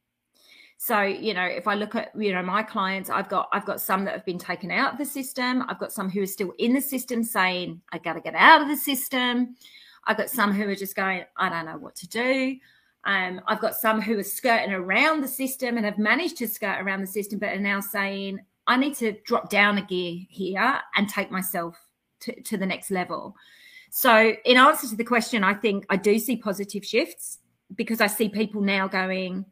So, 0.82 1.02
you 1.02 1.34
know, 1.34 1.44
if 1.44 1.68
I 1.68 1.74
look 1.74 1.94
at, 1.94 2.10
you 2.18 2.32
know, 2.32 2.42
my 2.42 2.62
clients, 2.62 3.10
I've 3.10 3.28
got 3.28 3.50
I've 3.52 3.66
got 3.66 3.82
some 3.82 4.04
that 4.06 4.14
have 4.14 4.24
been 4.24 4.38
taken 4.38 4.70
out 4.70 4.92
of 4.92 4.98
the 4.98 5.04
system. 5.04 5.62
I've 5.68 5.78
got 5.78 5.92
some 5.92 6.08
who 6.08 6.22
are 6.22 6.26
still 6.26 6.54
in 6.58 6.72
the 6.72 6.80
system 6.80 7.22
saying, 7.22 7.82
I 7.92 7.98
gotta 7.98 8.20
get 8.20 8.34
out 8.34 8.62
of 8.62 8.68
the 8.68 8.78
system. 8.78 9.56
I've 10.06 10.16
got 10.16 10.30
some 10.30 10.52
who 10.54 10.66
are 10.66 10.74
just 10.74 10.96
going, 10.96 11.24
I 11.36 11.50
don't 11.50 11.66
know 11.66 11.76
what 11.76 11.96
to 11.96 12.08
do. 12.08 12.56
Um, 13.04 13.42
I've 13.46 13.60
got 13.60 13.74
some 13.74 14.00
who 14.00 14.18
are 14.18 14.22
skirting 14.22 14.72
around 14.72 15.20
the 15.20 15.28
system 15.28 15.76
and 15.76 15.84
have 15.84 15.98
managed 15.98 16.38
to 16.38 16.48
skirt 16.48 16.80
around 16.80 17.02
the 17.02 17.06
system, 17.06 17.38
but 17.38 17.50
are 17.50 17.58
now 17.58 17.80
saying, 17.80 18.40
I 18.66 18.76
need 18.76 18.94
to 18.96 19.12
drop 19.26 19.50
down 19.50 19.76
a 19.76 19.82
gear 19.82 20.20
here 20.30 20.80
and 20.96 21.08
take 21.10 21.30
myself 21.30 21.76
to, 22.20 22.40
to 22.42 22.56
the 22.56 22.64
next 22.64 22.90
level. 22.90 23.36
So, 23.90 24.32
in 24.46 24.56
answer 24.56 24.88
to 24.88 24.96
the 24.96 25.04
question, 25.04 25.44
I 25.44 25.52
think 25.52 25.84
I 25.90 25.96
do 25.96 26.18
see 26.18 26.36
positive 26.36 26.86
shifts 26.86 27.39
because 27.74 28.00
I 28.00 28.06
see 28.06 28.28
people 28.28 28.60
now 28.60 28.88
going, 28.88 29.44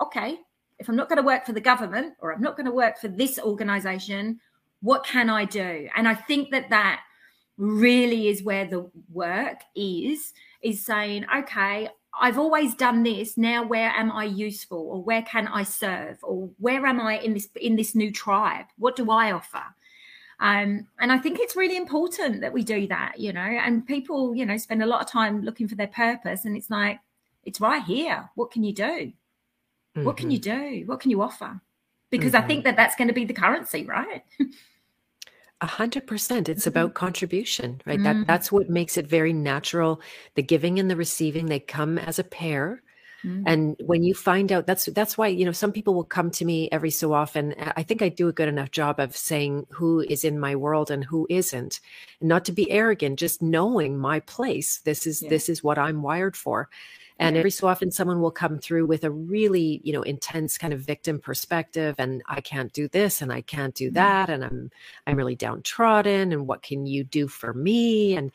okay, 0.00 0.38
if 0.78 0.88
I'm 0.88 0.96
not 0.96 1.08
going 1.08 1.18
to 1.18 1.22
work 1.22 1.46
for 1.46 1.52
the 1.52 1.60
government 1.60 2.14
or 2.20 2.32
I'm 2.32 2.42
not 2.42 2.56
going 2.56 2.66
to 2.66 2.72
work 2.72 2.98
for 2.98 3.08
this 3.08 3.38
organization, 3.38 4.40
what 4.80 5.04
can 5.04 5.30
I 5.30 5.44
do? 5.44 5.88
And 5.96 6.08
I 6.08 6.14
think 6.14 6.50
that 6.50 6.70
that 6.70 7.00
really 7.56 8.28
is 8.28 8.42
where 8.42 8.66
the 8.66 8.90
work 9.12 9.60
is, 9.76 10.32
is 10.62 10.84
saying, 10.84 11.26
okay, 11.34 11.88
I've 12.20 12.38
always 12.38 12.74
done 12.74 13.02
this. 13.02 13.36
Now, 13.36 13.64
where 13.64 13.90
am 13.90 14.10
I 14.12 14.24
useful, 14.24 14.78
or 14.78 15.02
where 15.02 15.22
can 15.22 15.48
I 15.48 15.62
serve, 15.64 16.18
or 16.22 16.50
where 16.58 16.86
am 16.86 17.00
I 17.00 17.18
in 17.18 17.34
this 17.34 17.48
in 17.60 17.76
this 17.76 17.94
new 17.94 18.12
tribe? 18.12 18.66
What 18.78 18.94
do 18.94 19.10
I 19.10 19.32
offer? 19.32 19.62
Um, 20.40 20.86
and 21.00 21.10
I 21.12 21.18
think 21.18 21.38
it's 21.38 21.56
really 21.56 21.76
important 21.76 22.40
that 22.40 22.52
we 22.52 22.62
do 22.62 22.86
that, 22.88 23.18
you 23.18 23.32
know. 23.32 23.40
And 23.40 23.86
people, 23.86 24.34
you 24.34 24.46
know, 24.46 24.56
spend 24.56 24.82
a 24.82 24.86
lot 24.86 25.00
of 25.00 25.08
time 25.08 25.42
looking 25.42 25.66
for 25.66 25.74
their 25.74 25.88
purpose, 25.88 26.44
and 26.44 26.56
it's 26.56 26.70
like, 26.70 27.00
it's 27.46 27.60
right 27.60 27.82
here. 27.82 28.30
What 28.34 28.50
can 28.50 28.64
you 28.64 28.72
do? 28.72 29.12
Mm-hmm. 29.96 30.04
What 30.04 30.16
can 30.16 30.30
you 30.30 30.40
mm-hmm. 30.40 30.80
do? 30.80 30.86
What 30.86 31.00
can 31.00 31.10
you 31.10 31.22
offer? 31.22 31.60
Because 32.10 32.32
mm-hmm. 32.32 32.44
I 32.44 32.46
think 32.46 32.60
mm-hmm. 32.60 32.66
that 32.66 32.76
that's 32.76 32.96
going 32.96 33.08
to 33.08 33.14
be 33.14 33.24
the 33.24 33.34
currency, 33.34 33.84
right? 33.84 34.22
A 35.60 35.66
hundred 35.66 36.06
percent. 36.06 36.48
It's 36.48 36.66
about 36.66 36.90
mm-hmm. 36.90 37.06
contribution, 37.06 37.80
right? 37.86 37.98
Mm-hmm. 37.98 38.20
That 38.20 38.26
that's 38.26 38.52
what 38.52 38.68
makes 38.68 38.96
it 38.96 39.06
very 39.06 39.32
natural. 39.32 40.00
The 40.34 40.42
giving 40.42 40.78
and 40.78 40.90
the 40.90 40.96
receiving, 40.96 41.46
they 41.46 41.60
come 41.60 41.96
as 41.98 42.18
a 42.18 42.24
pair. 42.24 42.82
Mm-hmm. 43.24 43.42
And 43.46 43.76
when 43.86 44.02
you 44.02 44.14
find 44.14 44.52
out 44.52 44.66
that's 44.66 44.86
that's 44.86 45.16
why, 45.16 45.28
you 45.28 45.46
know, 45.46 45.52
some 45.52 45.72
people 45.72 45.94
will 45.94 46.04
come 46.04 46.30
to 46.32 46.44
me 46.44 46.68
every 46.70 46.90
so 46.90 47.14
often. 47.14 47.54
I 47.76 47.82
think 47.82 48.02
I 48.02 48.10
do 48.10 48.28
a 48.28 48.32
good 48.32 48.48
enough 48.48 48.70
job 48.70 49.00
of 49.00 49.16
saying 49.16 49.66
who 49.70 50.00
is 50.00 50.24
in 50.24 50.38
my 50.38 50.54
world 50.54 50.90
and 50.90 51.04
who 51.04 51.26
isn't. 51.30 51.80
And 52.20 52.28
not 52.28 52.44
to 52.46 52.52
be 52.52 52.70
arrogant, 52.70 53.18
just 53.18 53.40
knowing 53.40 53.96
my 53.96 54.20
place. 54.20 54.80
This 54.80 55.06
is 55.06 55.22
yeah. 55.22 55.30
this 55.30 55.48
is 55.48 55.64
what 55.64 55.78
I'm 55.78 56.02
wired 56.02 56.36
for. 56.36 56.68
And 57.18 57.36
every 57.36 57.50
so 57.52 57.68
often, 57.68 57.92
someone 57.92 58.20
will 58.20 58.32
come 58.32 58.58
through 58.58 58.86
with 58.86 59.04
a 59.04 59.10
really, 59.10 59.80
you 59.84 59.92
know, 59.92 60.02
intense 60.02 60.58
kind 60.58 60.72
of 60.72 60.80
victim 60.80 61.20
perspective, 61.20 61.94
and 61.98 62.22
I 62.26 62.40
can't 62.40 62.72
do 62.72 62.88
this, 62.88 63.22
and 63.22 63.32
I 63.32 63.40
can't 63.40 63.74
do 63.74 63.86
mm-hmm. 63.86 63.94
that, 63.94 64.30
and 64.30 64.44
I'm 64.44 64.70
I'm 65.06 65.16
really 65.16 65.36
downtrodden, 65.36 66.32
and 66.32 66.46
what 66.48 66.62
can 66.62 66.86
you 66.86 67.04
do 67.04 67.28
for 67.28 67.54
me? 67.54 68.16
And 68.16 68.32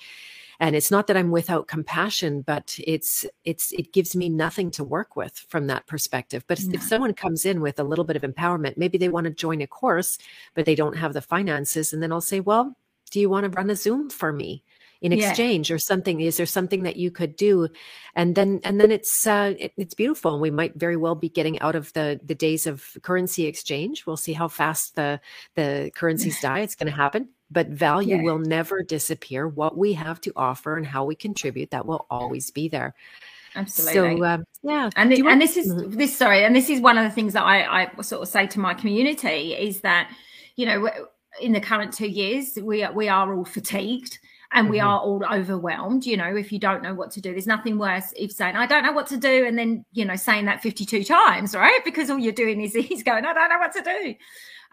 and 0.61 0.75
it's 0.75 0.91
not 0.91 1.07
that 1.07 1.17
I'm 1.17 1.31
without 1.31 1.67
compassion, 1.67 2.41
but 2.41 2.77
it's 2.85 3.25
it's 3.43 3.73
it 3.73 3.91
gives 3.91 4.15
me 4.15 4.29
nothing 4.29 4.71
to 4.71 4.83
work 4.83 5.15
with 5.15 5.37
from 5.49 5.67
that 5.67 5.85
perspective. 5.85 6.45
But 6.47 6.61
if 6.71 6.81
someone 6.81 7.13
comes 7.13 7.45
in 7.45 7.59
with 7.61 7.79
a 7.79 7.83
little 7.83 8.05
bit 8.05 8.15
of 8.15 8.21
empowerment, 8.21 8.77
maybe 8.77 8.97
they 8.97 9.09
want 9.09 9.25
to 9.25 9.31
join 9.31 9.61
a 9.61 9.67
course, 9.67 10.17
but 10.53 10.65
they 10.65 10.75
don't 10.75 10.97
have 10.97 11.13
the 11.13 11.21
finances, 11.21 11.91
and 11.91 12.01
then 12.01 12.13
I'll 12.13 12.21
say, 12.21 12.39
well, 12.39 12.77
do 13.11 13.19
you 13.19 13.29
want 13.29 13.43
to 13.43 13.49
run 13.49 13.69
a 13.69 13.75
Zoom 13.75 14.09
for 14.09 14.31
me? 14.31 14.63
In 15.01 15.13
exchange 15.13 15.69
yeah. 15.69 15.75
or 15.75 15.79
something 15.79 16.19
is 16.19 16.37
there 16.37 16.45
something 16.45 16.83
that 16.83 16.97
you 16.97 17.09
could 17.09 17.35
do 17.35 17.67
and 18.15 18.35
then 18.35 18.59
and 18.63 18.81
then 18.81 18.91
it's 18.91 19.25
uh 19.25 19.53
it, 19.57 19.71
it's 19.77 19.93
beautiful 19.93 20.33
and 20.33 20.41
we 20.41 20.51
might 20.51 20.75
very 20.75 20.97
well 20.97 21.15
be 21.15 21.29
getting 21.29 21.59
out 21.61 21.75
of 21.75 21.93
the 21.93 22.19
the 22.23 22.35
days 22.35 22.67
of 22.67 22.97
currency 23.01 23.45
exchange 23.45 24.05
we'll 24.05 24.17
see 24.17 24.33
how 24.33 24.47
fast 24.47 24.95
the 24.95 25.19
the 25.55 25.91
currencies 25.95 26.39
die 26.41 26.59
it's 26.59 26.75
going 26.75 26.91
to 26.91 26.95
happen 26.95 27.29
but 27.51 27.67
value 27.67 28.17
yeah. 28.17 28.23
will 28.23 28.39
never 28.39 28.83
disappear. 28.83 29.47
What 29.47 29.77
we 29.77 29.93
have 29.93 30.21
to 30.21 30.33
offer 30.35 30.77
and 30.77 30.85
how 30.85 31.05
we 31.05 31.15
contribute, 31.15 31.71
that 31.71 31.85
will 31.85 32.05
always 32.09 32.51
be 32.51 32.67
there. 32.67 32.93
Absolutely. 33.55 34.17
So, 34.17 34.25
um, 34.25 34.43
yeah. 34.61 34.89
And, 34.95 35.09
want, 35.09 35.27
and 35.27 35.41
this 35.41 35.57
is 35.57 35.73
mm-hmm. 35.73 35.97
this, 35.97 36.15
sorry, 36.15 36.43
and 36.43 36.55
this 36.55 36.69
is 36.69 36.79
one 36.79 36.97
of 36.97 37.03
the 37.03 37.09
things 37.09 37.33
that 37.33 37.43
I, 37.43 37.83
I 37.83 38.01
sort 38.01 38.21
of 38.21 38.27
say 38.27 38.45
to 38.47 38.59
my 38.59 38.73
community 38.75 39.53
is 39.53 39.81
that, 39.81 40.11
you 40.55 40.65
know, 40.67 40.89
in 41.41 41.53
the 41.53 41.59
current 41.59 41.93
two 41.93 42.07
years, 42.07 42.57
we 42.61 42.83
are, 42.83 42.93
we 42.93 43.09
are 43.09 43.33
all 43.33 43.45
fatigued 43.45 44.19
and 44.51 44.65
mm-hmm. 44.65 44.71
we 44.71 44.79
are 44.79 44.99
all 44.99 45.23
overwhelmed 45.31 46.05
you 46.05 46.17
know 46.17 46.35
if 46.35 46.51
you 46.51 46.59
don't 46.59 46.81
know 46.81 46.93
what 46.93 47.11
to 47.11 47.21
do. 47.21 47.31
There's 47.31 47.47
nothing 47.47 47.77
worse 47.77 48.13
if 48.15 48.31
saying 48.31 48.55
i 48.55 48.65
don't 48.65 48.83
know 48.83 48.91
what 48.91 49.07
to 49.07 49.17
do 49.17 49.45
and 49.45 49.57
then 49.57 49.85
you 49.91 50.05
know 50.05 50.15
saying 50.15 50.45
that 50.45 50.61
52 50.61 51.03
times 51.03 51.55
right? 51.55 51.79
Because 51.85 52.09
all 52.09 52.19
you're 52.19 52.33
doing 52.33 52.61
is 52.61 52.73
he's 52.73 53.03
going 53.03 53.25
i 53.25 53.33
don't 53.33 53.49
know 53.49 53.59
what 53.59 53.73
to 53.73 53.81
do. 53.81 54.15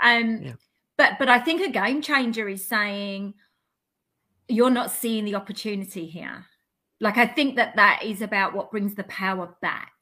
Um 0.01 0.43
yeah. 0.43 0.53
but 0.97 1.15
but 1.19 1.29
i 1.29 1.39
think 1.39 1.63
a 1.63 1.71
game 1.71 2.03
changer 2.03 2.49
is 2.49 2.67
saying 2.67 3.35
you're 4.49 4.71
not 4.71 4.91
seeing 4.91 5.25
the 5.25 5.35
opportunity 5.35 6.07
here. 6.07 6.47
Like 7.01 7.19
i 7.19 7.27
think 7.27 7.57
that 7.57 7.77
that 7.77 8.03
is 8.05 8.23
about 8.23 8.55
what 8.55 8.71
brings 8.71 8.95
the 8.95 9.05
power 9.05 9.57
back. 9.61 9.93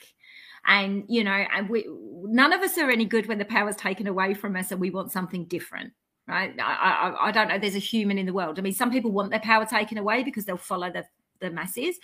And 0.67 1.05
you 1.09 1.25
know 1.25 1.45
and 1.53 1.69
we 1.69 1.87
none 2.25 2.53
of 2.53 2.63
us 2.63 2.79
are 2.79 2.91
any 2.91 3.05
good 3.05 3.27
when 3.27 3.39
the 3.39 3.45
power's 3.45 3.77
taken 3.77 4.07
away 4.07 4.35
from 4.35 4.57
us 4.57 4.71
and 4.71 4.81
we 4.81 4.91
want 4.91 5.13
something 5.13 5.45
different 5.45 5.93
right? 6.27 6.55
I, 6.61 6.73
I, 6.73 7.29
I 7.29 7.33
don't 7.33 7.49
know. 7.49 7.59
There's 7.59 7.75
a 7.75 7.81
human 7.81 8.19
in 8.19 8.27
the 8.27 8.33
world. 8.33 8.59
I 8.59 8.63
mean, 8.63 8.73
some 8.73 8.91
people 8.91 9.13
want 9.13 9.31
their 9.31 9.41
power 9.41 9.67
taken 9.67 9.99
away 9.99 10.23
because 10.23 10.45
they'll 10.45 10.57
follow 10.57 10.91
the 10.91 11.05
the 11.41 11.51
masses. 11.51 11.99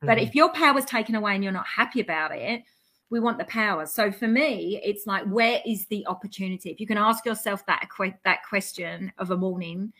But 0.00 0.18
mm-hmm. 0.18 0.28
if 0.28 0.34
your 0.34 0.52
power's 0.52 0.84
taken 0.84 1.14
away 1.14 1.34
and 1.34 1.44
you're 1.44 1.52
not 1.52 1.66
happy 1.66 2.00
about 2.00 2.34
it, 2.34 2.62
we 3.10 3.20
want 3.20 3.38
the 3.38 3.44
power. 3.44 3.86
So 3.86 4.10
for 4.10 4.26
me, 4.26 4.80
it's 4.82 5.06
like, 5.06 5.24
where 5.26 5.60
is 5.64 5.86
the 5.86 6.06
opportunity? 6.06 6.70
If 6.70 6.80
you 6.80 6.86
can 6.86 6.98
ask 6.98 7.24
yourself 7.24 7.64
that 7.66 7.88
that 8.24 8.40
question 8.48 9.12
of 9.18 9.30
a 9.30 9.36
morning, 9.36 9.92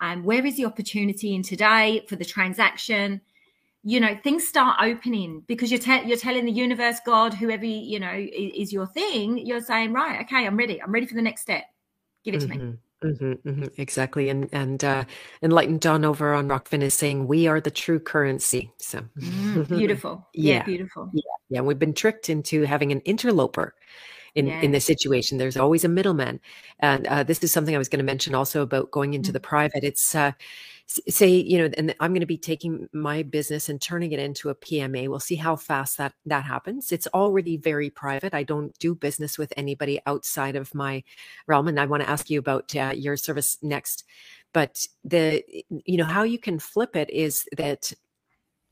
um, 0.00 0.24
where 0.24 0.44
is 0.44 0.56
the 0.56 0.64
opportunity 0.64 1.34
in 1.34 1.42
today 1.42 2.04
for 2.08 2.16
the 2.16 2.24
transaction? 2.24 3.20
You 3.82 4.00
know, 4.00 4.18
things 4.24 4.46
start 4.46 4.78
opening 4.80 5.42
because 5.46 5.70
you're 5.70 5.80
te- 5.80 6.06
you're 6.06 6.16
telling 6.16 6.46
the 6.46 6.52
universe, 6.52 6.96
God, 7.04 7.34
whoever 7.34 7.66
you 7.66 8.00
know 8.00 8.12
is, 8.14 8.52
is, 8.54 8.72
your 8.72 8.86
thing. 8.86 9.38
You're 9.46 9.60
saying, 9.60 9.92
right, 9.92 10.22
okay, 10.22 10.46
I'm 10.46 10.56
ready. 10.56 10.80
I'm 10.80 10.90
ready 10.90 11.04
for 11.04 11.14
the 11.14 11.22
next 11.22 11.42
step. 11.42 11.64
Give 12.24 12.34
it 12.34 12.40
mm-hmm. 12.40 12.52
to 12.52 12.58
me. 12.58 12.78
Mm-hmm, 13.04 13.48
mm-hmm, 13.48 13.64
exactly, 13.76 14.30
and 14.30 14.48
and 14.50 14.82
uh, 14.82 15.04
enlightened 15.42 15.82
Dawn 15.82 16.06
over 16.06 16.32
on 16.32 16.48
Rokfin 16.48 16.80
is 16.80 16.94
saying 16.94 17.26
we 17.26 17.46
are 17.46 17.60
the 17.60 17.70
true 17.70 18.00
currency. 18.00 18.72
So 18.78 19.00
mm, 19.18 19.68
beautiful, 19.78 20.26
yeah, 20.32 20.54
yeah, 20.54 20.62
beautiful, 20.64 21.10
yeah, 21.12 21.22
yeah. 21.50 21.60
We've 21.60 21.78
been 21.78 21.92
tricked 21.92 22.30
into 22.30 22.62
having 22.62 22.92
an 22.92 23.00
interloper 23.00 23.74
in 24.34 24.46
yeah. 24.46 24.60
in 24.62 24.72
this 24.72 24.86
situation. 24.86 25.36
There's 25.36 25.58
always 25.58 25.84
a 25.84 25.88
middleman, 25.88 26.40
and 26.80 27.06
uh, 27.06 27.24
this 27.24 27.44
is 27.44 27.52
something 27.52 27.74
I 27.74 27.78
was 27.78 27.90
going 27.90 27.98
to 27.98 28.04
mention 28.04 28.34
also 28.34 28.62
about 28.62 28.90
going 28.90 29.12
into 29.12 29.28
mm-hmm. 29.28 29.34
the 29.34 29.40
private. 29.40 29.84
It's 29.84 30.14
uh, 30.14 30.32
say 30.86 31.28
you 31.28 31.58
know 31.58 31.70
and 31.78 31.94
i'm 32.00 32.12
going 32.12 32.20
to 32.20 32.26
be 32.26 32.36
taking 32.36 32.88
my 32.92 33.22
business 33.22 33.68
and 33.68 33.80
turning 33.80 34.12
it 34.12 34.18
into 34.18 34.50
a 34.50 34.54
pma 34.54 35.08
we'll 35.08 35.18
see 35.18 35.34
how 35.34 35.56
fast 35.56 35.96
that 35.98 36.12
that 36.26 36.44
happens. 36.44 36.92
It's 36.92 37.06
already 37.08 37.56
very 37.56 37.90
private 37.90 38.34
i 38.34 38.42
don't 38.42 38.76
do 38.78 38.94
business 38.94 39.38
with 39.38 39.52
anybody 39.56 40.00
outside 40.06 40.56
of 40.56 40.74
my 40.74 41.02
realm 41.46 41.68
and 41.68 41.80
i 41.80 41.86
want 41.86 42.02
to 42.02 42.08
ask 42.08 42.28
you 42.28 42.38
about 42.38 42.74
uh, 42.76 42.92
your 42.94 43.16
service 43.16 43.58
next. 43.62 44.04
But 44.52 44.86
the 45.04 45.42
you 45.84 45.96
know 45.96 46.04
how 46.04 46.22
you 46.22 46.38
can 46.38 46.58
flip 46.58 46.94
it 46.96 47.10
is 47.10 47.48
that 47.56 47.92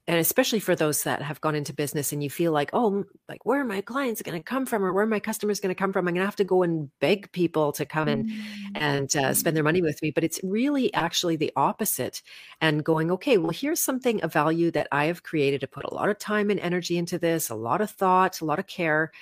and 0.09 0.19
especially 0.19 0.59
for 0.59 0.75
those 0.75 1.05
that 1.05 1.23
have 1.23 1.41
gone 1.41 1.55
into 1.55 1.73
business 1.73 2.13
and 2.13 2.23
you 2.23 2.31
feel 2.31 2.51
like 2.51 2.71
oh 2.73 3.05
like 3.29 3.45
where 3.47 3.61
are 3.61 3.65
my 3.65 3.81
clients 3.81 4.21
going 4.23 4.37
to 4.37 4.43
come 4.43 4.67
from 4.67 4.85
or 4.85 4.93
where 4.93 5.05
are 5.05 5.09
my 5.09 5.21
customers 5.21 5.61
going 5.61 5.75
to 5.75 5.79
come 5.79 5.93
from? 5.93 6.09
I'm 6.09 6.15
going 6.15 6.23
to 6.23 6.27
have 6.27 6.37
to 6.37 6.45
go 6.45 6.63
and 6.63 6.91
beg 7.01 7.31
people 7.33 7.73
to 7.73 7.87
come 7.87 8.09
and 8.09 8.29
mm-hmm. 8.29 8.73
and 8.75 9.15
uh, 9.17 9.35
spend 9.35 9.57
their 9.57 9.65
money 9.65 9.83
with 9.83 10.01
me 10.03 10.11
but 10.11 10.25
it's 10.25 10.41
really 10.43 10.93
actually 10.95 11.37
the 11.37 11.53
opposite 11.57 12.23
and 12.61 12.85
going 12.85 13.11
okay 13.13 13.39
well 13.39 13.51
here's 13.51 13.81
something 13.81 14.23
of 14.23 14.33
value 14.33 14.71
that 14.73 14.89
i 14.93 15.05
have 15.05 15.23
created 15.23 15.61
to 15.61 15.69
put 15.69 15.85
a 15.85 15.95
lot 15.95 16.09
of 16.09 16.19
time 16.19 16.51
and 16.51 16.61
energy 16.61 16.99
into 16.99 17.19
this 17.19 17.51
a 17.51 17.55
lot 17.55 17.81
of 17.81 17.91
thought 17.91 18.41
a 18.41 18.45
lot 18.45 18.59
of 18.59 18.67
care 18.67 19.13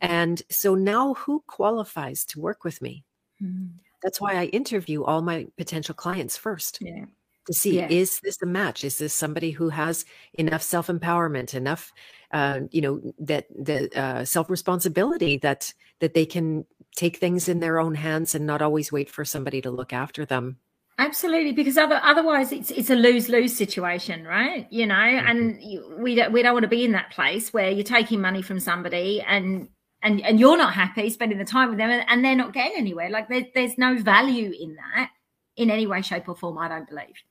and 0.00 0.42
so 0.50 0.74
now 0.74 1.14
who 1.14 1.42
qualifies 1.46 2.26
to 2.26 2.40
work 2.40 2.64
with 2.64 2.82
me? 2.82 3.04
Mm-hmm. 3.42 3.66
that's 4.02 4.20
why 4.20 4.34
i 4.34 4.44
interview 4.46 5.02
all 5.04 5.20
my 5.22 5.46
potential 5.56 5.94
clients 5.94 6.36
first. 6.36 6.78
Yeah 6.80 7.06
to 7.46 7.52
see 7.52 7.80
is 7.80 8.20
this 8.20 8.40
a 8.42 8.46
match? 8.46 8.84
Is 8.84 8.98
this 8.98 9.14
somebody 9.14 9.50
who 9.50 9.68
has 9.68 10.04
enough 10.34 10.62
self-empowerment 10.62 11.54
enough 11.54 11.92
uh, 12.32 12.60
you 12.70 12.80
know 12.80 13.00
that 13.18 13.46
the 13.50 13.90
uh, 13.98 14.24
self-responsibility 14.24 15.38
that 15.38 15.72
that 16.00 16.14
they 16.14 16.26
can 16.26 16.64
take 16.96 17.18
things 17.18 17.48
in 17.48 17.60
their 17.60 17.78
own 17.78 17.94
hands 17.94 18.34
and 18.34 18.46
not 18.46 18.62
always 18.62 18.90
wait 18.90 19.10
for 19.10 19.24
somebody 19.24 19.60
to 19.62 19.70
look 19.70 19.92
after 19.92 20.24
them? 20.24 20.58
Absolutely 20.98 21.52
because 21.52 21.76
other, 21.76 22.00
otherwise 22.02 22.52
it's 22.52 22.70
it's 22.70 22.90
a 22.90 22.96
lose-lose 22.96 23.54
situation 23.54 24.24
right? 24.24 24.66
You 24.70 24.86
know 24.86 24.94
mm-hmm. 24.94 25.26
and 25.26 25.62
you, 25.62 25.96
we 25.98 26.14
don't 26.14 26.32
we 26.32 26.42
don't 26.42 26.54
want 26.54 26.64
to 26.64 26.68
be 26.68 26.84
in 26.84 26.92
that 26.92 27.10
place 27.10 27.52
where 27.52 27.70
you're 27.70 27.84
taking 27.84 28.20
money 28.20 28.42
from 28.42 28.60
somebody 28.60 29.22
and 29.22 29.68
and 30.02 30.20
and 30.22 30.40
you're 30.40 30.56
not 30.56 30.72
happy 30.72 31.10
spending 31.10 31.38
the 31.38 31.44
time 31.44 31.68
with 31.68 31.78
them 31.78 31.90
and, 31.90 32.04
and 32.08 32.24
they're 32.24 32.34
not 32.34 32.52
getting 32.52 32.78
anywhere. 32.78 33.10
Like 33.10 33.28
there, 33.28 33.46
there's 33.54 33.78
no 33.78 33.96
value 33.98 34.52
in 34.58 34.76
that 34.76 35.10
in 35.56 35.70
any 35.70 35.86
way 35.86 36.02
shape 36.02 36.28
or 36.28 36.36
form 36.36 36.58
i 36.58 36.68
don't 36.68 36.88
believe 36.88 37.22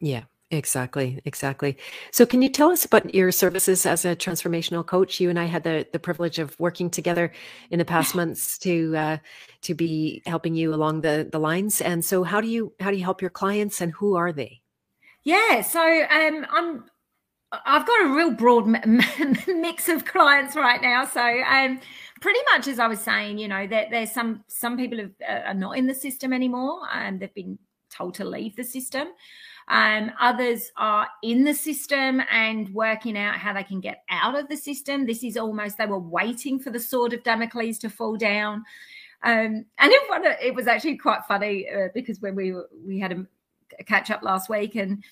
yeah, 0.00 0.24
exactly, 0.50 1.20
exactly. 1.24 1.76
So, 2.12 2.26
can 2.26 2.42
you 2.42 2.48
tell 2.48 2.70
us 2.70 2.84
about 2.84 3.14
your 3.14 3.32
services 3.32 3.86
as 3.86 4.04
a 4.04 4.16
transformational 4.16 4.86
coach? 4.86 5.20
You 5.20 5.30
and 5.30 5.38
I 5.38 5.44
had 5.44 5.64
the 5.64 5.86
the 5.92 5.98
privilege 5.98 6.38
of 6.38 6.58
working 6.58 6.90
together 6.90 7.32
in 7.70 7.78
the 7.78 7.84
past 7.84 8.14
months 8.20 8.58
to 8.58 8.96
uh, 8.96 9.16
to 9.62 9.74
be 9.74 10.22
helping 10.26 10.54
you 10.54 10.74
along 10.74 11.02
the 11.02 11.28
the 11.30 11.40
lines. 11.40 11.80
And 11.80 12.04
so, 12.04 12.22
how 12.22 12.40
do 12.40 12.48
you 12.48 12.72
how 12.80 12.90
do 12.90 12.96
you 12.96 13.04
help 13.04 13.20
your 13.20 13.30
clients, 13.30 13.80
and 13.80 13.92
who 13.92 14.16
are 14.16 14.32
they? 14.32 14.62
Yeah, 15.24 15.60
so 15.62 15.80
um, 15.80 16.46
I'm 16.50 16.84
I've 17.52 17.86
got 17.86 18.04
a 18.04 18.14
real 18.14 18.30
broad 18.30 18.66
mix 19.46 19.88
of 19.88 20.04
clients 20.04 20.54
right 20.54 20.82
now. 20.82 21.04
So, 21.04 21.22
um, 21.22 21.80
pretty 22.20 22.40
much 22.52 22.68
as 22.68 22.78
I 22.78 22.86
was 22.86 23.00
saying, 23.00 23.38
you 23.38 23.48
know, 23.48 23.66
that 23.66 23.90
there's 23.90 24.12
some 24.12 24.44
some 24.48 24.76
people 24.76 24.98
have, 24.98 25.12
uh, 25.26 25.48
are 25.48 25.54
not 25.54 25.78
in 25.78 25.86
the 25.86 25.94
system 25.94 26.32
anymore, 26.32 26.80
and 26.92 27.20
they've 27.20 27.32
been 27.34 27.58
told 27.90 28.14
to 28.14 28.24
leave 28.24 28.54
the 28.56 28.64
system. 28.64 29.08
Um, 29.68 30.10
others 30.18 30.70
are 30.76 31.08
in 31.22 31.44
the 31.44 31.54
system 31.54 32.22
and 32.30 32.68
working 32.70 33.18
out 33.18 33.36
how 33.36 33.52
they 33.52 33.62
can 33.62 33.80
get 33.80 34.02
out 34.10 34.38
of 34.38 34.48
the 34.48 34.56
system. 34.56 35.06
This 35.06 35.22
is 35.22 35.36
almost 35.36 35.76
they 35.76 35.86
were 35.86 35.98
waiting 35.98 36.58
for 36.58 36.70
the 36.70 36.80
sword 36.80 37.12
of 37.12 37.22
Damocles 37.22 37.78
to 37.78 37.90
fall 37.90 38.16
down. 38.16 38.64
Um, 39.22 39.66
and 39.78 39.92
it, 39.92 40.38
it, 40.42 40.54
was 40.54 40.68
actually 40.68 40.96
quite 40.96 41.24
funny 41.26 41.68
uh, 41.68 41.88
because 41.92 42.20
when 42.20 42.36
we 42.36 42.54
we 42.86 43.00
had 43.00 43.12
a, 43.12 43.26
a 43.78 43.84
catch 43.84 44.10
up 44.10 44.22
last 44.22 44.48
week, 44.48 44.76
and 44.76 45.02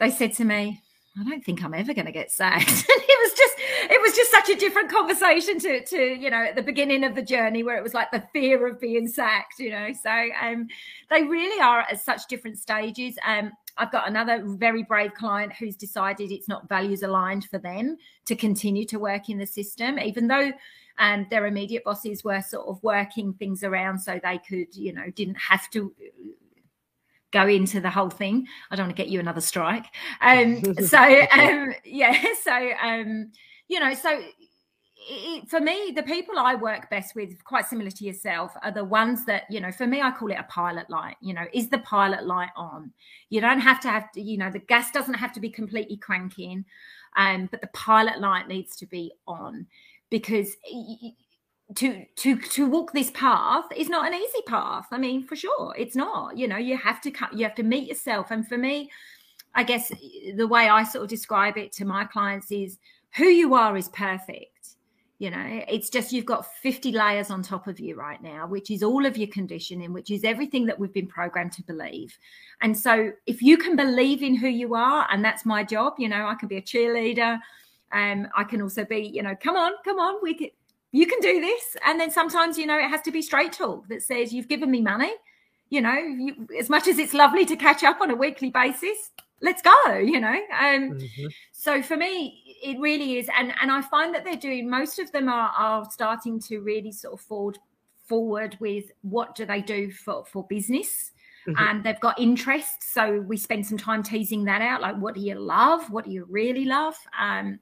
they 0.00 0.10
said 0.10 0.34
to 0.34 0.44
me, 0.44 0.82
I 1.18 1.22
don't 1.22 1.44
think 1.44 1.62
I'm 1.62 1.74
ever 1.74 1.94
going 1.94 2.06
to 2.06 2.12
get 2.12 2.32
sacked. 2.32 2.68
and 2.68 2.84
it 2.88 3.18
was 3.22 3.38
just, 3.38 3.54
it 3.90 4.02
was 4.02 4.16
just 4.16 4.30
such 4.32 4.48
a 4.50 4.56
different 4.56 4.90
conversation 4.90 5.60
to, 5.60 5.84
to, 5.84 6.02
you 6.02 6.28
know, 6.28 6.42
at 6.42 6.56
the 6.56 6.62
beginning 6.62 7.04
of 7.04 7.14
the 7.14 7.22
journey 7.22 7.62
where 7.62 7.76
it 7.76 7.82
was 7.82 7.94
like 7.94 8.10
the 8.10 8.24
fear 8.32 8.66
of 8.66 8.80
being 8.80 9.06
sacked, 9.06 9.60
you 9.60 9.70
know. 9.70 9.92
So 9.92 10.10
um, 10.42 10.66
they 11.10 11.22
really 11.22 11.60
are 11.60 11.80
at 11.80 12.00
such 12.00 12.26
different 12.26 12.58
stages. 12.58 13.16
Um, 13.24 13.52
I've 13.76 13.92
got 13.92 14.08
another 14.08 14.42
very 14.44 14.82
brave 14.82 15.14
client 15.14 15.52
who's 15.52 15.76
decided 15.76 16.30
it's 16.30 16.48
not 16.48 16.68
values 16.68 17.02
aligned 17.02 17.46
for 17.46 17.58
them 17.58 17.96
to 18.26 18.36
continue 18.36 18.84
to 18.86 18.98
work 18.98 19.28
in 19.28 19.38
the 19.38 19.46
system, 19.46 19.98
even 19.98 20.28
though 20.28 20.52
um, 20.98 21.26
their 21.30 21.46
immediate 21.46 21.84
bosses 21.84 22.22
were 22.22 22.40
sort 22.40 22.68
of 22.68 22.82
working 22.82 23.32
things 23.34 23.64
around 23.64 23.98
so 23.98 24.20
they 24.22 24.38
could, 24.38 24.74
you 24.76 24.92
know, 24.92 25.10
didn't 25.14 25.38
have 25.38 25.68
to 25.70 25.92
go 27.32 27.48
into 27.48 27.80
the 27.80 27.90
whole 27.90 28.10
thing. 28.10 28.46
I 28.70 28.76
don't 28.76 28.86
want 28.86 28.96
to 28.96 29.02
get 29.02 29.10
you 29.10 29.20
another 29.20 29.40
strike. 29.40 29.86
Um, 30.20 30.62
so 30.84 30.98
um, 30.98 31.74
yeah, 31.84 32.22
so 32.42 32.70
um, 32.80 33.32
you 33.68 33.80
know, 33.80 33.92
so 33.94 34.22
it, 35.06 35.48
for 35.48 35.60
me, 35.60 35.92
the 35.94 36.02
people 36.02 36.38
I 36.38 36.54
work 36.54 36.88
best 36.90 37.14
with, 37.14 37.42
quite 37.44 37.66
similar 37.66 37.90
to 37.90 38.04
yourself, 38.04 38.52
are 38.62 38.72
the 38.72 38.84
ones 38.84 39.24
that, 39.26 39.44
you 39.50 39.60
know, 39.60 39.72
for 39.72 39.86
me, 39.86 40.00
I 40.00 40.10
call 40.10 40.30
it 40.30 40.38
a 40.38 40.44
pilot 40.44 40.88
light. 40.88 41.16
You 41.20 41.34
know, 41.34 41.44
is 41.52 41.68
the 41.68 41.78
pilot 41.78 42.26
light 42.26 42.50
on? 42.56 42.92
You 43.30 43.40
don't 43.40 43.60
have 43.60 43.80
to 43.80 43.88
have 43.88 44.10
to, 44.12 44.20
you 44.20 44.38
know, 44.38 44.50
the 44.50 44.60
gas 44.60 44.90
doesn't 44.90 45.14
have 45.14 45.32
to 45.34 45.40
be 45.40 45.50
completely 45.50 45.96
cranking, 45.96 46.64
um, 47.16 47.48
but 47.50 47.60
the 47.60 47.68
pilot 47.68 48.20
light 48.20 48.48
needs 48.48 48.76
to 48.76 48.86
be 48.86 49.12
on 49.26 49.66
because 50.10 50.56
to 51.76 52.04
to 52.16 52.36
to 52.36 52.66
walk 52.66 52.92
this 52.92 53.10
path 53.12 53.64
is 53.74 53.88
not 53.88 54.06
an 54.06 54.14
easy 54.14 54.42
path. 54.46 54.86
I 54.90 54.98
mean, 54.98 55.26
for 55.26 55.36
sure, 55.36 55.74
it's 55.78 55.96
not. 55.96 56.36
You 56.36 56.48
know, 56.48 56.58
you 56.58 56.76
have 56.76 57.00
to 57.02 57.12
you 57.32 57.44
have 57.44 57.54
to 57.56 57.62
meet 57.62 57.88
yourself. 57.88 58.30
And 58.30 58.46
for 58.46 58.58
me, 58.58 58.90
I 59.54 59.64
guess 59.64 59.90
the 60.36 60.46
way 60.46 60.68
I 60.68 60.84
sort 60.84 61.04
of 61.04 61.10
describe 61.10 61.56
it 61.56 61.72
to 61.72 61.84
my 61.84 62.04
clients 62.04 62.50
is 62.50 62.78
who 63.16 63.26
you 63.26 63.54
are 63.54 63.76
is 63.76 63.88
perfect 63.88 64.53
you 65.18 65.30
know 65.30 65.62
it's 65.68 65.88
just 65.88 66.12
you've 66.12 66.26
got 66.26 66.46
50 66.56 66.92
layers 66.92 67.30
on 67.30 67.42
top 67.42 67.66
of 67.66 67.78
you 67.78 67.94
right 67.94 68.22
now 68.22 68.46
which 68.46 68.70
is 68.70 68.82
all 68.82 69.06
of 69.06 69.16
your 69.16 69.28
conditioning 69.28 69.92
which 69.92 70.10
is 70.10 70.24
everything 70.24 70.66
that 70.66 70.78
we've 70.78 70.92
been 70.92 71.06
programmed 71.06 71.52
to 71.52 71.62
believe. 71.62 72.18
And 72.60 72.76
so 72.76 73.12
if 73.26 73.42
you 73.42 73.56
can 73.56 73.76
believe 73.76 74.22
in 74.22 74.36
who 74.36 74.48
you 74.48 74.74
are 74.74 75.06
and 75.10 75.24
that's 75.24 75.46
my 75.46 75.62
job 75.64 75.94
you 75.98 76.08
know 76.08 76.26
i 76.26 76.34
can 76.34 76.48
be 76.48 76.56
a 76.56 76.62
cheerleader 76.62 77.38
um 77.92 78.26
i 78.36 78.44
can 78.44 78.60
also 78.60 78.84
be 78.84 79.10
you 79.12 79.22
know 79.22 79.34
come 79.40 79.56
on 79.56 79.72
come 79.84 79.98
on 79.98 80.16
we 80.22 80.34
can 80.34 80.48
you 80.92 81.08
can 81.08 81.18
do 81.18 81.40
this. 81.40 81.76
And 81.84 81.98
then 81.98 82.12
sometimes 82.12 82.56
you 82.56 82.66
know 82.66 82.78
it 82.78 82.88
has 82.88 83.02
to 83.02 83.10
be 83.10 83.22
straight 83.22 83.52
talk 83.52 83.88
that 83.88 84.02
says 84.02 84.32
you've 84.32 84.48
given 84.48 84.70
me 84.70 84.80
money 84.80 85.12
you 85.70 85.80
know, 85.80 85.94
you, 85.94 86.46
as 86.58 86.70
much 86.70 86.86
as 86.86 86.98
it's 86.98 87.14
lovely 87.14 87.44
to 87.46 87.56
catch 87.56 87.82
up 87.82 88.00
on 88.00 88.10
a 88.10 88.14
weekly 88.14 88.50
basis, 88.50 89.10
let's 89.40 89.62
go, 89.62 89.94
you 89.98 90.20
know. 90.20 90.28
Um, 90.28 90.92
mm-hmm. 90.92 91.26
So 91.52 91.82
for 91.82 91.96
me, 91.96 92.42
it 92.62 92.78
really 92.78 93.18
is, 93.18 93.28
and 93.36 93.52
and 93.60 93.70
I 93.70 93.82
find 93.82 94.14
that 94.14 94.24
they're 94.24 94.36
doing. 94.36 94.68
Most 94.68 94.98
of 94.98 95.12
them 95.12 95.28
are 95.28 95.52
are 95.56 95.88
starting 95.90 96.40
to 96.40 96.60
really 96.60 96.92
sort 96.92 97.14
of 97.14 97.20
forward 97.20 97.58
forward 98.06 98.56
with 98.60 98.84
what 99.02 99.34
do 99.34 99.46
they 99.46 99.60
do 99.60 99.90
for 99.90 100.24
for 100.24 100.44
business. 100.44 101.10
Mm-hmm. 101.46 101.62
and 101.62 101.84
they've 101.84 102.00
got 102.00 102.18
interests. 102.18 102.90
So 102.94 103.20
we 103.20 103.36
spend 103.36 103.66
some 103.66 103.76
time 103.76 104.02
teasing 104.02 104.44
that 104.44 104.62
out. 104.62 104.80
Like, 104.80 104.96
what 104.96 105.14
do 105.14 105.20
you 105.20 105.34
love? 105.34 105.90
What 105.90 106.06
do 106.06 106.10
you 106.10 106.26
really 106.30 106.64
love? 106.64 106.96
Um, 107.20 107.60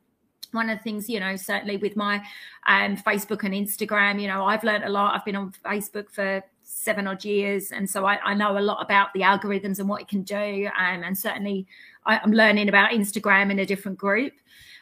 one 0.52 0.70
of 0.70 0.78
the 0.78 0.82
things, 0.84 1.08
you 1.08 1.18
know, 1.18 1.34
certainly 1.34 1.78
with 1.78 1.96
my 1.96 2.22
um, 2.66 2.96
Facebook 2.96 3.42
and 3.42 3.54
Instagram, 3.54 4.20
you 4.20 4.28
know, 4.28 4.44
I've 4.44 4.62
learned 4.62 4.84
a 4.84 4.88
lot. 4.88 5.14
I've 5.14 5.24
been 5.24 5.34
on 5.34 5.52
Facebook 5.64 6.10
for 6.10 6.42
seven 6.72 7.06
odd 7.06 7.24
years, 7.24 7.72
and 7.72 7.88
so 7.88 8.06
I, 8.06 8.18
I 8.24 8.34
know 8.34 8.58
a 8.58 8.60
lot 8.60 8.82
about 8.82 9.12
the 9.14 9.20
algorithms 9.20 9.78
and 9.78 9.88
what 9.88 10.02
it 10.02 10.08
can 10.08 10.22
do. 10.22 10.68
Um, 10.78 11.02
and 11.02 11.16
certainly, 11.16 11.66
I, 12.06 12.20
am 12.22 12.32
learning 12.32 12.68
about 12.68 12.90
Instagram 12.90 13.50
in 13.50 13.58
a 13.58 13.66
different 13.66 13.98
group. 13.98 14.32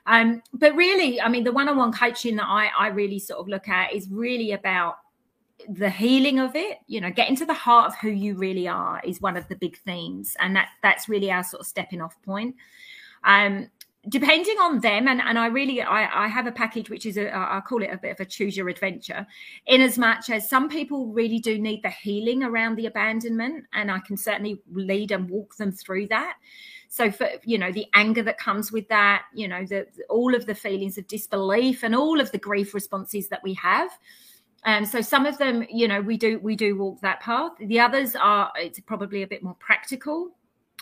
Um, 0.07 0.43
but 0.53 0.75
really, 0.75 1.21
I 1.21 1.29
mean, 1.29 1.45
the 1.45 1.53
one-on-one 1.53 1.93
coaching 1.93 2.37
that 2.37 2.47
I, 2.47 2.71
I 2.79 2.89
really 2.89 3.19
sort 3.19 3.41
of 3.41 3.49
look 3.49 3.69
at 3.69 3.93
is 3.93 4.09
really 4.11 4.53
about 4.53 4.97
the 5.69 5.91
healing 5.91 6.39
of 6.39 6.57
it 6.57 6.79
you 6.87 7.03
know 7.03 7.11
getting 7.11 7.37
to 7.37 7.45
the 7.45 7.53
heart 7.53 7.89
of 7.89 7.99
who 7.99 8.09
you 8.09 8.35
really 8.35 8.67
are 8.67 8.99
is 9.05 9.21
one 9.21 9.37
of 9.37 9.47
the 9.49 9.57
big 9.57 9.77
themes 9.79 10.35
and 10.41 10.57
that 10.57 10.69
that's 10.83 11.07
really 11.07 11.31
our 11.31 11.45
sort 11.45 11.61
of 11.61 11.67
stepping 11.67 12.01
off 12.01 12.17
point 12.23 12.55
um 13.25 13.69
depending 14.09 14.57
on 14.59 14.81
them 14.81 15.09
and, 15.09 15.21
and 15.21 15.39
i 15.39 15.47
really 15.47 15.83
I, 15.83 16.25
I 16.25 16.29
have 16.29 16.47
a 16.47 16.53
package 16.53 16.89
which 16.89 17.05
is 17.05 17.19
a 17.19 17.37
i 17.37 17.61
call 17.61 17.83
it 17.83 17.91
a 17.93 17.99
bit 17.99 18.13
of 18.13 18.21
a 18.21 18.25
choose 18.25 18.57
your 18.57 18.71
adventure 18.71 19.27
in 19.67 19.83
as 19.83 19.99
much 19.99 20.31
as 20.31 20.49
some 20.49 20.71
people 20.71 21.09
really 21.09 21.39
do 21.39 21.59
need 21.59 21.83
the 21.83 21.91
healing 21.91 22.43
around 22.43 22.77
the 22.77 22.87
abandonment 22.87 23.67
and 23.75 23.91
i 23.91 23.99
can 23.99 24.17
certainly 24.17 24.63
lead 24.73 25.11
and 25.11 25.29
walk 25.29 25.57
them 25.57 25.73
through 25.73 26.07
that. 26.09 26.37
So 26.89 27.11
for 27.11 27.29
you 27.45 27.57
know 27.57 27.71
the 27.71 27.87
anger 27.95 28.23
that 28.25 28.39
comes 28.39 28.73
with 28.73 28.89
that 28.89 29.23
you 29.33 29.47
know 29.47 29.65
the 29.65 29.87
all 30.09 30.35
of 30.35 30.47
the 30.47 30.55
feelings 30.55 30.99
of 30.99 31.07
disbelief 31.07 31.85
and 31.85 31.95
all 31.95 32.21
of 32.21 32.33
the 32.33 32.39
grief 32.39 32.75
responses 32.75 33.29
that 33.29 33.43
we 33.45 33.55
have. 33.55 33.91
Um, 34.65 34.85
so 34.85 35.01
some 35.01 35.25
of 35.25 35.39
them 35.39 35.65
you 35.71 35.87
know 35.87 36.01
we 36.01 36.17
do 36.17 36.41
we 36.41 36.57
do 36.57 36.77
walk 36.77 37.01
that 37.01 37.21
path. 37.21 37.53
The 37.61 37.79
others 37.79 38.17
are 38.17 38.51
it's 38.57 38.81
probably 38.81 39.23
a 39.23 39.27
bit 39.27 39.43
more 39.43 39.55
practical 39.61 40.33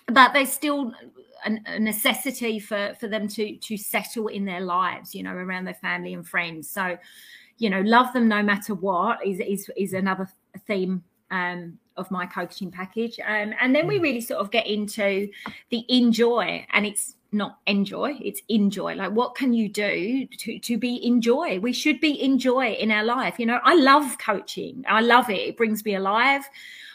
but 0.09 0.32
there's 0.32 0.52
still 0.52 0.92
a 1.44 1.78
necessity 1.78 2.59
for 2.59 2.94
for 2.98 3.09
them 3.09 3.28
to 3.28 3.56
to 3.56 3.76
settle 3.76 4.26
in 4.26 4.44
their 4.44 4.61
lives 4.61 5.14
you 5.14 5.22
know 5.22 5.32
around 5.32 5.64
their 5.64 5.74
family 5.74 6.14
and 6.14 6.26
friends. 6.26 6.68
So 6.68 6.98
you 7.59 7.70
know 7.70 7.80
love 7.82 8.12
them 8.12 8.28
no 8.28 8.42
matter 8.42 8.74
what 8.74 9.24
is 9.24 9.40
is 9.40 9.70
is 9.76 9.92
another 9.92 10.28
theme 10.66 11.04
um, 11.30 11.78
of 11.96 12.11
my 12.11 12.26
coaching 12.26 12.70
package. 12.70 13.18
Um, 13.20 13.52
and 13.61 13.74
then 13.74 13.86
we 13.86 13.98
mm. 13.98 14.02
really 14.02 14.20
sort 14.20 14.40
of 14.40 14.50
get 14.50 14.66
into 14.66 15.28
the 15.70 15.84
enjoy 15.88 16.64
and 16.72 16.86
it's 16.86 17.16
not 17.30 17.59
enjoy 17.66 18.18
it's 18.22 18.40
enjoy. 18.48 18.94
Like 18.94 19.12
what 19.12 19.34
can 19.34 19.52
you 19.52 19.68
do 19.68 20.26
to 20.26 20.59
to 20.59 20.78
be 20.78 21.04
enjoy? 21.06 21.61
We 21.61 21.72
should 21.72 22.00
be 22.00 22.22
enjoy 22.22 22.72
in 22.72 22.90
our 22.90 23.04
life. 23.04 23.38
You 23.38 23.46
know 23.46 23.61
i 23.64 23.74
love 23.74 24.18
coaching. 24.18 24.84
I 24.88 25.02
love 25.02 25.30
it. 25.30 25.40
It 25.40 25.56
brings 25.56 25.84
me 25.84 25.94
alive. 25.94 26.42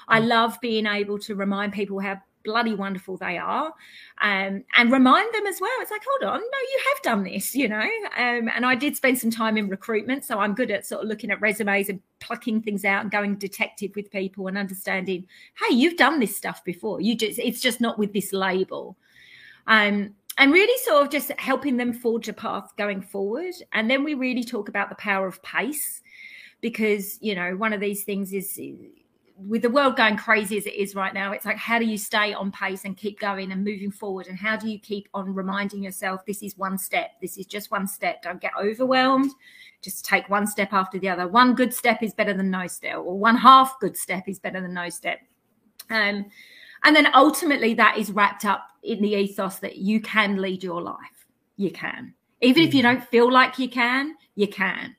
I 0.08 0.20
mm. 0.20 0.28
love 0.28 0.60
being 0.62 0.86
able 0.86 1.20
to 1.20 1.36
remind 1.36 1.72
people 1.74 2.00
how 2.00 2.20
bloody 2.44 2.76
wonderful 2.76 3.18
they 3.18 3.38
are 3.38 3.74
um, 4.22 4.64
and 4.76 4.92
remind 4.92 5.34
them 5.34 5.46
as 5.48 5.62
well. 5.62 5.72
It's 5.80 5.92
like 5.92 6.04
hold 6.08 6.34
on 6.34 6.40
no 6.40 6.60
you 6.60 6.80
have 6.94 7.02
done 7.04 7.24
this 7.24 7.56
you 7.56 7.68
know? 7.68 7.90
Um, 8.18 8.50
and 8.54 8.66
i 8.66 8.76
did 8.76 8.96
spend 8.96 9.20
some 9.20 9.32
time 9.32 9.58
in 9.58 9.70
recruitment 9.70 10.26
so 10.26 10.40
i'm 10.40 10.54
good 10.54 10.72
at 10.72 10.86
sort 10.86 11.04
of 11.04 11.08
looking 11.08 11.32
at 11.32 11.42
resumes 11.42 11.90
and 11.90 12.00
plucking 12.20 12.62
things 12.62 12.86
out 12.86 13.02
and 13.02 13.12
going 13.12 13.36
detective 13.36 13.92
with 13.96 14.12
people 14.12 14.48
and 14.48 14.58
understanding 14.58 15.28
hey 15.60 15.76
you've 15.76 15.98
done 15.98 16.20
this 16.20 16.36
stuff 16.36 16.64
before. 16.64 17.02
You 17.02 17.16
just 17.16 17.40
it's 17.40 17.62
just 17.62 17.82
not 17.82 17.98
with 17.98 18.14
this 18.14 18.34
label. 18.34 18.98
Um, 19.68 20.16
and 20.38 20.52
really 20.52 20.78
sort 20.84 21.04
of 21.04 21.12
just 21.12 21.32
helping 21.38 21.78
them 21.78 21.94
forge 21.94 22.28
a 22.28 22.34
path 22.34 22.74
going 22.76 23.02
forward. 23.02 23.54
And 23.72 23.90
then 23.90 24.04
we 24.04 24.16
really 24.16 24.44
talk 24.44 24.68
about 24.68 24.90
the 24.90 24.96
power 24.96 25.28
of 25.28 25.42
pace 25.44 26.02
because 26.60 27.18
you 27.22 27.36
know 27.36 27.56
one 27.56 27.74
of 27.74 27.80
these 27.80 28.04
things 28.04 28.34
is 28.34 28.60
with 29.36 29.62
the 29.62 29.70
world 29.70 29.96
going 29.96 30.18
crazy 30.18 30.58
as 30.58 30.66
it 30.66 30.76
is 30.76 30.96
right 30.96 31.14
now, 31.14 31.32
it's 31.32 31.46
like 31.46 31.58
how 31.58 31.80
do 31.80 31.86
you 31.86 31.98
stay 31.98 32.34
on 32.34 32.52
pace 32.52 32.86
and 32.86 32.96
keep 32.96 33.20
going 33.20 33.52
and 33.52 33.64
moving 33.64 33.92
forward? 33.92 34.28
And 34.28 34.38
how 34.38 34.56
do 34.56 34.70
you 34.70 34.80
keep 34.80 35.10
on 35.14 35.34
reminding 35.34 35.84
yourself 35.84 36.26
this 36.26 36.44
is 36.44 36.58
one 36.58 36.78
step, 36.78 37.12
this 37.22 37.38
is 37.38 37.46
just 37.46 37.72
one 37.72 37.88
step? 37.88 38.22
Don't 38.22 38.42
get 38.42 38.52
overwhelmed. 38.62 39.32
Just 39.82 40.06
take 40.06 40.30
one 40.30 40.48
step 40.48 40.72
after 40.72 41.00
the 41.00 41.10
other. 41.10 41.28
One 41.28 41.56
good 41.56 41.74
step 41.74 42.04
is 42.04 42.14
better 42.14 42.34
than 42.34 42.50
no 42.50 42.68
step, 42.68 42.98
or 42.98 43.18
one 43.18 43.36
half 43.36 43.80
good 43.80 43.98
step 43.98 44.28
is 44.28 44.40
better 44.40 44.62
than 44.62 44.74
no 44.74 44.90
step. 44.90 45.20
Um, 45.90 46.26
and 46.86 46.96
then 46.96 47.08
ultimately, 47.14 47.74
that 47.76 47.98
is 47.98 48.12
wrapped 48.12 48.46
up 48.46 48.68
in 48.84 49.02
the 49.02 49.14
ethos 49.16 49.60
that 49.60 49.78
you 49.78 50.00
can 50.02 50.42
lead 50.42 50.64
your 50.64 50.82
life. 50.82 51.28
You 51.58 51.72
can. 51.72 52.14
Even 52.42 52.64
mm. 52.64 52.68
if 52.68 52.74
you 52.74 52.82
mm. 52.82 52.84
don't 52.84 53.04
feel 53.06 53.32
like 53.32 53.60
you 53.60 53.70
can, 53.70 54.16
you 54.36 54.48
can 54.48 54.96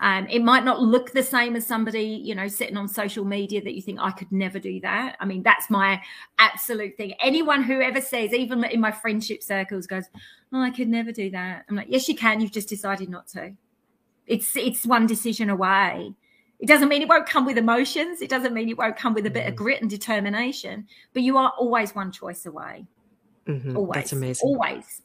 um, 0.00 0.26
it 0.28 0.42
might 0.42 0.64
not 0.64 0.82
look 0.82 1.12
the 1.12 1.22
same 1.22 1.56
as 1.56 1.66
somebody, 1.66 2.02
you 2.02 2.34
know, 2.34 2.48
sitting 2.48 2.76
on 2.76 2.86
social 2.86 3.24
media 3.24 3.62
that 3.62 3.74
you 3.74 3.80
think 3.80 3.98
I 4.00 4.10
could 4.10 4.30
never 4.30 4.58
do 4.58 4.78
that. 4.80 5.16
I 5.20 5.24
mean, 5.24 5.42
that's 5.42 5.70
my 5.70 6.02
absolute 6.38 6.96
thing. 6.96 7.14
Anyone 7.20 7.62
who 7.62 7.80
ever 7.80 8.02
says, 8.02 8.34
even 8.34 8.62
in 8.64 8.80
my 8.80 8.92
friendship 8.92 9.42
circles, 9.42 9.86
goes, 9.86 10.04
"Oh, 10.52 10.60
I 10.60 10.70
could 10.70 10.88
never 10.88 11.12
do 11.12 11.30
that." 11.30 11.64
I'm 11.68 11.76
like, 11.76 11.88
"Yes, 11.88 12.08
you 12.08 12.14
can. 12.14 12.40
You've 12.40 12.52
just 12.52 12.68
decided 12.68 13.08
not 13.08 13.26
to. 13.28 13.54
It's 14.26 14.54
it's 14.56 14.84
one 14.84 15.06
decision 15.06 15.48
away." 15.48 16.14
It 16.58 16.66
doesn't 16.66 16.88
mean 16.88 17.02
it 17.02 17.08
won't 17.08 17.28
come 17.28 17.46
with 17.46 17.58
emotions. 17.58 18.22
It 18.22 18.30
doesn't 18.30 18.54
mean 18.54 18.68
it 18.68 18.78
won't 18.78 18.96
come 18.96 19.14
with 19.14 19.26
a 19.26 19.30
bit 19.30 19.46
of 19.46 19.54
mm-hmm. 19.54 19.64
grit 19.64 19.80
and 19.80 19.90
determination. 19.90 20.86
But 21.12 21.22
you 21.22 21.36
are 21.38 21.52
always 21.58 21.94
one 21.94 22.12
choice 22.12 22.46
away. 22.46 22.86
Mm-hmm. 23.46 23.76
Always. 23.76 23.94
That's 23.94 24.12
amazing. 24.12 24.48
Always. 24.48 25.02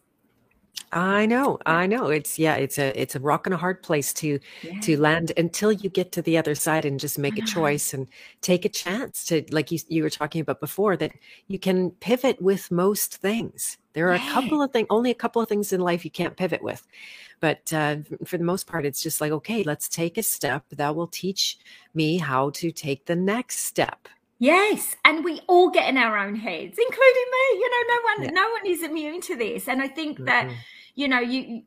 I 0.94 1.26
know, 1.26 1.58
I 1.66 1.88
know. 1.88 2.08
It's 2.08 2.38
yeah, 2.38 2.56
it's 2.56 2.78
a 2.78 3.00
it's 3.00 3.16
a 3.16 3.20
rock 3.20 3.48
and 3.48 3.54
a 3.54 3.58
hard 3.58 3.82
place 3.82 4.12
to 4.16 4.40
yeah. 4.62 4.80
to 4.82 5.00
land 5.00 5.32
until 5.38 5.72
you 5.72 5.90
get 5.90 6.12
to 6.14 6.22
the 6.22 6.38
other 6.38 6.54
side 6.54 6.84
and 6.84 7.00
just 7.00 7.18
make 7.18 7.38
a 7.38 7.46
choice 7.46 7.94
and 7.94 8.08
take 8.42 8.66
a 8.66 8.70
chance 8.70 9.24
to 9.26 9.46
like 9.52 9.72
you 9.72 9.80
you 9.88 10.04
were 10.04 10.10
talking 10.10 10.42
about 10.42 10.60
before 10.60 10.98
that 10.98 11.14
you 11.48 11.58
can 11.58 11.92
pivot 11.92 12.42
with 12.42 12.70
most 12.72 13.18
things. 13.18 13.78
There 13.94 14.10
are 14.10 14.16
yeah. 14.16 14.30
a 14.30 14.34
couple 14.34 14.62
of 14.62 14.72
things, 14.72 14.88
only 14.90 15.12
a 15.12 15.16
couple 15.16 15.42
of 15.42 15.48
things 15.48 15.72
in 15.72 15.80
life 15.80 16.04
you 16.04 16.12
can't 16.12 16.36
pivot 16.36 16.62
with, 16.62 16.86
but 17.40 17.72
uh, 17.72 17.98
for 18.26 18.38
the 18.38 18.44
most 18.44 18.68
part, 18.68 18.86
it's 18.86 19.02
just 19.02 19.22
like 19.22 19.32
okay, 19.32 19.64
let's 19.64 19.88
take 19.88 20.18
a 20.18 20.24
step 20.24 20.66
that 20.72 20.94
will 20.94 21.08
teach 21.08 21.58
me 21.94 22.18
how 22.18 22.50
to 22.52 22.70
take 22.70 23.06
the 23.06 23.16
next 23.16 23.60
step. 23.60 24.10
Yes, 24.42 24.96
and 25.06 25.24
we 25.24 25.40
all 25.48 25.70
get 25.70 25.88
in 25.88 25.98
our 25.98 26.18
own 26.18 26.36
heads, 26.36 26.76
including 26.76 27.28
me. 27.32 27.60
You 27.60 27.70
know, 27.70 27.94
no 27.94 28.02
one, 28.02 28.24
yeah. 28.24 28.32
no 28.32 28.50
one 28.50 28.66
is 28.66 28.82
immune 28.82 29.22
to 29.22 29.36
this, 29.36 29.68
and 29.68 29.84
I 29.84 29.88
think 29.88 30.16
mm-hmm. 30.16 30.26
that 30.26 30.52
you 30.96 31.08
know, 31.08 31.20
you 31.20 31.62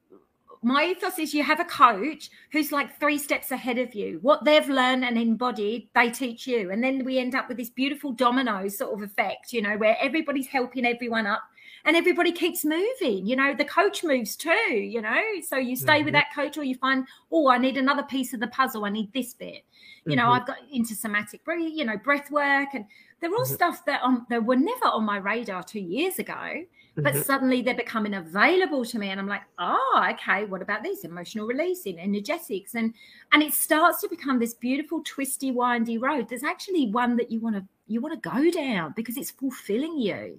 my 0.65 0.87
ethos 0.87 1.19
is 1.19 1.35
you 1.35 1.45
have 1.45 1.61
a 1.61 1.65
coach 1.65 2.31
who's 2.51 2.73
like 2.73 2.99
three 2.99 3.19
steps 3.19 3.53
ahead 3.53 3.79
of 3.79 3.95
you. 3.95 4.19
What 4.23 4.45
they've 4.45 4.69
learned 4.69 5.05
and 5.05 5.17
embodied, 5.17 5.89
they 5.95 6.11
teach 6.11 6.47
you. 6.47 6.71
And 6.71 6.83
then 6.83 7.05
we 7.05 7.19
end 7.19 7.35
up 7.35 7.49
with 7.49 7.59
this 7.59 7.69
beautiful 7.69 8.13
domino 8.13 8.67
sort 8.69 8.95
of 8.95 9.03
effect, 9.03 9.53
you 9.53 9.61
know, 9.61 9.77
where 9.77 9.97
everybody's 10.01 10.47
helping 10.47 10.87
everyone 10.87 11.27
up 11.27 11.43
and 11.85 11.97
everybody 11.97 12.33
keeps 12.33 12.65
moving. 12.65 13.27
You 13.27 13.37
know, 13.37 13.55
the 13.55 13.65
coach 13.65 14.05
moves 14.05 14.37
too, 14.37 14.51
you 14.51 15.01
know. 15.01 15.21
So 15.47 15.57
you 15.57 15.77
stay 15.77 15.97
mm-hmm. 15.97 16.05
with 16.07 16.15
that 16.15 16.35
coach 16.35 16.57
or 16.57 16.65
you 16.65 16.77
find, 16.77 17.07
oh, 17.31 17.49
I 17.49 17.59
need 17.59 17.77
another 17.77 18.03
piece 18.03 18.33
of 18.33 18.41
the 18.41 18.49
puzzle. 18.49 18.85
I 18.85 18.91
need 18.91 19.13
this 19.13 19.35
bit. 19.35 19.65
You 20.07 20.13
mm-hmm. 20.13 20.17
know, 20.17 20.31
I've 20.31 20.47
got 20.47 20.59
into 20.73 20.95
somatic 20.95 21.45
breath, 21.45 21.61
you 21.61 21.85
know, 21.85 21.97
breath 21.97 22.31
work 22.31 22.69
and 22.75 22.87
they're 23.21 23.31
all 23.31 23.45
mm-hmm. 23.45 23.55
stuff 23.55 23.85
that 23.87 24.03
um, 24.03 24.27
that 24.31 24.45
were 24.45 24.57
never 24.57 24.87
on 24.87 25.05
my 25.05 25.17
radar 25.17 25.63
two 25.63 25.81
years 25.81 26.19
ago 26.19 26.65
but 26.97 27.13
mm-hmm. 27.13 27.23
suddenly 27.23 27.63
they're 27.63 27.75
becoming 27.75 28.15
available 28.15 28.85
to 28.85 28.99
me 28.99 29.09
and 29.09 29.19
i'm 29.19 29.27
like 29.27 29.43
oh 29.59 30.07
okay 30.11 30.45
what 30.45 30.63
about 30.63 30.83
these 30.83 31.05
emotional 31.05 31.47
releasing 31.47 31.99
energetics 31.99 32.75
and 32.75 32.95
and 33.33 33.43
it 33.43 33.53
starts 33.53 34.01
to 34.01 34.09
become 34.09 34.39
this 34.39 34.55
beautiful 34.55 35.03
twisty 35.05 35.51
windy 35.51 35.99
road 35.99 36.29
there's 36.29 36.45
actually 36.45 36.91
one 36.91 37.17
that 37.17 37.31
you 37.31 37.41
want 37.41 37.57
to 37.57 37.65
you 37.87 38.01
want 38.01 38.15
to 38.15 38.29
go 38.29 38.51
down 38.51 38.93
because 38.95 39.17
it's 39.17 39.31
fulfilling 39.31 39.99
you 39.99 40.39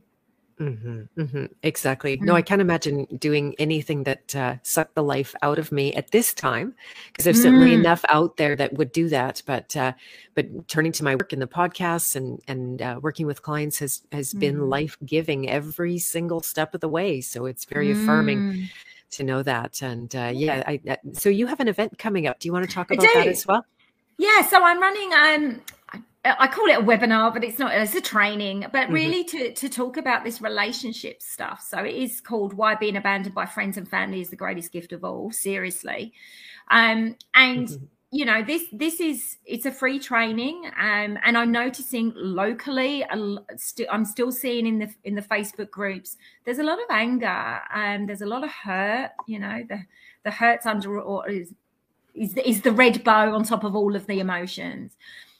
Mm-hmm, 0.57 1.21
mm-hmm, 1.21 1.45
exactly. 1.63 2.17
No, 2.21 2.33
I 2.33 2.41
mm. 2.41 2.45
can't 2.45 2.61
imagine 2.61 3.05
doing 3.17 3.55
anything 3.59 4.03
that 4.03 4.33
uh, 4.33 4.55
sucked 4.63 4.95
the 4.95 5.03
life 5.03 5.35
out 5.41 5.59
of 5.59 5.69
me 5.69 5.93
at 5.95 6.11
this 6.11 6.33
time, 6.33 6.73
because 7.11 7.25
there's 7.25 7.39
mm. 7.39 7.43
certainly 7.43 7.73
enough 7.73 8.05
out 8.07 8.37
there 8.37 8.55
that 8.55 8.73
would 8.73 8.93
do 8.93 9.09
that. 9.09 9.41
But 9.45 9.75
uh, 9.75 9.91
but 10.33 10.69
turning 10.69 10.93
to 10.93 11.03
my 11.03 11.15
work 11.15 11.33
in 11.33 11.39
the 11.39 11.47
podcasts 11.47 12.15
and 12.15 12.41
and 12.47 12.81
uh, 12.81 12.99
working 13.01 13.27
with 13.27 13.41
clients 13.41 13.79
has 13.79 14.03
has 14.13 14.33
mm. 14.33 14.39
been 14.39 14.69
life 14.69 14.97
giving 15.03 15.49
every 15.49 15.99
single 15.99 16.39
step 16.39 16.73
of 16.73 16.79
the 16.79 16.87
way. 16.87 17.19
So 17.19 17.45
it's 17.47 17.65
very 17.65 17.91
affirming 17.91 18.39
mm. 18.39 18.69
to 19.11 19.23
know 19.23 19.43
that. 19.43 19.81
And 19.81 20.15
uh, 20.15 20.31
yeah, 20.33 20.63
I, 20.65 20.79
I, 20.87 20.97
so 21.11 21.27
you 21.27 21.47
have 21.47 21.59
an 21.59 21.67
event 21.67 21.97
coming 21.97 22.27
up. 22.27 22.39
Do 22.39 22.47
you 22.47 22.53
want 22.53 22.65
to 22.65 22.73
talk 22.73 22.91
about 22.91 23.05
that 23.13 23.27
as 23.27 23.45
well? 23.45 23.65
Yeah, 24.17 24.41
so 24.43 24.63
I'm 24.63 24.79
running 24.79 25.13
um 25.13 25.61
I 26.25 26.47
call 26.47 26.65
it 26.65 26.79
a 26.79 26.81
webinar, 26.81 27.31
but 27.31 27.43
it's 27.43 27.59
not. 27.59 27.73
It's 27.73 27.93
a 27.93 28.01
training, 28.01 28.61
but 28.71 28.85
mm-hmm. 28.85 28.93
really 28.93 29.23
mm-hmm. 29.23 29.37
to 29.37 29.53
to 29.53 29.69
talk 29.69 29.97
about 29.97 30.23
this 30.23 30.41
relationship 30.41 31.21
stuff. 31.21 31.63
So 31.67 31.79
it 31.83 31.93
is 31.93 32.19
called 32.19 32.53
"Why 32.53 32.75
Being 32.75 32.97
Abandoned 32.97 33.35
by 33.35 33.45
Friends 33.45 33.77
and 33.77 33.87
Family 33.87 34.21
is 34.21 34.29
the 34.29 34.35
Greatest 34.35 34.71
Gift 34.71 34.91
of 34.91 35.03
All." 35.03 35.31
Seriously, 35.31 36.13
um, 36.71 37.15
and 37.35 37.67
mm-hmm. 37.67 37.85
you 38.11 38.25
know 38.25 38.43
this 38.43 38.63
this 38.71 38.99
is 38.99 39.37
it's 39.45 39.67
a 39.67 39.71
free 39.71 39.99
training 39.99 40.65
um, 40.79 41.17
and 41.23 41.37
i'm 41.37 41.51
noticing 41.51 42.11
locally 42.15 43.05
i'm 43.09 44.05
still 44.05 44.31
seeing 44.31 44.65
in 44.65 44.79
the 44.79 44.93
in 45.03 45.15
the 45.15 45.21
facebook 45.21 45.69
groups 45.69 46.17
there's 46.43 46.59
a 46.59 46.63
lot 46.63 46.79
of 46.79 46.85
anger 46.89 47.59
and 47.73 48.07
there's 48.07 48.21
a 48.21 48.25
lot 48.25 48.43
of 48.43 48.49
hurt 48.49 49.11
you 49.27 49.39
know 49.39 49.63
the 49.67 49.79
the 50.23 50.31
hurts 50.31 50.65
under 50.65 50.99
or 50.99 51.29
is 51.29 51.53
is 52.13 52.33
the, 52.33 52.47
is 52.47 52.61
the 52.61 52.71
red 52.71 53.03
bow 53.03 53.35
on 53.35 53.43
top 53.43 53.63
of 53.63 53.75
all 53.75 53.95
of 53.95 54.07
the 54.07 54.19
emotions 54.19 54.95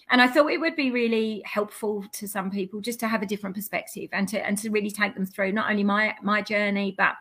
and 0.10 0.22
i 0.22 0.28
thought 0.28 0.47
it 0.47 0.60
would 0.60 0.76
be 0.76 0.91
really 0.91 1.41
helpful 1.45 2.06
to 2.12 2.28
some 2.28 2.49
people 2.51 2.80
just 2.82 2.99
to 2.99 3.08
have 3.08 3.22
a 3.22 3.26
different 3.26 3.56
perspective 3.56 4.10
and 4.14 4.28
to 4.28 4.45
and 4.45 4.58
to 4.58 4.70
really 4.70 4.91
take 4.91 5.14
them 5.16 5.26
through 5.26 5.51
not 5.51 5.70
only 5.70 5.84
my 5.84 6.16
my 6.22 6.41
journey 6.41 6.93
but 6.97 7.16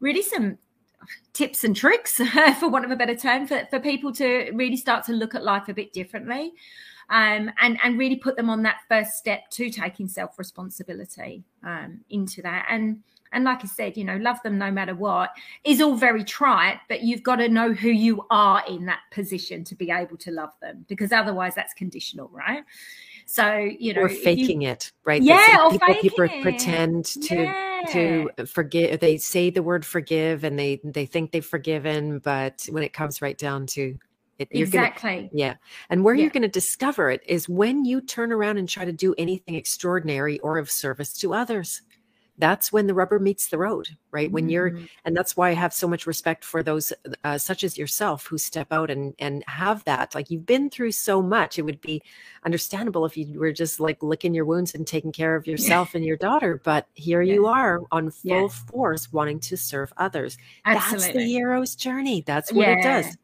really 0.00 0.22
some 0.22 0.58
tips 1.32 1.64
and 1.64 1.76
tricks, 1.76 2.16
for 2.58 2.68
want 2.68 2.84
of 2.84 2.90
a 2.90 2.96
better 2.96 3.16
term, 3.16 3.46
for, 3.46 3.66
for 3.70 3.80
people 3.80 4.12
to 4.14 4.50
really 4.54 4.76
start 4.76 5.04
to 5.06 5.12
look 5.12 5.34
at 5.34 5.44
life 5.44 5.68
a 5.68 5.74
bit 5.74 5.92
differently. 5.92 6.52
Um, 7.08 7.50
and 7.60 7.76
and 7.82 7.98
really 7.98 8.14
put 8.14 8.36
them 8.36 8.48
on 8.48 8.62
that 8.62 8.82
first 8.88 9.14
step 9.14 9.50
to 9.50 9.68
taking 9.68 10.06
self 10.06 10.38
responsibility 10.38 11.42
um, 11.64 12.02
into 12.08 12.40
that. 12.42 12.66
And 12.70 13.02
and 13.32 13.44
like 13.44 13.64
I 13.64 13.68
said, 13.68 13.96
you 13.96 14.04
know, 14.04 14.16
love 14.16 14.42
them 14.42 14.58
no 14.58 14.70
matter 14.70 14.94
what 14.94 15.30
is 15.64 15.80
all 15.80 15.94
very 15.94 16.24
trite, 16.24 16.78
but 16.88 17.02
you've 17.02 17.22
got 17.22 17.36
to 17.36 17.48
know 17.48 17.72
who 17.72 17.90
you 17.90 18.26
are 18.30 18.62
in 18.68 18.86
that 18.86 19.00
position 19.10 19.64
to 19.64 19.74
be 19.74 19.90
able 19.90 20.16
to 20.18 20.30
love 20.30 20.50
them, 20.60 20.84
because 20.88 21.12
otherwise 21.12 21.54
that's 21.54 21.74
conditional, 21.74 22.28
right? 22.32 22.64
So 23.26 23.54
you 23.56 23.94
know, 23.94 24.02
or 24.02 24.08
faking 24.08 24.62
you, 24.62 24.70
it, 24.70 24.90
right? 25.04 25.22
Yeah, 25.22 25.68
people, 25.70 25.94
people 26.00 26.42
pretend 26.42 27.04
to 27.04 27.34
yeah. 27.34 27.82
to 27.90 28.30
forgive. 28.46 28.98
They 28.98 29.18
say 29.18 29.50
the 29.50 29.62
word 29.62 29.86
forgive, 29.86 30.42
and 30.42 30.58
they 30.58 30.80
they 30.82 31.06
think 31.06 31.30
they've 31.30 31.44
forgiven, 31.44 32.18
but 32.18 32.66
when 32.70 32.82
it 32.82 32.92
comes 32.92 33.22
right 33.22 33.38
down 33.38 33.66
to 33.68 33.96
it, 34.40 34.48
exactly. 34.50 35.16
Gonna, 35.16 35.28
yeah. 35.32 35.54
And 35.90 36.02
where 36.02 36.14
yeah. 36.14 36.22
you're 36.22 36.30
going 36.30 36.42
to 36.42 36.48
discover 36.48 37.10
it 37.10 37.22
is 37.26 37.48
when 37.48 37.84
you 37.84 38.00
turn 38.00 38.32
around 38.32 38.56
and 38.56 38.68
try 38.68 38.84
to 38.84 38.92
do 38.92 39.14
anything 39.18 39.54
extraordinary 39.54 40.38
or 40.40 40.58
of 40.58 40.70
service 40.70 41.12
to 41.18 41.34
others 41.34 41.82
that's 42.40 42.72
when 42.72 42.86
the 42.86 42.94
rubber 42.94 43.18
meets 43.18 43.48
the 43.48 43.58
road 43.58 43.88
right 44.10 44.32
when 44.32 44.48
you're 44.48 44.70
mm-hmm. 44.70 44.84
and 45.04 45.16
that's 45.16 45.36
why 45.36 45.50
i 45.50 45.52
have 45.52 45.72
so 45.72 45.86
much 45.86 46.06
respect 46.06 46.44
for 46.44 46.62
those 46.62 46.92
uh, 47.24 47.38
such 47.38 47.62
as 47.62 47.78
yourself 47.78 48.26
who 48.26 48.38
step 48.38 48.72
out 48.72 48.90
and 48.90 49.14
and 49.18 49.44
have 49.46 49.84
that 49.84 50.14
like 50.14 50.30
you've 50.30 50.46
been 50.46 50.70
through 50.70 50.92
so 50.92 51.22
much 51.22 51.58
it 51.58 51.62
would 51.62 51.80
be 51.80 52.02
understandable 52.44 53.04
if 53.04 53.16
you 53.16 53.38
were 53.38 53.52
just 53.52 53.80
like 53.80 54.02
licking 54.02 54.34
your 54.34 54.44
wounds 54.44 54.74
and 54.74 54.86
taking 54.86 55.12
care 55.12 55.36
of 55.36 55.46
yourself 55.46 55.94
and 55.94 56.04
your 56.04 56.16
daughter 56.16 56.60
but 56.64 56.86
here 56.94 57.22
yeah. 57.22 57.34
you 57.34 57.46
are 57.46 57.80
on 57.92 58.10
full 58.10 58.42
yeah. 58.42 58.48
force 58.48 59.12
wanting 59.12 59.38
to 59.38 59.56
serve 59.56 59.92
others 59.96 60.36
Absolutely. 60.64 61.06
that's 61.06 61.16
the 61.16 61.24
hero's 61.24 61.74
journey 61.74 62.22
that's 62.26 62.52
what 62.52 62.66
yeah. 62.66 62.78
it 62.78 62.82
does 62.82 63.16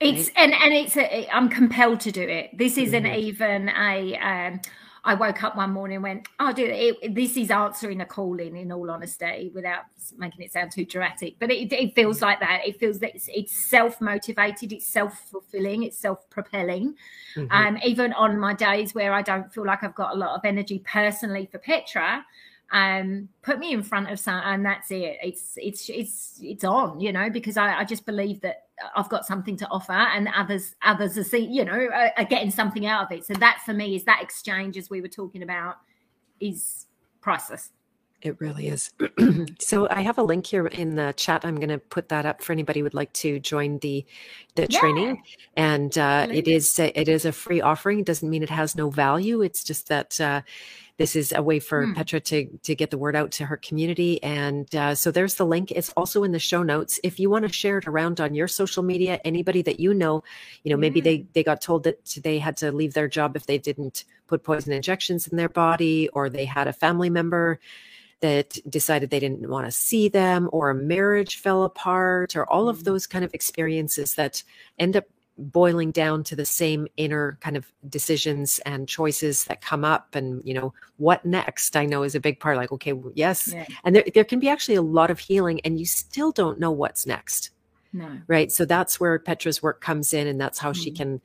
it's 0.00 0.28
right? 0.28 0.36
and 0.36 0.54
and 0.54 0.72
it's 0.72 0.96
a, 0.96 1.28
i'm 1.32 1.48
compelled 1.48 2.00
to 2.00 2.12
do 2.12 2.22
it 2.22 2.56
this 2.56 2.76
isn't 2.76 3.04
mm-hmm. 3.04 3.20
even 3.20 3.68
a 3.70 4.16
um 4.18 4.60
I 5.04 5.14
woke 5.14 5.42
up 5.42 5.56
one 5.56 5.72
morning 5.72 5.96
and 5.96 6.02
went, 6.02 6.28
"Oh, 6.38 6.52
dude, 6.52 6.70
it, 6.70 7.14
this 7.14 7.36
is 7.36 7.50
answering 7.50 8.00
a 8.00 8.06
calling." 8.06 8.56
In 8.56 8.70
all 8.70 8.90
honesty, 8.90 9.50
without 9.54 9.84
making 10.16 10.42
it 10.42 10.52
sound 10.52 10.72
too 10.72 10.84
dramatic, 10.84 11.36
but 11.40 11.50
it, 11.50 11.72
it 11.72 11.94
feels 11.94 12.22
like 12.22 12.38
that. 12.40 12.60
It 12.66 12.78
feels 12.78 13.00
that 13.00 13.14
it's, 13.14 13.28
it's 13.32 13.52
self 13.52 14.00
motivated, 14.00 14.72
it's 14.72 14.86
self 14.86 15.18
fulfilling, 15.30 15.82
it's 15.82 15.98
self 15.98 16.28
propelling. 16.30 16.94
Mm-hmm. 17.34 17.50
Um, 17.50 17.78
even 17.84 18.12
on 18.12 18.38
my 18.38 18.54
days 18.54 18.94
where 18.94 19.12
I 19.12 19.22
don't 19.22 19.52
feel 19.52 19.66
like 19.66 19.82
I've 19.82 19.94
got 19.94 20.14
a 20.14 20.18
lot 20.18 20.36
of 20.36 20.44
energy 20.44 20.82
personally 20.86 21.48
for 21.50 21.58
Petra, 21.58 22.24
um, 22.72 23.28
put 23.42 23.58
me 23.58 23.72
in 23.72 23.82
front 23.82 24.10
of 24.10 24.18
some, 24.18 24.40
and 24.44 24.64
that's 24.64 24.90
it. 24.90 25.18
It's 25.22 25.54
it's 25.56 25.90
it's 25.90 26.38
it's 26.42 26.64
on, 26.64 27.00
you 27.00 27.12
know, 27.12 27.28
because 27.28 27.56
I, 27.56 27.80
I 27.80 27.84
just 27.84 28.06
believe 28.06 28.40
that 28.40 28.66
I've 28.96 29.08
got 29.08 29.26
something 29.26 29.56
to 29.58 29.68
offer, 29.70 29.92
and 29.92 30.28
others 30.34 30.74
others 30.82 31.16
are 31.18 31.24
seeing, 31.24 31.52
you 31.52 31.64
know, 31.64 31.72
are, 31.72 32.12
are 32.16 32.24
getting 32.24 32.50
something 32.50 32.86
out 32.86 33.04
of 33.04 33.18
it. 33.18 33.24
So 33.24 33.34
that 33.34 33.60
for 33.64 33.72
me 33.72 33.94
is 33.94 34.04
that 34.04 34.22
exchange, 34.22 34.76
as 34.76 34.90
we 34.90 35.00
were 35.00 35.08
talking 35.08 35.42
about, 35.42 35.76
is 36.40 36.86
priceless. 37.20 37.70
It 38.22 38.40
really 38.40 38.68
is. 38.68 38.92
so 39.58 39.88
I 39.90 40.02
have 40.02 40.16
a 40.16 40.22
link 40.22 40.46
here 40.46 40.68
in 40.68 40.94
the 40.94 41.12
chat. 41.16 41.44
I'm 41.44 41.56
going 41.56 41.70
to 41.70 41.78
put 41.78 42.08
that 42.10 42.24
up 42.24 42.40
for 42.40 42.52
anybody 42.52 42.80
who 42.80 42.84
would 42.84 42.94
like 42.94 43.12
to 43.14 43.40
join 43.40 43.78
the 43.78 44.06
the 44.54 44.66
yeah. 44.70 44.78
training. 44.78 45.22
And 45.56 45.96
uh, 45.98 46.28
it 46.30 46.46
is 46.46 46.78
a, 46.78 46.98
it 46.98 47.08
is 47.08 47.24
a 47.24 47.32
free 47.32 47.60
offering. 47.60 47.98
It 47.98 48.06
doesn't 48.06 48.28
mean 48.28 48.44
it 48.44 48.50
has 48.50 48.76
no 48.76 48.90
value. 48.90 49.42
It's 49.42 49.64
just 49.64 49.88
that 49.88 50.20
uh, 50.20 50.42
this 50.98 51.16
is 51.16 51.32
a 51.32 51.42
way 51.42 51.58
for 51.58 51.84
hmm. 51.84 51.94
Petra 51.94 52.20
to 52.20 52.46
to 52.62 52.74
get 52.76 52.92
the 52.92 52.98
word 52.98 53.16
out 53.16 53.32
to 53.32 53.46
her 53.46 53.56
community. 53.56 54.22
And 54.22 54.72
uh, 54.72 54.94
so 54.94 55.10
there's 55.10 55.34
the 55.34 55.46
link. 55.46 55.72
It's 55.72 55.90
also 55.96 56.22
in 56.22 56.30
the 56.30 56.38
show 56.38 56.62
notes. 56.62 57.00
If 57.02 57.18
you 57.18 57.28
want 57.28 57.44
to 57.44 57.52
share 57.52 57.78
it 57.78 57.88
around 57.88 58.20
on 58.20 58.36
your 58.36 58.46
social 58.46 58.84
media, 58.84 59.20
anybody 59.24 59.62
that 59.62 59.80
you 59.80 59.94
know, 59.94 60.22
you 60.62 60.70
know, 60.70 60.76
maybe 60.76 61.00
they 61.00 61.26
they 61.32 61.42
got 61.42 61.60
told 61.60 61.82
that 61.84 62.18
they 62.22 62.38
had 62.38 62.56
to 62.58 62.70
leave 62.70 62.94
their 62.94 63.08
job 63.08 63.34
if 63.34 63.46
they 63.46 63.58
didn't 63.58 64.04
put 64.28 64.44
poison 64.44 64.72
injections 64.72 65.26
in 65.26 65.36
their 65.36 65.48
body, 65.48 66.08
or 66.10 66.30
they 66.30 66.44
had 66.44 66.68
a 66.68 66.72
family 66.72 67.10
member 67.10 67.58
that 68.22 68.58
decided 68.70 69.10
they 69.10 69.20
didn't 69.20 69.48
want 69.48 69.66
to 69.66 69.72
see 69.72 70.08
them 70.08 70.48
or 70.52 70.70
a 70.70 70.74
marriage 70.74 71.36
fell 71.36 71.64
apart 71.64 72.34
or 72.34 72.48
all 72.48 72.68
of 72.68 72.78
mm. 72.78 72.84
those 72.84 73.06
kind 73.06 73.24
of 73.24 73.34
experiences 73.34 74.14
that 74.14 74.42
end 74.78 74.96
up 74.96 75.04
boiling 75.38 75.90
down 75.90 76.22
to 76.22 76.36
the 76.36 76.44
same 76.44 76.86
inner 76.96 77.36
kind 77.40 77.56
of 77.56 77.70
decisions 77.88 78.60
and 78.60 78.88
choices 78.88 79.44
that 79.44 79.60
come 79.60 79.84
up 79.84 80.14
and 80.14 80.42
you 80.44 80.54
know 80.54 80.72
what 80.98 81.24
next 81.24 81.74
i 81.74 81.84
know 81.86 82.02
is 82.02 82.14
a 82.14 82.20
big 82.20 82.38
part 82.38 82.56
like 82.56 82.70
okay 82.70 82.92
yes 83.14 83.52
yeah. 83.52 83.66
and 83.84 83.96
there, 83.96 84.04
there 84.14 84.24
can 84.24 84.38
be 84.38 84.48
actually 84.48 84.74
a 84.74 84.82
lot 84.82 85.10
of 85.10 85.18
healing 85.18 85.58
and 85.64 85.80
you 85.80 85.86
still 85.86 86.32
don't 86.32 86.60
know 86.60 86.70
what's 86.70 87.06
next 87.06 87.50
no. 87.94 88.08
right 88.26 88.52
so 88.52 88.64
that's 88.64 89.00
where 89.00 89.18
petra's 89.18 89.62
work 89.62 89.80
comes 89.80 90.12
in 90.12 90.26
and 90.26 90.40
that's 90.40 90.58
how 90.58 90.70
mm-hmm. 90.70 90.82
she 90.82 90.90
can 90.90 91.20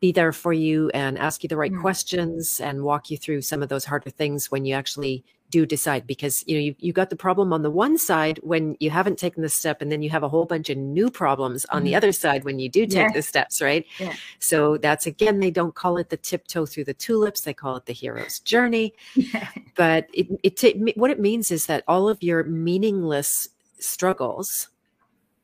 be 0.00 0.10
there 0.10 0.32
for 0.32 0.54
you 0.54 0.88
and 0.94 1.18
ask 1.18 1.42
you 1.42 1.48
the 1.48 1.56
right 1.56 1.70
mm-hmm. 1.70 1.82
questions 1.82 2.60
and 2.60 2.82
walk 2.82 3.10
you 3.10 3.18
through 3.18 3.42
some 3.42 3.62
of 3.62 3.68
those 3.68 3.84
harder 3.84 4.10
things 4.10 4.50
when 4.50 4.64
you 4.64 4.74
actually 4.74 5.22
do 5.50 5.66
decide 5.66 6.06
because 6.06 6.44
you 6.46 6.54
know 6.54 6.60
you, 6.60 6.74
you 6.78 6.92
got 6.92 7.10
the 7.10 7.16
problem 7.16 7.52
on 7.52 7.62
the 7.62 7.70
one 7.70 7.98
side 7.98 8.38
when 8.42 8.76
you 8.80 8.90
haven't 8.90 9.18
taken 9.18 9.42
the 9.42 9.48
step 9.48 9.82
and 9.82 9.90
then 9.90 10.02
you 10.02 10.10
have 10.10 10.22
a 10.22 10.28
whole 10.28 10.44
bunch 10.44 10.70
of 10.70 10.78
new 10.78 11.10
problems 11.10 11.64
on 11.66 11.78
mm-hmm. 11.78 11.86
the 11.86 11.94
other 11.94 12.12
side 12.12 12.44
when 12.44 12.58
you 12.58 12.68
do 12.68 12.86
take 12.86 13.08
yeah. 13.08 13.12
the 13.12 13.22
steps 13.22 13.60
right 13.60 13.84
yeah. 13.98 14.14
so 14.38 14.76
that's 14.78 15.06
again 15.06 15.40
they 15.40 15.50
don't 15.50 15.74
call 15.74 15.96
it 15.96 16.08
the 16.08 16.16
tiptoe 16.16 16.64
through 16.64 16.84
the 16.84 16.94
tulips 16.94 17.42
they 17.42 17.54
call 17.54 17.76
it 17.76 17.86
the 17.86 17.92
hero's 17.92 18.38
journey 18.40 18.94
yeah. 19.14 19.48
but 19.76 20.08
it, 20.14 20.28
it, 20.42 20.64
it 20.64 20.96
what 20.96 21.10
it 21.10 21.20
means 21.20 21.50
is 21.50 21.66
that 21.66 21.84
all 21.88 22.08
of 22.08 22.22
your 22.22 22.44
meaningless 22.44 23.48
struggles 23.78 24.68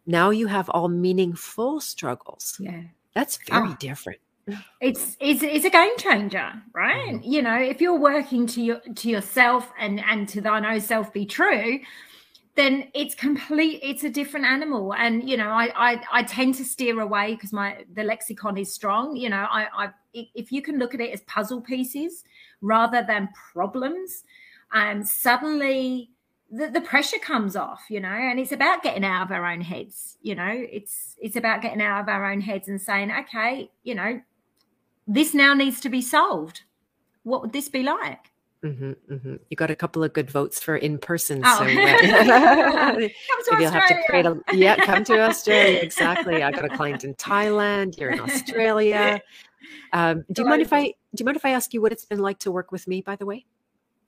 now 0.06 0.30
you 0.30 0.46
have 0.46 0.68
all 0.70 0.88
meaningful 0.88 1.80
struggles 1.80 2.56
yeah 2.60 2.82
that's 3.14 3.38
very 3.48 3.70
oh. 3.70 3.76
different 3.80 4.20
it's 4.80 5.16
it's 5.20 5.42
it's 5.42 5.64
a 5.64 5.70
game 5.70 5.96
changer 5.98 6.52
right? 6.72 7.14
Mm-hmm. 7.14 7.32
you 7.32 7.42
know 7.42 7.56
if 7.56 7.80
you're 7.80 7.98
working 7.98 8.46
to 8.46 8.62
your 8.62 8.80
to 8.94 9.10
yourself 9.10 9.72
and 9.78 10.00
and 10.00 10.28
to 10.28 10.40
thine 10.40 10.64
own 10.64 10.80
self 10.80 11.12
be 11.12 11.26
true 11.26 11.80
then 12.56 12.88
it's 12.94 13.14
complete 13.14 13.80
it's 13.82 14.02
a 14.02 14.10
different 14.10 14.46
animal. 14.46 14.94
And 14.94 15.28
you 15.28 15.36
know 15.36 15.48
i 15.50 15.70
i, 15.76 16.02
I 16.10 16.22
tend 16.22 16.54
to 16.56 16.64
steer 16.64 17.00
away 17.00 17.34
because 17.34 17.52
my 17.52 17.84
the 17.94 18.02
lexicon 18.02 18.56
is 18.56 18.72
strong. 18.72 19.16
You 19.16 19.30
know 19.30 19.46
i 19.50 19.66
i 19.76 19.90
if 20.12 20.50
you 20.50 20.62
can 20.62 20.78
look 20.78 20.94
at 20.94 21.00
it 21.00 21.12
as 21.12 21.20
puzzle 21.22 21.60
pieces 21.60 22.24
rather 22.62 23.04
than 23.06 23.28
problems 23.52 24.24
and 24.72 25.00
um, 25.00 25.04
suddenly 25.04 26.10
the, 26.50 26.68
the 26.68 26.80
pressure 26.80 27.18
comes 27.18 27.54
off 27.54 27.82
you 27.90 28.00
know 28.00 28.08
and 28.08 28.40
it's 28.40 28.52
about 28.52 28.82
getting 28.82 29.04
out 29.04 29.22
of 29.22 29.32
our 29.32 29.44
own 29.44 29.60
heads. 29.60 30.16
You 30.22 30.36
know 30.36 30.50
it's 30.50 31.16
it's 31.20 31.36
about 31.36 31.62
getting 31.62 31.82
out 31.82 32.00
of 32.00 32.08
our 32.08 32.30
own 32.30 32.40
heads 32.40 32.68
and 32.68 32.80
saying 32.80 33.12
okay 33.12 33.70
you 33.82 33.94
know 33.94 34.20
this 35.06 35.34
now 35.34 35.54
needs 35.54 35.80
to 35.80 35.88
be 35.88 36.02
solved. 36.02 36.62
What 37.22 37.42
would 37.42 37.52
this 37.52 37.68
be 37.68 37.82
like? 37.82 38.30
Mm-hmm, 38.62 38.92
mm-hmm. 39.12 39.34
You 39.50 39.56
got 39.56 39.70
a 39.70 39.76
couple 39.76 40.02
of 40.02 40.12
good 40.12 40.30
votes 40.30 40.60
for 40.60 40.76
in 40.76 40.98
person. 40.98 41.42
Oh. 41.44 41.58
So 41.58 41.64
uh, 43.54 43.58
you'll 43.60 43.70
have 43.70 43.88
to 43.88 44.02
create 44.08 44.26
a 44.26 44.40
yeah, 44.52 44.76
come 44.76 45.04
to 45.04 45.20
Australia. 45.20 45.78
Exactly. 45.86 46.42
I 46.42 46.50
got 46.50 46.64
a 46.64 46.68
client 46.68 47.04
in 47.04 47.14
Thailand. 47.14 47.98
You're 47.98 48.10
in 48.10 48.20
Australia. 48.20 49.20
Um, 49.92 50.24
do 50.32 50.42
you 50.42 50.48
mind 50.48 50.62
if 50.62 50.72
I 50.72 50.86
do 50.86 51.20
you 51.20 51.24
mind 51.24 51.36
if 51.36 51.44
I 51.44 51.50
ask 51.50 51.72
you 51.74 51.80
what 51.80 51.92
it's 51.92 52.04
been 52.04 52.18
like 52.18 52.38
to 52.40 52.50
work 52.50 52.72
with 52.72 52.88
me? 52.88 53.02
By 53.02 53.16
the 53.16 53.26
way. 53.26 53.44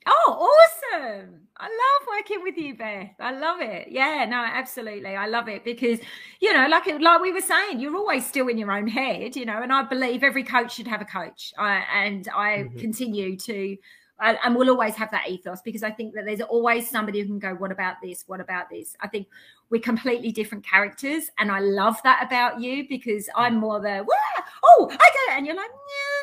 Oh, 0.07 0.51
awesome. 0.95 1.48
I 1.61 1.67
love 1.67 2.09
working 2.17 2.43
with 2.43 2.57
you, 2.57 2.77
Beth. 2.77 3.11
I 3.19 3.33
love 3.33 3.61
it. 3.61 3.89
Yeah, 3.91 4.25
no, 4.29 4.37
absolutely. 4.37 5.17
I 5.17 5.27
love 5.27 5.49
it 5.49 5.65
because, 5.65 5.99
you 6.41 6.53
know, 6.53 6.69
like 6.69 6.87
like 7.01 7.21
we 7.21 7.33
were 7.33 7.41
saying, 7.41 7.81
you're 7.81 7.97
always 7.97 8.27
still 8.27 8.47
in 8.49 8.59
your 8.59 8.71
own 8.71 8.87
head, 8.87 9.35
you 9.35 9.45
know, 9.45 9.61
and 9.61 9.73
I 9.73 9.83
believe 9.83 10.23
every 10.23 10.45
coach 10.45 10.75
should 10.75 10.87
have 10.87 11.01
a 11.01 11.05
coach. 11.05 11.53
I, 11.59 11.85
and 11.93 12.29
I 12.35 12.49
mm-hmm. 12.59 12.79
continue 12.79 13.37
to 13.39 13.77
and 14.21 14.57
we'll 14.57 14.71
always 14.71 14.97
have 14.97 15.13
that 15.13 15.29
ethos 15.29 15.63
because 15.63 15.85
I 15.85 15.93
think 15.93 16.13
that 16.15 16.25
there's 16.25 16.41
always 16.41 16.91
somebody 16.91 17.21
who 17.21 17.27
can 17.27 17.39
go, 17.39 17.55
What 17.55 17.71
about 17.71 17.97
this? 18.03 18.25
What 18.27 18.41
about 18.41 18.69
this? 18.69 18.97
I 19.01 19.07
think 19.07 19.29
we're 19.71 19.81
completely 19.81 20.33
different 20.33 20.67
characters. 20.67 21.31
And 21.39 21.53
I 21.53 21.61
love 21.61 22.03
that 22.03 22.25
about 22.27 22.61
you 22.61 22.89
because 22.89 23.29
I'm 23.37 23.57
more 23.57 23.81
the, 23.81 24.05
Oh, 24.65 24.89
I 24.91 24.97
get 24.97 25.35
it. 25.35 25.39
And 25.39 25.47
you're 25.47 25.55
like, 25.55 25.71
Yeah 25.71 26.18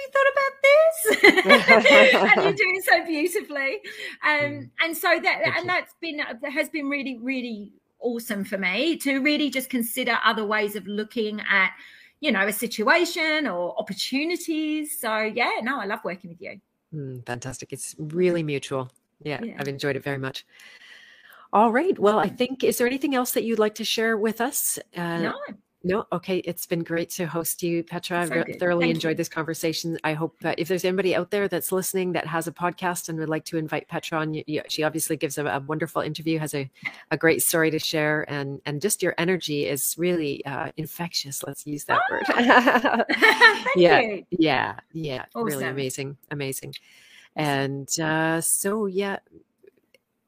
you 0.00 0.10
thought 0.12 0.30
about 0.32 0.54
this? 0.62 2.34
and 2.36 2.44
you're 2.44 2.52
doing 2.52 2.82
so 2.82 3.04
beautifully. 3.04 3.80
Um, 4.24 4.40
mm. 4.40 4.70
and 4.80 4.96
so 4.96 5.08
that 5.08 5.40
Thank 5.42 5.56
and 5.56 5.64
you. 5.64 5.66
that's 5.66 5.94
been 6.00 6.20
that 6.42 6.52
has 6.52 6.68
been 6.68 6.88
really, 6.88 7.18
really 7.22 7.72
awesome 8.00 8.44
for 8.44 8.58
me 8.58 8.96
to 8.96 9.18
really 9.18 9.50
just 9.50 9.68
consider 9.68 10.18
other 10.24 10.44
ways 10.44 10.74
of 10.74 10.86
looking 10.86 11.40
at 11.40 11.72
you 12.20 12.30
know, 12.30 12.46
a 12.46 12.52
situation 12.52 13.46
or 13.46 13.78
opportunities. 13.78 14.98
So 15.00 15.18
yeah, 15.20 15.52
no, 15.62 15.80
I 15.80 15.86
love 15.86 16.00
working 16.04 16.30
with 16.30 16.40
you. 16.40 16.60
Mm, 16.94 17.26
fantastic. 17.26 17.72
It's 17.72 17.96
really 17.98 18.42
mutual. 18.42 18.90
Yeah, 19.22 19.40
yeah, 19.42 19.56
I've 19.58 19.68
enjoyed 19.68 19.96
it 19.96 20.04
very 20.04 20.18
much. 20.18 20.46
All 21.52 21.72
right. 21.72 21.98
Well, 21.98 22.18
I 22.18 22.28
think, 22.28 22.62
is 22.62 22.78
there 22.78 22.86
anything 22.86 23.14
else 23.14 23.32
that 23.32 23.42
you'd 23.42 23.58
like 23.58 23.74
to 23.76 23.84
share 23.84 24.16
with 24.16 24.40
us? 24.40 24.78
Uh, 24.96 25.18
no. 25.18 25.34
No, 25.82 26.06
okay. 26.12 26.38
It's 26.38 26.66
been 26.66 26.82
great 26.82 27.08
to 27.10 27.26
host 27.26 27.62
you, 27.62 27.82
Petra. 27.82 28.26
So 28.26 28.44
I 28.46 28.52
thoroughly 28.58 28.86
Thank 28.86 28.96
enjoyed 28.96 29.10
you. 29.12 29.16
this 29.16 29.30
conversation. 29.30 29.98
I 30.04 30.12
hope 30.12 30.38
that 30.40 30.58
if 30.58 30.68
there's 30.68 30.84
anybody 30.84 31.16
out 31.16 31.30
there 31.30 31.48
that's 31.48 31.72
listening 31.72 32.12
that 32.12 32.26
has 32.26 32.46
a 32.46 32.52
podcast 32.52 33.08
and 33.08 33.18
would 33.18 33.30
like 33.30 33.46
to 33.46 33.56
invite 33.56 33.88
Petra 33.88 34.18
on, 34.18 34.34
you, 34.34 34.44
you, 34.46 34.62
she 34.68 34.82
obviously 34.82 35.16
gives 35.16 35.38
a, 35.38 35.46
a, 35.46 35.60
wonderful 35.60 36.02
interview, 36.02 36.38
has 36.38 36.54
a, 36.54 36.70
a 37.10 37.16
great 37.16 37.42
story 37.42 37.70
to 37.70 37.78
share, 37.78 38.30
and 38.30 38.60
and 38.66 38.82
just 38.82 39.02
your 39.02 39.14
energy 39.16 39.66
is 39.66 39.94
really 39.96 40.44
uh, 40.44 40.70
infectious. 40.76 41.42
Let's 41.46 41.66
use 41.66 41.86
that 41.86 42.02
word. 42.10 42.24
yeah, 43.76 44.00
you. 44.00 44.26
yeah, 44.30 44.80
yeah. 44.92 45.24
Awesome. 45.34 45.46
Really 45.46 45.64
amazing, 45.64 46.18
amazing. 46.30 46.74
And 47.36 47.88
uh, 47.98 48.42
so, 48.42 48.84
yeah, 48.84 49.18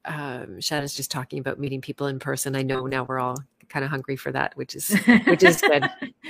um, 0.05 0.59
Shannon's 0.61 0.95
just 0.95 1.11
talking 1.11 1.39
about 1.39 1.59
meeting 1.59 1.81
people 1.81 2.07
in 2.07 2.17
person. 2.17 2.55
I 2.55 2.63
know 2.63 2.87
now 2.87 3.03
we're 3.03 3.19
all 3.19 3.37
kind 3.69 3.85
of 3.85 3.91
hungry 3.91 4.15
for 4.15 4.31
that, 4.31 4.55
which 4.57 4.75
is 4.75 4.97
which 5.25 5.43
is 5.43 5.61
good. 5.61 5.89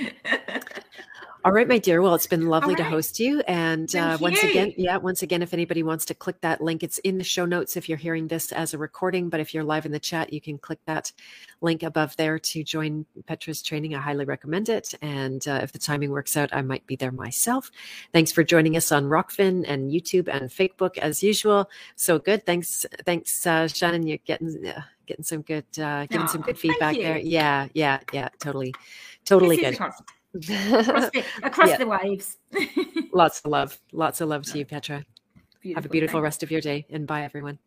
All 1.44 1.52
right, 1.52 1.68
my 1.68 1.76
dear. 1.76 2.00
Well, 2.00 2.14
it's 2.14 2.26
been 2.26 2.46
lovely 2.46 2.72
right. 2.72 2.78
to 2.78 2.84
host 2.84 3.20
you. 3.20 3.40
And 3.40 3.94
uh, 3.94 4.16
once 4.18 4.42
you. 4.42 4.48
again, 4.48 4.72
yeah, 4.78 4.96
once 4.96 5.20
again, 5.20 5.42
if 5.42 5.52
anybody 5.52 5.82
wants 5.82 6.06
to 6.06 6.14
click 6.14 6.40
that 6.40 6.62
link, 6.62 6.82
it's 6.82 6.96
in 7.00 7.18
the 7.18 7.24
show 7.24 7.44
notes 7.44 7.76
if 7.76 7.86
you're 7.86 7.98
hearing 7.98 8.28
this 8.28 8.50
as 8.50 8.72
a 8.72 8.78
recording. 8.78 9.28
But 9.28 9.40
if 9.40 9.52
you're 9.52 9.62
live 9.62 9.84
in 9.84 9.92
the 9.92 10.00
chat, 10.00 10.32
you 10.32 10.40
can 10.40 10.56
click 10.56 10.78
that 10.86 11.12
link 11.60 11.82
above 11.82 12.16
there 12.16 12.38
to 12.38 12.64
join 12.64 13.04
Petra's 13.28 13.60
training. 13.60 13.94
I 13.94 13.98
highly 13.98 14.24
recommend 14.24 14.70
it. 14.70 14.94
And 15.02 15.46
uh, 15.46 15.60
if 15.62 15.72
the 15.72 15.78
timing 15.78 16.12
works 16.12 16.34
out, 16.34 16.48
I 16.54 16.62
might 16.62 16.86
be 16.86 16.96
there 16.96 17.12
myself. 17.12 17.70
Thanks 18.10 18.32
for 18.32 18.42
joining 18.42 18.74
us 18.74 18.90
on 18.90 19.04
Rokfin 19.04 19.66
and 19.68 19.90
YouTube 19.90 20.28
and 20.28 20.48
Facebook 20.48 20.96
as 20.96 21.22
usual. 21.22 21.68
So 21.94 22.18
good. 22.18 22.46
Thanks, 22.46 22.86
thanks, 23.04 23.46
uh, 23.46 23.68
Shannon. 23.68 24.06
You're 24.06 24.16
getting 24.24 24.66
uh, 24.66 24.80
getting 25.06 25.24
some 25.24 25.42
good, 25.42 25.64
uh, 25.78 26.06
getting 26.06 26.22
oh, 26.22 26.26
some 26.26 26.42
good 26.42 26.58
feedback 26.58 26.96
there. 26.96 27.18
Yeah, 27.18 27.68
yeah, 27.74 28.00
yeah. 28.12 28.28
Totally, 28.40 28.74
totally 29.24 29.56
good 29.56 29.74
across, 29.74 30.00
the, 30.34 31.24
across 31.42 31.68
yeah. 31.68 31.76
the 31.76 31.86
waves. 31.86 32.38
lots 33.12 33.40
of 33.40 33.50
love. 33.50 33.78
Lots 33.92 34.20
of 34.20 34.28
love 34.28 34.44
to 34.44 34.58
you, 34.58 34.64
Petra. 34.64 35.04
Beautiful. 35.60 35.82
Have 35.82 35.86
a 35.86 35.88
beautiful 35.88 36.20
rest 36.20 36.42
of 36.42 36.50
your 36.50 36.60
day 36.60 36.86
and 36.90 37.06
bye, 37.06 37.22
everyone. 37.22 37.58